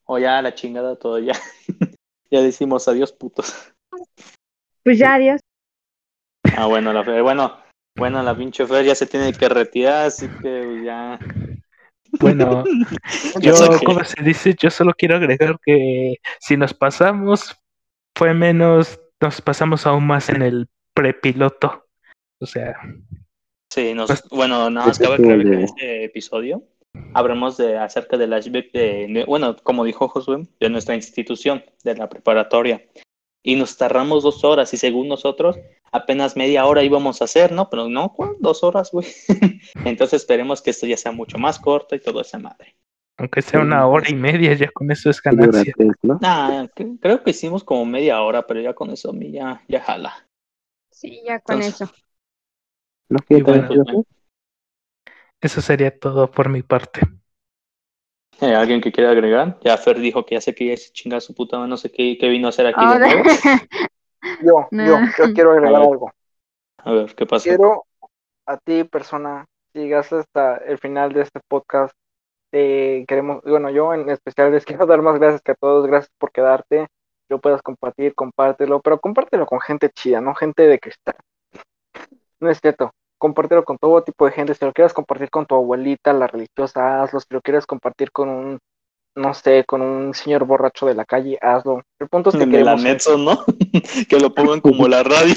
O 0.07 0.19
ya 0.19 0.39
a 0.39 0.43
la 0.43 0.57
chingada 0.57 0.97
todo, 0.97 1.21
ya. 1.21 1.35
ya 2.33 2.43
decimos 2.43 2.89
adiós, 2.89 3.13
putos. 3.13 3.55
Pues 4.83 4.99
ya, 4.99 5.15
adiós. 5.15 5.41
Ah, 6.57 6.67
bueno, 6.67 6.93
la 6.93 7.05
Fer, 7.05 7.23
bueno, 7.23 7.59
bueno, 7.97 8.21
la 8.21 8.37
pinche 8.37 8.67
Fer 8.67 8.85
ya 8.85 8.97
se 8.97 9.07
tiene 9.07 9.33
que 9.33 9.49
retirar, 9.49 10.07
así 10.07 10.27
que 10.27 10.63
pues, 10.65 10.85
ya. 10.85 11.21
Bueno, 12.19 12.65
yo, 13.41 13.55
como 13.87 14.03
se 14.03 14.21
dice, 14.25 14.57
yo 14.61 14.69
solo 14.69 14.93
quiero 14.99 15.15
agregar 15.15 15.61
que 15.65 16.17
si 16.41 16.57
nos 16.57 16.75
pasamos, 16.75 17.57
fue 18.17 18.35
menos, 18.35 19.01
nos 19.21 19.41
pasamos 19.41 19.87
aún 19.87 20.09
más 20.09 20.29
en 20.29 20.43
el 20.43 20.69
prepiloto. 20.95 21.85
O 22.41 22.47
sea, 22.47 22.77
Sí, 23.71 23.93
nos, 23.93 24.07
Pues- 24.07 24.25
bueno, 24.31 24.71
nada 24.71 24.87
más 24.87 24.99
cabe 25.01 25.15
aclarar 25.15 25.43
que 25.43 25.53
en 25.53 25.61
este 25.63 26.05
episodio 26.05 26.63
hablamos 27.13 27.57
de 27.57 27.77
acerca 27.77 28.17
del 28.17 28.29
flashback 28.31 28.71
de, 28.73 29.07
de- 29.09 29.25
bueno, 29.25 29.57
como 29.65 29.85
dijo 29.85 30.07
Josué, 30.09 30.47
de 30.61 30.71
nuestra 30.71 30.95
institución, 30.95 31.65
de 31.83 31.97
la 31.97 32.09
preparatoria. 32.09 32.85
Y 33.43 33.57
nos 33.57 33.77
tardamos 33.77 34.23
dos 34.23 34.45
horas 34.45 34.73
y 34.73 34.77
según 34.77 35.09
nosotros 35.09 35.59
apenas 35.91 36.37
media 36.37 36.65
hora 36.67 36.83
íbamos 36.85 37.21
a 37.21 37.25
hacer, 37.25 37.51
¿no? 37.53 37.69
Pero 37.69 37.89
no, 37.89 38.13
¿cuál? 38.13 38.37
Dos 38.39 38.63
horas, 38.63 38.91
güey. 38.93 39.07
Entonces 39.85 40.23
esperemos 40.23 40.63
que 40.63 40.71
esto 40.71 40.87
ya 40.87 40.97
sea 40.97 41.11
mucho 41.13 41.37
más 41.39 41.59
corto 41.59 41.97
y 41.97 42.01
todo 42.01 42.21
esa 42.21 42.39
madre. 42.39 42.77
aunque 43.19 43.43
sea 43.43 43.61
una 43.61 43.87
hora 43.89 44.09
y 44.09 44.15
media, 44.15 44.55
ya 44.55 44.71
con 44.71 44.91
eso 44.91 45.11
es 45.11 45.21
ganancia. 45.21 45.75
¿no? 46.03 46.19
Nah, 46.21 46.67
creo 47.01 47.23
que 47.25 47.31
hicimos 47.31 47.65
como 47.65 47.85
media 47.85 48.23
hora, 48.23 48.47
pero 48.47 48.61
ya 48.61 48.73
con 48.73 48.91
eso 48.91 49.11
a 49.11 49.13
mí 49.13 49.33
ya, 49.33 49.61
ya 49.69 49.81
jala. 49.81 50.24
Sí, 51.05 51.21
ya 51.25 51.39
con 51.41 51.57
Entonces- 51.57 51.81
eso. 51.83 51.93
Eso 55.41 55.61
sería 55.61 55.97
todo 55.99 56.31
por 56.31 56.49
mi 56.49 56.63
parte. 56.63 57.03
Eh, 58.41 58.55
¿Alguien 58.55 58.81
que 58.81 58.91
quiera 58.91 59.11
agregar? 59.11 59.59
Ya 59.63 59.77
Fer 59.77 59.99
dijo 59.99 60.25
que 60.25 60.37
ya 60.37 60.41
sé 60.41 60.55
que 60.55 60.69
ya 60.69 60.77
se 60.77 60.91
chinga 60.93 61.21
su 61.21 61.35
puta 61.35 61.59
no 61.67 61.77
sé 61.77 61.93
qué, 61.93 62.17
qué 62.19 62.29
vino 62.29 62.47
a 62.47 62.51
hacer 62.51 62.67
aquí 62.67 62.81
de 62.87 62.99
nuevo. 62.99 63.23
Yo, 64.43 64.69
No. 64.71 64.87
yo, 64.87 64.99
yo 65.19 65.35
quiero 65.35 65.53
agregar 65.53 65.75
A 65.83 65.85
algo. 65.85 66.11
A 66.79 66.93
ver, 66.93 67.15
¿qué 67.15 67.27
pasó? 67.27 67.45
Quiero 67.45 67.85
a 68.47 68.57
ti, 68.57 68.85
persona, 68.85 69.45
si 69.73 69.81
llegas 69.81 70.11
hasta 70.15 70.57
el 70.57 70.79
final 70.79 71.13
de 71.13 71.21
este 71.23 71.41
podcast, 71.47 71.95
te 72.51 73.05
queremos, 73.07 73.43
bueno, 73.45 73.69
yo 73.71 73.93
en 73.93 74.09
especial 74.09 74.51
les 74.53 74.65
quiero 74.83 74.87
dar 74.87 75.03
más 75.03 75.19
gracias 75.19 75.43
que 75.43 75.53
a 75.53 75.57
todos, 75.57 75.87
gracias 75.87 76.11
por 76.19 76.33
quedarte, 76.33 76.87
lo 77.35 77.41
puedas 77.41 77.63
compartir, 77.63 78.15
compártelo, 78.15 78.81
pero 78.81 79.01
compártelo 79.01 79.47
con 79.47 79.61
gente 79.61 79.91
chida, 79.91 80.21
no 80.21 80.35
gente 80.35 80.67
de 80.67 80.79
cristal. 80.79 81.17
No 82.41 82.51
es 82.51 82.61
cierto, 82.61 82.93
compártelo 83.19 83.65
con 83.65 83.77
todo 83.79 84.03
tipo 84.03 84.25
de 84.25 84.33
gente, 84.33 84.55
si 84.55 84.65
lo 84.65 84.73
quieres 84.73 84.93
compartir 84.93 85.31
con 85.31 85.47
tu 85.47 85.55
abuelita, 85.55 86.13
la 86.13 86.27
religiosa, 86.27 87.03
hazlo, 87.03 87.21
si 87.21 87.27
lo 87.31 87.41
quieres 87.41 87.67
compartir 87.67 88.13
con 88.13 88.29
un, 88.29 88.59
no 89.17 89.35
sé, 89.35 89.65
con 89.67 89.83
un 89.83 90.15
señor 90.15 90.45
borracho 90.45 90.87
de 90.87 90.95
la 90.95 91.05
calle, 91.05 91.39
hazlo. 91.41 91.83
El 91.99 92.09
punto 92.09 92.31
es 92.31 92.37
que 92.37 92.43
En 92.45 92.55
el 92.55 92.61
queremos... 92.61 92.81
anexo, 92.81 93.19
¿no? 93.19 93.45
que 94.09 94.21
lo 94.21 94.33
pongan 94.33 94.61
como 94.61 94.87
la 94.87 95.03
radio. 95.03 95.35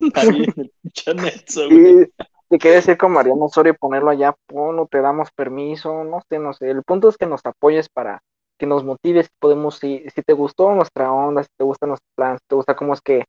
Ahí 0.14 0.44
en 0.44 0.60
el 0.60 0.72
pinche 0.82 1.10
anexo, 1.10 1.68
güey. 1.68 2.04
Sí, 2.04 2.10
si 2.50 2.58
quieres 2.58 2.88
ir 2.88 2.96
con 2.96 3.12
Mariano 3.12 3.44
Osorio 3.44 3.72
y 3.72 3.76
ponerlo 3.76 4.10
allá, 4.10 4.34
ponlo, 4.46 4.86
te 4.86 5.00
damos 5.00 5.30
permiso, 5.32 6.04
no 6.04 6.22
sé, 6.28 6.38
no 6.38 6.52
sé. 6.52 6.70
El 6.70 6.82
punto 6.84 7.08
es 7.08 7.16
que 7.16 7.26
nos 7.26 7.44
apoyes 7.44 7.88
para 7.88 8.22
que 8.64 8.68
nos 8.68 8.84
motives, 8.84 9.28
podemos, 9.40 9.76
si, 9.78 10.04
si 10.14 10.22
te 10.22 10.32
gustó 10.32 10.74
nuestra 10.74 11.12
onda, 11.12 11.42
si 11.42 11.50
te 11.58 11.64
gusta 11.64 11.86
nuestro 11.86 12.08
plan, 12.16 12.38
si 12.38 12.44
te 12.48 12.54
gusta 12.56 12.74
cómo 12.76 12.94
es 12.94 13.02
que 13.02 13.24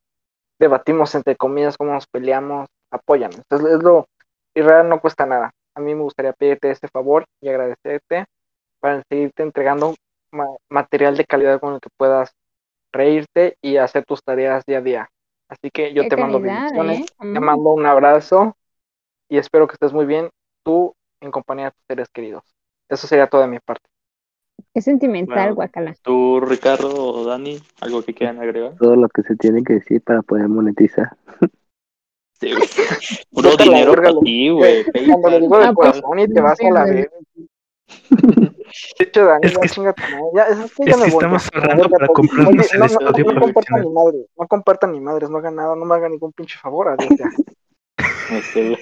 debatimos 0.58 1.14
entre 1.14 1.36
comillas, 1.36 1.76
cómo 1.76 1.92
nos 1.92 2.06
peleamos, 2.06 2.68
apóyanos. 2.90 3.38
Entonces, 3.38 3.76
es 3.76 3.82
lo, 3.82 4.06
y 4.54 4.62
real 4.62 4.88
no 4.88 5.00
cuesta 5.00 5.26
nada. 5.26 5.52
A 5.74 5.80
mí 5.80 5.94
me 5.94 6.02
gustaría 6.02 6.32
pedirte 6.32 6.70
este 6.70 6.88
favor 6.88 7.26
y 7.42 7.48
agradecerte 7.50 8.24
para 8.80 9.02
seguirte 9.10 9.42
entregando 9.42 9.94
ma- 10.32 10.56
material 10.70 11.16
de 11.16 11.26
calidad 11.26 11.60
con 11.60 11.74
el 11.74 11.80
que 11.80 11.90
puedas 11.98 12.32
reírte 12.92 13.56
y 13.62 13.76
hacer 13.78 14.04
tus 14.06 14.22
tareas 14.22 14.64
día 14.66 14.78
a 14.78 14.82
día. 14.82 15.08
Así 15.48 15.70
que 15.72 15.94
yo 15.94 16.04
qué 16.04 16.08
te 16.10 16.16
mando 16.16 16.40
bendiciones. 16.40 17.00
¿eh? 17.02 17.06
Te 17.32 17.40
mando 17.40 17.70
un 17.70 17.86
abrazo 17.86 18.56
y 19.28 19.38
espero 19.38 19.66
que 19.66 19.74
estés 19.74 19.92
muy 19.92 20.06
bien, 20.06 20.30
tú 20.64 20.94
en 21.20 21.30
compañía 21.32 21.66
de 21.66 21.70
tus 21.72 21.84
seres 21.88 22.08
queridos. 22.12 22.44
Eso 22.88 23.06
sería 23.06 23.28
todo 23.28 23.42
de 23.42 23.48
mi 23.48 23.60
parte. 23.60 23.88
Qué 24.76 24.82
sentimental, 24.82 25.34
Bueno. 25.36 25.54
guacala. 25.54 25.94
¿Tú, 26.02 26.38
Ricardo 26.38 26.92
o 26.92 27.24
Dani, 27.24 27.58
algo 27.80 28.02
que 28.02 28.12
quieran 28.12 28.40
agregar? 28.40 28.74
Todo 28.78 28.94
lo 28.94 29.08
que 29.08 29.22
se 29.22 29.34
tiene 29.34 29.64
que 29.64 29.72
decir 29.72 30.02
para 30.02 30.20
poder 30.20 30.48
monetizar. 30.48 31.16
Sí, 32.38 32.52
güey. 32.52 32.68
Puro 33.32 33.56
dinero 33.56 33.94
para 33.94 34.12
ti, 34.20 34.50
güey. 34.50 34.84
Cuando 34.84 35.30
lo 35.30 35.40
digo 35.40 35.58
de 35.58 35.64
Ah, 35.64 35.72
pues, 35.72 35.92
corazón 35.92 36.18
y 36.18 36.28
te 36.28 36.40
vas 36.42 36.60
a 36.60 36.70
la 36.70 36.84
verga. 36.84 37.10
De 38.98 39.04
hecho, 39.06 39.24
Dani, 39.24 39.46
Es 39.46 39.54
ya 39.54 39.60
que- 39.60 39.68
chinga 39.70 39.92
tu 39.94 40.02
madre. 40.02 40.24
Ya, 40.34 40.42
es 40.42 40.74
que 40.74 40.82
es 40.82 40.88
ya 40.90 40.96
me 40.98 41.04
que 41.04 41.10
voy, 41.10 41.24
estamos 41.24 41.48
ahorrando 41.54 41.88
para 41.88 42.06
comprarnos 42.08 42.48
Oye, 42.50 42.68
el 42.74 42.78
no, 43.24 43.32
no, 43.32 43.40
compartan 43.40 43.80
ni 43.80 43.88
madre, 43.90 44.18
no 44.36 44.46
compartan 44.46 44.92
ni 44.92 45.00
madres, 45.00 45.30
no 45.30 45.38
hagan 45.38 45.54
nada, 45.54 45.74
no 45.74 45.86
me 45.86 45.94
hagan 45.94 46.12
ningún 46.12 46.32
pinche 46.32 46.58
favor, 46.58 46.88
adiós 46.88 47.08
ya. 47.18 47.30
Güey. 48.54 48.76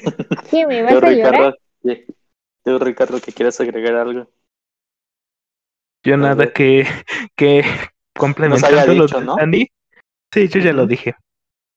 ¿Qué, 0.51 0.67
me 0.67 0.83
vas 0.83 0.95
a 1.01 1.11
llorar? 1.13 1.57
Ricardo, 1.85 2.85
Ricardo, 2.85 3.21
que 3.21 3.31
quieras 3.31 3.61
agregar 3.61 3.95
algo. 3.95 4.27
Yo 6.05 6.17
nada 6.19 6.53
que, 6.53 6.87
que 7.35 7.65
complementando 8.15 8.95
lo 8.95 9.05
dicho, 9.05 9.17
del 9.17 9.27
¿no? 9.27 9.37
Dani. 9.37 9.67
Sí, 10.33 10.49
yo 10.49 10.61
ya 10.61 10.73
lo 10.73 10.87
dije. 10.87 11.15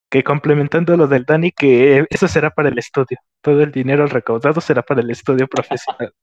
Que 0.09 0.23
complementando 0.23 0.95
lo 0.97 1.07
del 1.07 1.25
Dani, 1.25 1.51
que 1.51 2.05
eso 2.09 2.27
será 2.27 2.49
para 2.51 2.69
el 2.69 2.77
estudio. 2.77 3.17
Todo 3.41 3.61
el 3.61 3.71
dinero 3.71 4.05
recaudado 4.07 4.61
será 4.61 4.81
para 4.81 5.01
el 5.01 5.09
estudio 5.09 5.47
profesional. 5.47 6.13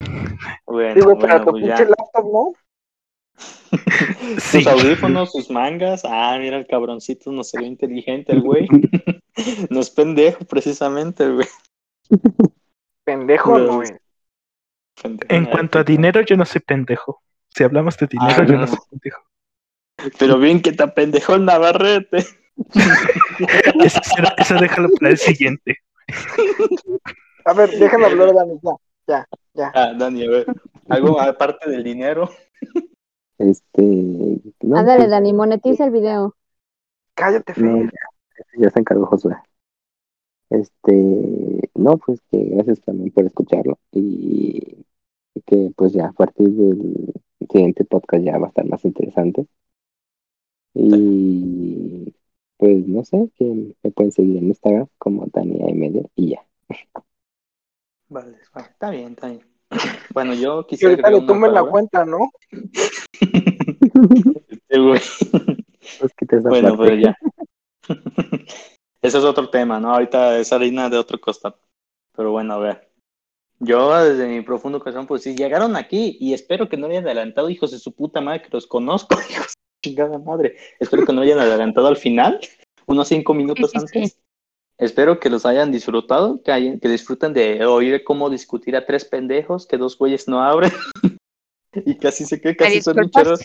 Bueno, 0.66 1.04
güey, 1.04 1.18
para 1.18 1.38
bueno, 1.38 1.44
tu 1.44 1.50
pues 1.52 1.64
ya. 1.66 1.84
laptop, 1.84 2.32
¿no? 2.32 2.52
Sí. 4.38 4.62
Sus 4.62 4.66
audífonos, 4.66 5.32
sus 5.32 5.50
mangas. 5.50 6.02
Ah, 6.04 6.36
mira, 6.38 6.58
el 6.58 6.66
cabroncito 6.66 7.30
no 7.32 7.44
se 7.44 7.58
ve 7.58 7.66
inteligente, 7.66 8.32
el 8.32 8.42
güey. 8.42 8.66
no 9.70 9.80
es 9.80 9.90
pendejo, 9.90 10.44
precisamente, 10.44 11.24
el 11.24 11.34
güey. 11.34 11.48
Pendejo 13.04 13.58
no 13.58 13.82
es. 13.82 13.94
Pendejo, 15.00 15.34
En 15.34 15.44
no, 15.44 15.50
cuanto 15.50 15.78
a 15.78 15.84
dinero, 15.84 16.20
yo 16.22 16.36
no 16.36 16.44
soy 16.44 16.60
pendejo. 16.60 17.22
Si 17.48 17.62
hablamos 17.64 17.96
de 17.98 18.06
dinero, 18.06 18.34
Ah, 18.38 18.44
yo 18.46 18.54
no 18.54 18.60
no. 18.60 18.66
soy 18.68 18.78
pendejo. 18.90 19.22
Pero 20.18 20.38
bien 20.38 20.60
que 20.60 20.72
te 20.72 20.86
pendejó 20.88 21.34
el 21.34 21.44
Navarrete. 21.44 22.24
Eso, 23.84 24.00
será- 24.04 24.34
eso 24.38 24.54
déjalo 24.56 24.88
para 24.98 25.10
el 25.10 25.18
siguiente. 25.18 25.78
A 27.44 27.52
ver, 27.52 27.70
déjame 27.70 28.06
hablar, 28.06 28.32
Dani, 28.34 28.60
ya. 29.06 29.26
Ah, 29.74 29.92
Dani, 29.96 30.24
a 30.26 30.30
ver. 30.30 30.46
Algo 30.88 31.20
aparte 31.20 31.68
del 31.70 31.82
dinero. 31.84 32.30
Este. 33.38 33.82
No, 34.62 34.76
Ándale, 34.78 35.00
pues, 35.00 35.10
Dani, 35.10 35.32
monetiza 35.32 35.84
el 35.84 35.90
video. 35.90 36.36
Cállate, 37.14 37.54
no, 37.56 37.76
Fer. 37.78 37.86
ya, 37.92 38.44
ya 38.64 38.70
se 38.70 38.80
encargó 38.80 39.06
Josué. 39.06 39.36
Este. 40.50 41.63
No, 41.74 41.98
pues 41.98 42.20
que 42.30 42.38
gracias 42.44 42.80
también 42.80 43.10
por 43.10 43.24
escucharlo. 43.26 43.78
Y 43.92 44.84
que 45.46 45.72
pues 45.76 45.92
ya 45.92 46.06
a 46.06 46.12
partir 46.12 46.50
del 46.50 47.12
el 47.40 47.48
siguiente 47.48 47.84
podcast 47.84 48.24
ya 48.24 48.38
va 48.38 48.46
a 48.46 48.48
estar 48.48 48.66
más 48.66 48.84
interesante. 48.84 49.46
Y 50.74 52.14
pues 52.56 52.86
no 52.86 53.04
sé, 53.04 53.30
que 53.36 53.74
me 53.82 53.90
pueden 53.90 54.12
seguir 54.12 54.38
en 54.38 54.46
Instagram 54.48 54.88
como 54.98 55.26
Tania 55.28 55.72
Media 55.74 56.02
y 56.16 56.30
ya. 56.30 56.46
Vale, 58.08 58.38
vale, 58.54 58.68
está 58.70 58.90
bien, 58.90 59.12
está 59.12 59.28
bien. 59.28 59.42
Bueno, 60.14 60.34
yo 60.34 60.60
Y 60.60 60.66
quisiera 60.66 61.10
le 61.10 61.16
una 61.16 61.26
tomen 61.26 61.52
la 61.52 61.64
cuenta, 61.64 62.04
¿no? 62.04 62.30
Este 64.48 64.78
güey. 64.78 65.00
Pues 66.00 66.42
Bueno, 66.44 66.76
parte. 66.76 66.84
pero 66.84 66.96
ya. 66.96 67.16
Ese 69.04 69.18
es 69.18 69.24
otro 69.24 69.50
tema, 69.50 69.78
¿no? 69.78 69.92
Ahorita 69.92 70.38
es 70.38 70.50
harina 70.50 70.88
de 70.88 70.96
otro 70.96 71.20
costado. 71.20 71.58
Pero 72.16 72.32
bueno, 72.32 72.54
a 72.54 72.58
ver. 72.58 72.90
Yo, 73.60 73.94
desde 74.02 74.26
mi 74.26 74.40
profundo 74.40 74.80
corazón, 74.80 75.06
pues 75.06 75.22
si 75.22 75.36
llegaron 75.36 75.76
aquí 75.76 76.16
y 76.20 76.32
espero 76.32 76.70
que 76.70 76.78
no 76.78 76.86
hayan 76.86 77.04
adelantado, 77.04 77.50
hijos 77.50 77.70
de 77.70 77.78
su 77.78 77.92
puta 77.92 78.22
madre, 78.22 78.40
que 78.40 78.48
los 78.50 78.66
conozco, 78.66 79.14
hijos 79.30 79.46
de 79.46 79.48
su 79.48 79.54
chingada 79.84 80.18
madre. 80.18 80.56
Espero 80.80 81.04
que 81.04 81.12
no 81.12 81.20
hayan 81.20 81.38
adelantado 81.38 81.86
al 81.86 81.98
final, 81.98 82.40
unos 82.86 83.08
cinco 83.08 83.34
minutos 83.34 83.72
sí, 83.72 83.78
sí. 83.78 83.84
antes. 83.98 84.20
Espero 84.78 85.20
que 85.20 85.28
los 85.28 85.44
hayan 85.44 85.70
disfrutado, 85.70 86.42
que, 86.42 86.50
hayan- 86.50 86.80
que 86.80 86.88
disfruten 86.88 87.34
de 87.34 87.62
oír 87.66 88.02
cómo 88.04 88.30
discutir 88.30 88.74
a 88.74 88.86
tres 88.86 89.04
pendejos, 89.04 89.66
que 89.66 89.76
dos 89.76 89.98
güeyes 89.98 90.28
no 90.28 90.42
abren. 90.42 90.72
y 91.74 91.96
casi 91.98 92.24
se 92.24 92.40
que 92.40 92.56
casi 92.56 92.80
son 92.80 92.96
disculpas? 92.96 93.44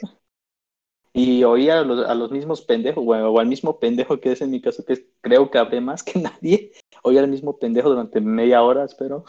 Y 1.14 1.44
oí 1.44 1.70
a 1.70 1.82
los, 1.82 2.06
a 2.08 2.14
los 2.16 2.32
mismos 2.32 2.62
pendejos, 2.62 3.04
o, 3.06 3.10
o 3.12 3.40
al 3.40 3.48
mismo 3.48 3.80
pendejo 3.80 4.20
que 4.20 4.32
es 4.34 4.42
en 4.42 4.52
mi 4.52 4.62
caso, 4.62 4.86
que 4.86 4.94
es- 4.94 5.06
creo 5.22 5.50
que 5.50 5.58
hablé 5.58 5.82
más 5.82 6.04
que 6.04 6.20
nadie. 6.20 6.72
Oí 7.04 7.18
al 7.18 7.28
mismo 7.28 7.58
pendejo 7.58 7.90
durante 7.90 8.22
media 8.22 8.62
hora, 8.64 8.84
espero. 8.86 9.26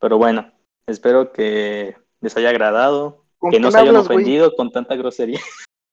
Pero 0.00 0.18
bueno, 0.18 0.50
espero 0.86 1.32
que 1.32 1.96
les 2.20 2.36
haya 2.36 2.50
agradado, 2.50 3.24
¿Con 3.38 3.50
que 3.50 3.60
no 3.60 3.70
se 3.70 3.78
hayan 3.78 3.94
güey? 3.94 4.04
ofendido 4.04 4.54
con 4.56 4.72
tanta 4.72 4.96
grosería. 4.96 5.40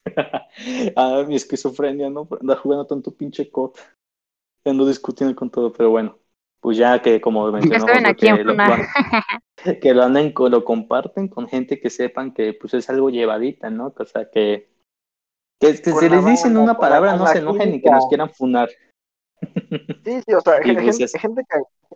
ah, 0.95 1.24
mi 1.28 1.36
esquizofrenia, 1.36 2.10
¿no? 2.10 2.26
Por 2.26 2.39
andar 2.41 2.58
jugando 2.58 2.86
tanto 2.88 3.12
pinche 3.12 3.49
cot. 3.49 3.78
Ando 4.66 4.88
discutiendo 4.88 5.36
con 5.36 5.49
todo, 5.49 5.72
pero 5.72 5.91
bueno. 5.91 6.18
Pues 6.60 6.78
ya 6.78 6.99
que 6.99 7.22
como 7.22 7.51
mencionamos, 7.51 8.16
que 8.18 8.43
lo, 8.43 8.56
que 9.82 9.93
lo 9.93 10.01
anden, 10.03 10.34
lo 10.36 10.66
comparten 10.66 11.28
con 11.28 11.47
gente 11.47 11.80
que 11.80 11.91
sepan 11.91 12.34
que 12.34 12.53
pues 12.53 12.74
es 12.74 12.89
algo 12.89 13.12
llevadita, 13.12 13.70
¿no? 13.70 13.93
O 13.95 14.06
sea, 14.06 14.32
que, 14.32 14.68
que, 15.60 15.82
que 15.82 15.91
la 15.91 16.16
les 16.16 16.26
dicen 16.26 16.58
una 16.58 16.78
palabra 16.78 17.16
no 17.16 17.28
se 17.28 17.39
enojen 17.39 17.72
ni 17.72 17.82
que 17.82 17.89
nos 17.89 18.08
quieran 18.08 18.30
funar. 18.30 18.70
Sí, 20.03 20.22
sí, 20.26 20.34
o 20.34 20.41
sea, 20.41 20.62
gente, 20.64 21.08
gente, 21.20 21.43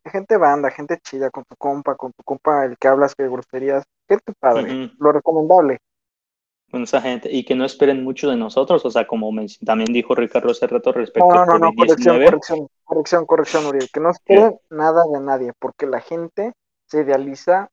gente 0.05 0.37
banda, 0.37 0.69
gente 0.71 0.97
chida, 0.99 1.29
con 1.29 1.43
tu 1.45 1.55
compa, 1.57 1.95
con 1.95 2.11
tu 2.13 2.23
compa, 2.23 2.65
el 2.65 2.77
que 2.77 2.87
hablas 2.87 3.15
que 3.15 3.27
groserías, 3.27 3.83
gente 4.07 4.33
padre, 4.39 4.85
Ujú. 4.85 4.93
lo 4.99 5.11
recomendable. 5.11 5.77
con 6.71 6.83
esa 6.83 7.01
gente 7.01 7.31
y 7.31 7.43
que 7.43 7.55
no 7.55 7.65
esperen 7.65 8.03
mucho 8.03 8.29
de 8.29 8.35
nosotros, 8.37 8.85
o 8.85 8.91
sea, 8.91 9.07
como 9.07 9.31
también 9.65 9.91
dijo 9.91 10.13
Ricardo 10.13 10.51
hace 10.51 10.67
rato 10.67 10.91
respecto 10.91 11.27
No, 11.27 11.45
no, 11.45 11.57
no, 11.57 11.59
no, 11.59 11.73
corrección, 11.73 12.17
COVID-19. 12.17 12.25
corrección, 12.25 12.67
corrección, 12.83 13.25
corrección, 13.25 13.65
Uriel, 13.65 13.89
que 13.91 13.99
no 13.99 14.11
esperen 14.11 14.59
nada 14.69 15.01
de 15.11 15.19
nadie, 15.19 15.51
porque 15.59 15.87
la 15.87 15.99
gente 15.99 16.53
se 16.85 17.01
idealiza 17.01 17.69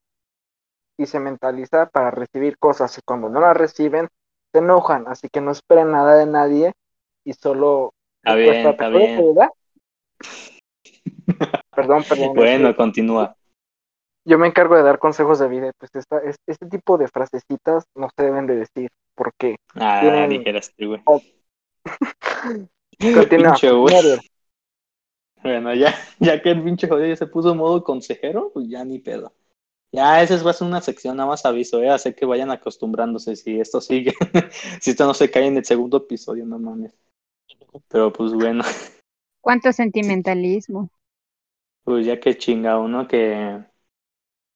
y 0.99 1.07
se 1.07 1.21
mentaliza 1.21 1.91
para 1.91 2.11
recibir 2.11 2.57
cosas, 2.59 2.97
y 2.97 3.03
cuando 3.05 3.29
no 3.29 3.41
las 3.41 3.55
reciben, 3.57 4.09
se 4.57 4.65
enojan, 4.65 5.07
así 5.09 5.29
que 5.29 5.41
no 5.41 5.51
esperen 5.51 5.91
nada 5.93 6.17
de 6.17 6.27
nadie 6.27 6.73
y 7.25 7.33
solo... 7.35 7.93
Está 8.23 8.35
Pues, 8.35 8.51
bien, 8.51 8.63
¿te 8.65 8.71
está 8.71 8.89
bien. 8.89 9.21
Perdón, 11.75 12.05
perdón. 12.09 12.35
Bueno, 12.35 12.69
este, 12.69 12.77
continúa. 12.77 13.37
yo 14.25 14.39
me 14.39 14.47
encargo 14.47 14.77
de 14.77 14.83
dar 14.83 14.99
consejos 14.99 15.39
de 15.39 15.49
vida, 15.49 15.73
pues 15.79 15.91
esta, 15.95 16.19
es- 16.21 16.37
este 16.47 16.67
tipo 16.67 16.97
de 16.99 17.09
frasecitas 17.09 17.85
no 17.95 18.09
se 18.17 18.25
deben 18.25 18.47
de 18.47 18.57
decir, 18.57 18.91
porque 19.15 19.57
Ah, 19.75 19.99
tienen- 20.01 20.31
dijeras 20.31 20.73
tú, 20.77 20.89
güey. 20.89 21.03
continúa. 23.15 23.57
Bueno, 25.43 25.75
ya, 25.75 25.95
ya 26.19 26.41
que 26.43 26.51
el 26.51 26.63
pinche 26.65 26.89
jodido 26.89 27.15
se 27.15 27.27
puso 27.27 27.53
en 27.53 27.59
modo 27.59 27.85
consejero, 27.85 28.51
pues 28.53 28.69
ya 28.69 28.85
ni 28.85 28.99
pedo. 28.99 29.33
Ya, 29.97 30.21
esa 30.21 30.43
va 30.45 30.51
a 30.51 30.53
ser 30.55 30.67
una 30.67 30.83
sección, 30.83 31.17
nada 31.17 31.31
más 31.31 31.47
aviso, 31.47 31.83
eh, 31.83 31.89
hacer 31.89 32.15
que 32.15 32.27
vayan 32.27 32.51
acostumbrándose 32.51 33.35
si 33.35 33.59
esto 33.59 33.81
sigue, 33.81 34.13
si 34.83 34.91
esto 34.91 35.07
no 35.07 35.15
se 35.15 35.31
cae 35.31 35.47
en 35.47 35.57
el 35.57 35.65
segundo 35.65 35.97
episodio, 35.97 36.45
no 36.45 36.59
mames. 36.59 36.95
Pero 37.89 38.13
pues 38.13 38.35
bueno, 38.35 38.63
Cuánto 39.41 39.73
sentimentalismo. 39.73 40.91
pues 41.83 42.05
ya 42.05 42.21
que 42.21 42.37
chingado, 42.37 42.87
¿no? 42.89 43.09
Que 43.09 43.59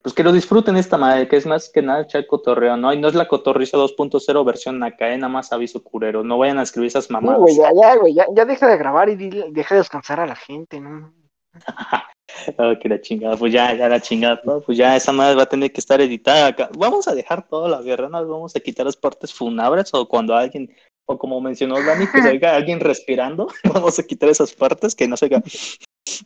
pues 0.02 0.14
que 0.14 0.22
lo 0.22 0.32
disfruten 0.32 0.76
esta 0.76 0.98
madre, 0.98 1.26
que 1.26 1.36
es 1.36 1.46
más 1.46 1.70
que 1.70 1.80
nada 1.80 2.02
echar 2.02 2.26
cotorreo, 2.26 2.76
¿no? 2.76 2.92
Y 2.92 3.00
no 3.00 3.08
es 3.08 3.14
la 3.14 3.26
cotorriza 3.26 3.78
2.0 3.78 4.44
versión 4.44 4.82
acá, 4.82 5.10
eh, 5.10 5.16
nada 5.16 5.32
más 5.32 5.52
aviso 5.54 5.82
curero, 5.82 6.22
no 6.22 6.36
vayan 6.36 6.58
a 6.58 6.64
escribir 6.64 6.88
esas 6.88 7.10
mamadas. 7.10 7.40
güey, 7.40 7.56
ya, 7.56 7.70
ya, 7.74 7.96
güey, 7.96 8.12
ya, 8.12 8.26
ya 8.34 8.44
deja 8.44 8.66
de 8.66 8.76
grabar 8.76 9.08
y 9.08 9.16
deja 9.16 9.74
de 9.74 9.80
descansar 9.80 10.20
a 10.20 10.26
la 10.26 10.36
gente, 10.36 10.80
¿no? 10.80 11.14
Que 12.80 12.88
la 12.88 13.00
chingada, 13.00 13.36
pues 13.36 13.52
ya, 13.52 13.74
ya 13.74 13.88
la 13.88 14.00
chingada, 14.00 14.40
todo, 14.40 14.62
pues 14.62 14.78
ya 14.78 14.96
esa 14.96 15.12
madre 15.12 15.36
va 15.36 15.42
a 15.42 15.48
tener 15.48 15.72
que 15.72 15.80
estar 15.80 16.00
editada 16.00 16.46
acá. 16.48 16.70
Vamos 16.78 17.08
a 17.08 17.14
dejar 17.14 17.46
toda 17.48 17.68
la 17.68 17.82
guerra, 17.82 18.08
¿no? 18.08 18.26
vamos 18.26 18.54
a 18.56 18.60
quitar 18.60 18.86
las 18.86 18.96
partes 18.96 19.32
funabres 19.32 19.92
o 19.92 20.08
cuando 20.08 20.34
alguien, 20.34 20.74
o 21.06 21.18
como 21.18 21.40
mencionó 21.40 21.82
Dani, 21.82 22.06
que 22.06 22.22
se 22.22 22.28
oiga 22.28 22.56
alguien 22.56 22.80
respirando, 22.80 23.48
vamos 23.74 23.98
a 23.98 24.02
quitar 24.02 24.28
esas 24.28 24.52
partes, 24.52 24.94
que 24.94 25.08
no 25.08 25.16
se 25.16 25.26
oiga 25.26 25.42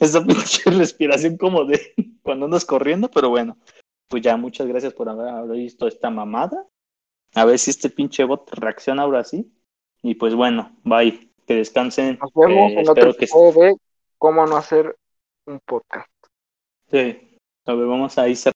esa 0.00 0.24
respiración 0.66 1.36
como 1.36 1.64
de 1.64 1.94
cuando 2.22 2.46
andas 2.46 2.64
corriendo, 2.64 3.10
pero 3.10 3.28
bueno, 3.28 3.56
pues 4.08 4.22
ya 4.22 4.36
muchas 4.36 4.66
gracias 4.66 4.92
por 4.92 5.08
haber, 5.08 5.44
visto 5.56 5.86
esta 5.86 6.10
mamada. 6.10 6.66
A 7.34 7.44
ver 7.44 7.58
si 7.58 7.70
este 7.70 7.90
pinche 7.90 8.24
bot 8.24 8.48
reacciona 8.52 9.02
ahora 9.02 9.24
sí. 9.24 9.52
Y 10.02 10.14
pues 10.14 10.34
bueno, 10.34 10.76
bye. 10.84 11.30
Que 11.46 11.54
descansen. 11.56 12.18
Nos 12.20 12.32
vemos 12.32 12.72
Eh, 12.72 12.80
en 12.80 12.88
otro 12.88 12.92
espero 12.92 13.12
que 13.14 13.24
episodio 13.24 13.52
de 13.52 13.76
cómo 14.18 14.46
no 14.46 14.56
hacer 14.56 14.96
un 15.46 15.60
podcast. 15.60 16.10
sí. 16.90 17.30
A 17.66 17.72
ver, 17.72 17.86
vamos 17.86 18.18
a 18.18 18.28
ir 18.28 18.36
cerrando. 18.36 18.53